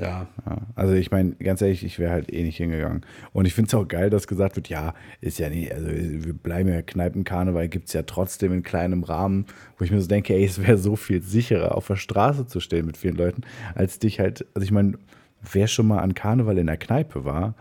Ja. 0.00 0.26
ja. 0.46 0.56
Also 0.74 0.94
ich 0.94 1.10
meine, 1.10 1.32
ganz 1.32 1.60
ehrlich, 1.60 1.84
ich 1.84 1.98
wäre 1.98 2.10
halt 2.12 2.32
eh 2.32 2.42
nicht 2.42 2.56
hingegangen. 2.56 3.02
Und 3.32 3.44
ich 3.44 3.54
finde 3.54 3.68
es 3.68 3.74
auch 3.74 3.86
geil, 3.86 4.08
dass 4.08 4.26
gesagt 4.26 4.56
wird, 4.56 4.68
ja, 4.68 4.94
ist 5.20 5.38
ja 5.38 5.50
nicht, 5.50 5.72
also 5.72 5.88
wir 5.90 6.32
bleiben 6.32 6.70
ja 6.70 6.80
Kneipenkarneval, 6.80 7.68
gibt 7.68 7.88
es 7.88 7.92
ja 7.92 8.02
trotzdem 8.02 8.52
in 8.52 8.62
kleinem 8.62 9.02
Rahmen, 9.02 9.46
wo 9.76 9.84
ich 9.84 9.90
mir 9.90 10.00
so 10.00 10.08
denke, 10.08 10.34
ey, 10.34 10.44
es 10.44 10.60
wäre 10.60 10.78
so 10.78 10.96
viel 10.96 11.20
sicherer, 11.20 11.76
auf 11.76 11.86
der 11.86 11.96
Straße 11.96 12.46
zu 12.46 12.60
stehen 12.60 12.86
mit 12.86 12.96
vielen 12.96 13.16
Leuten, 13.16 13.42
als 13.74 13.98
dich 13.98 14.20
halt, 14.20 14.46
also 14.54 14.64
ich 14.64 14.72
meine, 14.72 14.94
wer 15.52 15.66
schon 15.66 15.86
mal 15.86 15.98
an 15.98 16.14
Karneval 16.14 16.56
in 16.56 16.66
der 16.66 16.78
Kneipe 16.78 17.24
war, 17.24 17.54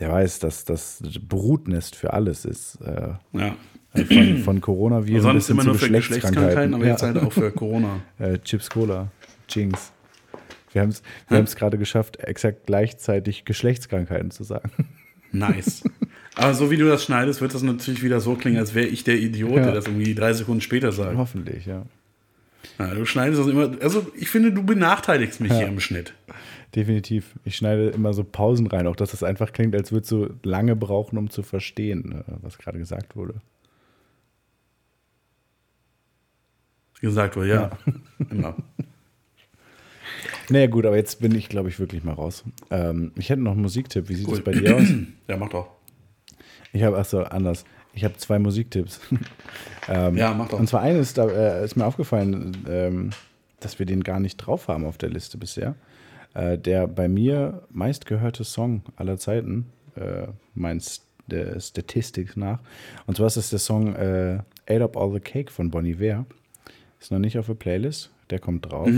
der 0.00 0.10
weiß, 0.10 0.40
dass 0.40 0.64
das 0.64 1.02
Brutnest 1.28 1.96
für 1.96 2.12
alles 2.12 2.44
ist. 2.44 2.78
Äh, 2.80 3.10
Ja. 3.32 3.56
von, 3.94 4.38
von 4.38 4.60
Coronaviren 4.60 5.22
Sonst 5.22 5.50
immer 5.50 5.62
zu 5.62 5.68
nur 5.68 5.74
für 5.76 5.90
Geschlechtskrankheiten, 5.90 6.74
aber 6.74 6.86
jetzt 6.86 7.02
halt 7.02 7.18
auch 7.18 7.32
für 7.32 7.50
Corona. 7.50 8.00
äh, 8.18 8.38
Chips 8.38 8.68
Cola, 8.68 9.08
Jinx. 9.48 9.92
Wir 10.72 10.82
haben 10.82 10.90
es 10.90 11.02
wir 11.28 11.36
haben's 11.38 11.56
gerade 11.56 11.78
geschafft, 11.78 12.18
exakt 12.20 12.66
gleichzeitig 12.66 13.44
Geschlechtskrankheiten 13.44 14.30
zu 14.30 14.44
sagen. 14.44 14.70
Nice. 15.32 15.82
Aber 16.36 16.54
so 16.54 16.70
wie 16.70 16.76
du 16.76 16.86
das 16.86 17.04
schneidest, 17.04 17.40
wird 17.40 17.52
das 17.54 17.62
natürlich 17.62 18.02
wieder 18.02 18.20
so 18.20 18.34
klingen, 18.34 18.58
als 18.58 18.74
wäre 18.74 18.86
ich 18.86 19.04
der 19.04 19.16
Idiot, 19.18 19.56
Ja. 19.56 19.62
der 19.64 19.72
das 19.74 19.86
irgendwie 19.86 20.14
drei 20.14 20.32
Sekunden 20.32 20.60
später 20.60 20.92
sagt. 20.92 21.16
Hoffentlich, 21.16 21.66
ja. 21.66 21.84
Ja, 22.78 22.94
du 22.94 23.04
schneidest 23.04 23.40
das 23.40 23.48
immer. 23.48 23.70
Also, 23.82 24.06
ich 24.16 24.30
finde, 24.30 24.52
du 24.52 24.62
benachteiligst 24.64 25.40
mich 25.40 25.50
Ja. 25.50 25.58
hier 25.58 25.68
im 25.68 25.80
Schnitt. 25.80 26.14
Definitiv. 26.74 27.34
Ich 27.44 27.56
schneide 27.56 27.88
immer 27.88 28.12
so 28.12 28.24
Pausen 28.24 28.66
rein, 28.66 28.86
auch 28.86 28.96
dass 28.96 29.14
es 29.14 29.22
einfach 29.22 29.52
klingt, 29.52 29.74
als 29.74 29.90
würdest 29.90 30.12
du 30.12 30.30
lange 30.42 30.76
brauchen, 30.76 31.18
um 31.18 31.30
zu 31.30 31.42
verstehen, 31.42 32.12
äh, 32.26 32.32
was 32.42 32.58
gerade 32.58 32.78
gesagt 32.78 33.16
wurde. 33.16 33.34
Gesagt 37.00 37.36
wurde, 37.36 37.48
ja. 37.48 37.70
Immer. 38.30 38.56
Naja, 40.48 40.66
gut, 40.66 40.86
aber 40.86 40.96
jetzt 40.96 41.20
bin 41.20 41.34
ich, 41.34 41.48
glaube 41.48 41.68
ich, 41.68 41.78
wirklich 41.78 42.04
mal 42.04 42.14
raus. 42.14 42.44
Ähm, 42.70 43.12
ich 43.16 43.30
hätte 43.30 43.42
noch 43.42 43.52
einen 43.52 43.62
Musiktipp. 43.62 44.08
Wie 44.08 44.14
sieht 44.14 44.28
es 44.28 44.42
bei 44.42 44.52
dir 44.52 44.76
aus? 44.76 44.84
Ja, 45.28 45.36
mach 45.36 45.50
doch. 45.50 45.68
Ich 46.72 46.82
habe, 46.82 46.96
achso, 46.96 47.20
anders. 47.22 47.64
Ich 47.92 48.04
habe 48.04 48.16
zwei 48.16 48.38
Musiktipps. 48.38 49.00
ähm, 49.88 50.16
Ja, 50.16 50.32
mach 50.32 50.48
doch. 50.48 50.58
Und 50.58 50.68
zwar 50.68 50.80
eines, 50.80 51.14
da 51.14 51.28
äh, 51.28 51.64
ist 51.64 51.76
mir 51.76 51.84
aufgefallen, 51.84 52.56
ähm, 52.68 53.10
dass 53.60 53.78
wir 53.78 53.86
den 53.86 54.02
gar 54.02 54.20
nicht 54.20 54.36
drauf 54.36 54.68
haben 54.68 54.84
auf 54.86 54.98
der 54.98 55.10
Liste 55.10 55.36
bisher. 55.36 55.74
Äh, 56.34 56.58
der 56.58 56.86
bei 56.86 57.08
mir 57.08 57.66
meistgehörte 57.70 58.44
Song 58.44 58.82
aller 58.96 59.18
Zeiten, 59.18 59.66
äh, 59.96 60.28
mein 60.54 60.80
St 60.80 61.02
der 61.26 61.60
Statistik 61.60 62.38
nach. 62.38 62.60
Und 63.06 63.16
zwar 63.16 63.26
ist 63.26 63.36
es 63.36 63.50
der 63.50 63.58
Song 63.58 63.94
äh, 63.94 64.38
Ate 64.66 64.84
Up 64.84 64.96
All 64.96 65.12
the 65.12 65.20
Cake 65.20 65.52
von 65.52 65.70
Bonnie 65.70 65.90
Iver. 65.90 66.24
Ist 67.00 67.12
noch 67.12 67.18
nicht 67.18 67.38
auf 67.38 67.46
der 67.46 67.54
Playlist, 67.54 68.10
der 68.30 68.38
kommt 68.38 68.70
drauf. 68.70 68.88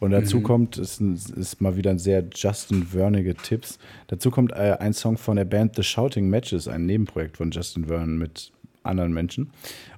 Und 0.00 0.10
dazu 0.10 0.40
kommt, 0.40 0.78
ist, 0.78 1.00
ist 1.00 1.60
mal 1.60 1.76
wieder 1.76 1.90
ein 1.90 1.98
sehr 1.98 2.24
Justin 2.34 2.84
Vernige 2.84 3.34
Tipps. 3.34 3.78
Dazu 4.08 4.30
kommt 4.30 4.52
äh, 4.52 4.76
ein 4.78 4.92
Song 4.92 5.16
von 5.16 5.36
der 5.36 5.44
Band 5.44 5.76
The 5.76 5.82
Shouting 5.82 6.28
Matches, 6.28 6.68
ein 6.68 6.86
Nebenprojekt 6.86 7.36
von 7.36 7.50
Justin 7.50 7.86
Verne 7.86 8.12
mit 8.12 8.52
anderen 8.82 9.12
Menschen. 9.12 9.50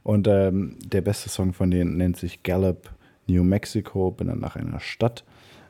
Und 0.03 0.29
ähm, 0.29 0.77
der 0.85 1.01
beste 1.01 1.29
Song 1.29 1.53
von 1.53 1.70
denen 1.70 1.97
nennt 1.97 2.16
sich 2.16 2.43
Gallup 2.43 2.91
New 3.27 3.43
Mexico, 3.43 4.11
bin 4.11 4.29
dann 4.29 4.41
nach 4.41 4.57
einer 4.57 4.81
Stadt, 4.81 5.24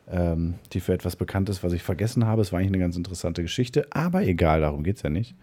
ähm, 0.08 0.54
die 0.72 0.80
für 0.80 0.92
etwas 0.92 1.16
bekannt 1.16 1.48
ist, 1.48 1.64
was 1.64 1.72
ich 1.72 1.82
vergessen 1.82 2.26
habe. 2.26 2.42
Es 2.42 2.52
war 2.52 2.58
eigentlich 2.58 2.72
eine 2.72 2.78
ganz 2.78 2.96
interessante 2.96 3.42
Geschichte, 3.42 3.86
aber 3.90 4.22
egal, 4.22 4.60
darum 4.60 4.84
geht 4.84 4.96
es 4.96 5.02
ja 5.02 5.10
nicht. 5.10 5.34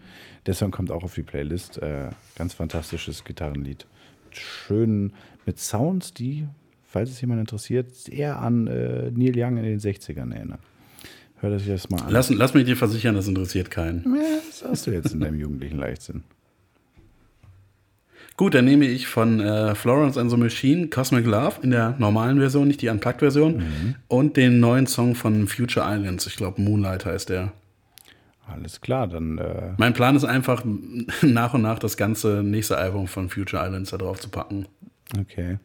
Der 0.46 0.54
Song 0.54 0.70
kommt 0.70 0.90
auch 0.90 1.02
auf 1.02 1.14
die 1.14 1.22
Playlist. 1.22 1.78
Äh, 1.78 2.10
ganz 2.36 2.54
fantastisches 2.54 3.24
Gitarrenlied. 3.24 3.86
Schön 4.30 5.12
mit 5.46 5.58
Sounds, 5.58 6.14
die, 6.14 6.46
falls 6.94 7.10
es 7.10 7.20
jemand 7.20 7.40
interessiert, 7.40 8.08
eher 8.08 8.38
an 8.38 8.68
äh, 8.68 9.10
Neil 9.10 9.32
Young 9.36 9.56
in 9.56 9.64
den 9.64 9.80
60ern 9.80 10.32
erinnern. 10.32 10.60
Hört 11.40 11.54
euch 11.54 11.66
das 11.66 11.90
mal 11.90 12.00
an. 12.00 12.10
Lass, 12.10 12.30
lass 12.30 12.54
mich 12.54 12.66
dir 12.66 12.76
versichern, 12.76 13.16
das 13.16 13.26
interessiert 13.26 13.68
keinen. 13.68 14.04
Ja, 14.04 14.38
das 14.46 14.64
hast 14.64 14.86
du 14.86 14.92
jetzt 14.92 15.12
in 15.12 15.18
deinem 15.18 15.40
jugendlichen 15.40 15.76
Leichtsinn. 15.76 16.22
Gut, 18.36 18.54
dann 18.54 18.64
nehme 18.64 18.86
ich 18.86 19.08
von 19.08 19.40
äh, 19.40 19.74
Florence 19.74 20.16
and 20.16 20.30
the 20.30 20.36
Machine 20.36 20.86
Cosmic 20.86 21.26
Love 21.26 21.56
in 21.62 21.72
der 21.72 21.96
normalen 21.98 22.38
Version, 22.38 22.68
nicht 22.68 22.80
die 22.80 22.88
Unplugged-Version. 22.88 23.96
Und 24.06 24.36
den 24.36 24.60
neuen 24.60 24.86
Song 24.86 25.16
von 25.16 25.48
Future 25.48 25.84
Islands. 25.88 26.28
Ich 26.28 26.36
glaube, 26.36 26.62
Moonlight 26.62 27.06
heißt 27.06 27.28
der. 27.28 27.52
Alles 28.46 28.80
klar, 28.80 29.08
dann 29.08 29.38
äh, 29.38 29.72
Mein 29.78 29.94
Plan 29.94 30.14
ist 30.14 30.24
einfach, 30.24 30.64
nach 31.22 31.54
und 31.54 31.62
nach 31.62 31.80
das 31.80 31.96
ganze 31.96 32.44
nächste 32.44 32.78
Album 32.78 33.08
von 33.08 33.30
Future 33.30 33.64
Islands 33.66 33.90
da 33.90 33.96
drauf 33.96 34.20
zu 34.20 34.28
packen. 34.28 34.66
Okay. 35.18 35.58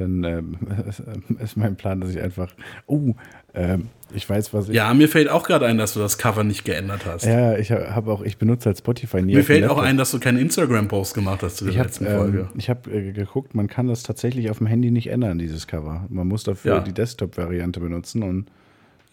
Dann 0.00 0.22
ähm, 0.24 0.56
ist 1.42 1.56
mein 1.56 1.76
Plan, 1.76 2.00
dass 2.00 2.10
ich 2.10 2.20
einfach. 2.20 2.52
Oh, 2.86 3.14
ähm, 3.54 3.88
ich 4.14 4.28
weiß, 4.28 4.54
was 4.54 4.68
ich. 4.68 4.74
Ja, 4.74 4.92
mir 4.94 5.08
fällt 5.08 5.28
auch 5.28 5.42
gerade 5.46 5.66
ein, 5.66 5.76
dass 5.78 5.94
du 5.94 6.00
das 6.00 6.16
Cover 6.18 6.44
nicht 6.44 6.64
geändert 6.64 7.04
hast. 7.06 7.24
Ja, 7.24 7.56
ich 7.58 7.70
habe 7.72 8.12
auch, 8.12 8.22
ich 8.22 8.38
benutze 8.38 8.66
halt 8.66 8.78
Spotify 8.78 9.20
nie. 9.22 9.34
mir 9.34 9.44
fällt 9.44 9.64
auch 9.68 9.78
ein, 9.78 9.96
dass 9.96 10.10
du 10.12 10.20
keinen 10.20 10.38
Instagram-Post 10.38 11.14
gemacht 11.14 11.42
hast 11.42 11.56
zu 11.58 11.64
der 11.64 11.72
Ich 11.72 11.78
habe 11.78 11.88
letzten 11.88 12.06
Folge. 12.06 12.38
ähm, 12.40 12.48
ich 12.56 12.70
hab, 12.70 12.86
äh, 12.86 13.12
geguckt, 13.12 13.54
man 13.54 13.66
kann 13.68 13.86
das 13.88 14.02
tatsächlich 14.02 14.50
auf 14.50 14.58
dem 14.58 14.66
Handy 14.66 14.90
nicht 14.90 15.08
ändern, 15.10 15.38
dieses 15.38 15.66
Cover. 15.66 16.06
Man 16.08 16.26
muss 16.28 16.44
dafür 16.44 16.76
Ja. 16.76 16.80
die 16.80 16.92
Desktop-Variante 16.92 17.80
benutzen 17.80 18.22
und 18.22 18.46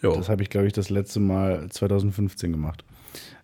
Jo. 0.02 0.14
das 0.14 0.28
habe 0.28 0.42
ich, 0.42 0.50
glaube 0.50 0.66
ich, 0.66 0.72
das 0.72 0.88
letzte 0.90 1.20
Mal 1.20 1.68
2015 1.70 2.52
gemacht. 2.52 2.84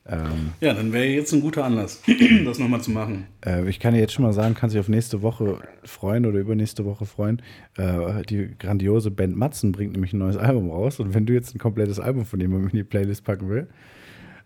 Ähm, 0.08 0.50
Ja, 0.60 0.74
dann 0.74 0.92
wäre 0.92 1.04
jetzt 1.06 1.32
ein 1.32 1.40
guter 1.40 1.64
Anlass, 1.64 2.02
das 2.44 2.58
nochmal 2.58 2.80
zu 2.80 2.90
machen. 2.90 3.26
äh, 3.46 3.68
ich 3.68 3.78
kann 3.78 3.94
dir 3.94 4.00
jetzt 4.00 4.12
schon 4.12 4.24
mal 4.24 4.32
sagen, 4.32 4.54
kann 4.54 4.68
sich 4.68 4.80
auf 4.80 4.88
nächste 4.88 5.22
Woche 5.22 5.58
freuen 5.84 6.26
oder 6.26 6.38
übernächste 6.40 6.84
Woche 6.84 7.06
freuen. 7.06 7.40
Äh, 7.76 8.22
die 8.28 8.50
grandiose 8.58 9.10
Band 9.12 9.36
Matzen 9.36 9.70
bringt 9.70 9.92
nämlich 9.92 10.12
ein 10.12 10.18
neues 10.18 10.36
Album 10.36 10.70
raus 10.70 10.98
und 10.98 11.14
wenn 11.14 11.24
du 11.26 11.32
jetzt 11.32 11.54
ein 11.54 11.58
komplettes 11.58 12.00
Album 12.00 12.24
von 12.24 12.40
jemandem 12.40 12.70
in 12.70 12.76
die 12.78 12.84
Playlist 12.84 13.22
packen 13.24 13.48
will, 13.48 13.68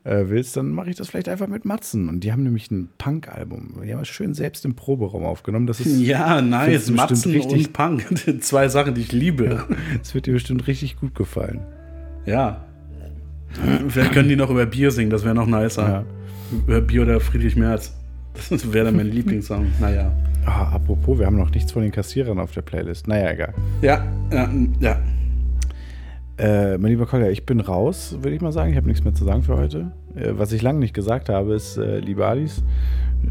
äh, 0.04 0.28
willst, 0.28 0.56
dann 0.56 0.70
mache 0.70 0.90
ich 0.90 0.96
das 0.96 1.08
vielleicht 1.08 1.28
einfach 1.28 1.48
mit 1.48 1.64
Matzen. 1.64 2.08
Und 2.08 2.20
die 2.20 2.30
haben 2.30 2.44
nämlich 2.44 2.70
ein 2.70 2.90
Punk-Album. 2.98 3.80
Die 3.84 3.92
haben 3.92 4.02
es 4.02 4.08
schön 4.08 4.34
selbst 4.34 4.64
im 4.64 4.76
Proberaum 4.76 5.24
aufgenommen. 5.24 5.66
Das 5.66 5.80
ist 5.80 5.98
Ja, 6.06 6.42
nice. 6.42 6.90
Matzen 6.90 7.32
richtig- 7.32 7.66
und 7.68 7.72
Punk. 7.72 8.04
Zwei 8.42 8.68
Sachen, 8.68 8.94
die 8.94 9.00
ich 9.00 9.10
liebe. 9.12 9.64
Das 9.98 10.14
wird 10.14 10.26
dir 10.26 10.34
bestimmt 10.34 10.66
richtig 10.68 10.96
gut 10.96 11.14
gefallen. 11.16 11.60
Ja. 12.26 12.65
Vielleicht 13.88 14.12
können 14.12 14.28
die 14.28 14.36
noch 14.36 14.50
über 14.50 14.66
Bier 14.66 14.90
singen, 14.90 15.10
das 15.10 15.24
wäre 15.24 15.34
noch 15.34 15.46
nicer. 15.46 15.88
Ja. 15.88 16.04
Über 16.52 16.80
Bier 16.80 17.02
oder 17.02 17.20
Friedrich 17.20 17.56
Merz. 17.56 17.94
Das 18.50 18.72
wäre 18.72 18.86
dann 18.86 18.96
mein 18.96 19.06
Lieblingssong. 19.10 19.66
Naja. 19.80 20.12
Ah, 20.44 20.74
apropos, 20.74 21.18
wir 21.18 21.26
haben 21.26 21.36
noch 21.36 21.50
nichts 21.50 21.72
von 21.72 21.82
den 21.82 21.90
Kassierern 21.90 22.38
auf 22.38 22.52
der 22.52 22.62
Playlist. 22.62 23.08
Naja, 23.08 23.30
egal. 23.32 23.54
Ja, 23.82 24.04
ja, 24.30 24.48
ja. 24.80 25.00
Äh, 26.38 26.76
mein 26.78 26.90
lieber 26.90 27.06
Kolja, 27.06 27.30
ich 27.30 27.46
bin 27.46 27.60
raus, 27.60 28.16
würde 28.20 28.36
ich 28.36 28.42
mal 28.42 28.52
sagen. 28.52 28.70
Ich 28.70 28.76
habe 28.76 28.86
nichts 28.86 29.02
mehr 29.02 29.14
zu 29.14 29.24
sagen 29.24 29.42
für 29.42 29.56
heute. 29.56 29.92
Äh, 30.14 30.32
was 30.32 30.52
ich 30.52 30.62
lange 30.62 30.78
nicht 30.78 30.94
gesagt 30.94 31.30
habe, 31.30 31.54
ist, 31.54 31.78
äh, 31.78 31.98
liebe 31.98 32.26
Alice, 32.26 32.62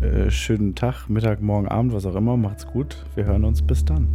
äh, 0.02 0.32
schönen 0.32 0.76
Tag, 0.76 1.08
Mittag, 1.08 1.42
Morgen, 1.42 1.68
Abend, 1.68 1.94
was 1.94 2.06
auch 2.06 2.16
immer. 2.16 2.36
Macht's 2.36 2.66
gut. 2.66 3.06
Wir 3.16 3.26
hören 3.26 3.44
uns. 3.46 3.62
Bis 3.62 3.86
dann. 3.86 4.08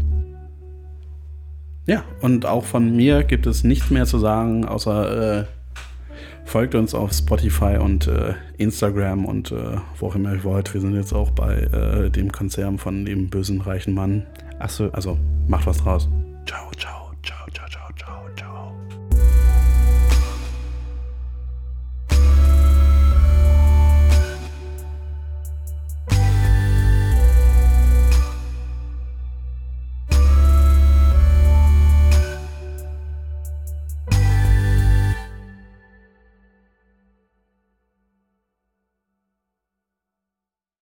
Ja, 1.86 2.05
und 2.20 2.46
auch 2.46 2.64
von 2.64 2.94
mir 2.94 3.22
gibt 3.22 3.46
es 3.46 3.64
nichts 3.64 3.90
mehr 3.90 4.07
zu 4.07 4.18
sagen, 4.18 4.64
außer 4.64 5.40
äh, 5.40 5.44
folgt 6.45 6.74
uns 6.74 6.95
auf 6.95 7.12
Spotify 7.12 7.78
und 7.78 8.07
äh, 8.07 8.34
Instagram 8.59 9.24
und 9.24 9.53
äh, 9.53 9.78
wo 9.99 10.09
auch 10.09 10.14
immer 10.14 10.34
ihr 10.34 10.45
wollt. 10.45 10.72
Wir 10.74 10.80
sind 10.80 10.95
jetzt 10.95 11.12
auch 11.12 11.30
bei 11.30 11.57
äh, 11.57 12.11
dem 12.11 12.32
Konzern 12.32 12.78
von 12.78 13.05
dem 13.05 13.28
bösen 13.30 13.61
reichen 13.61 13.95
Mann. 13.95 14.26
Achso, 14.59 14.88
Also 14.91 15.18
macht 15.49 15.66
was 15.66 15.78
draus. 15.78 16.09
Ciao, 16.47 16.70
ciao. 16.76 16.99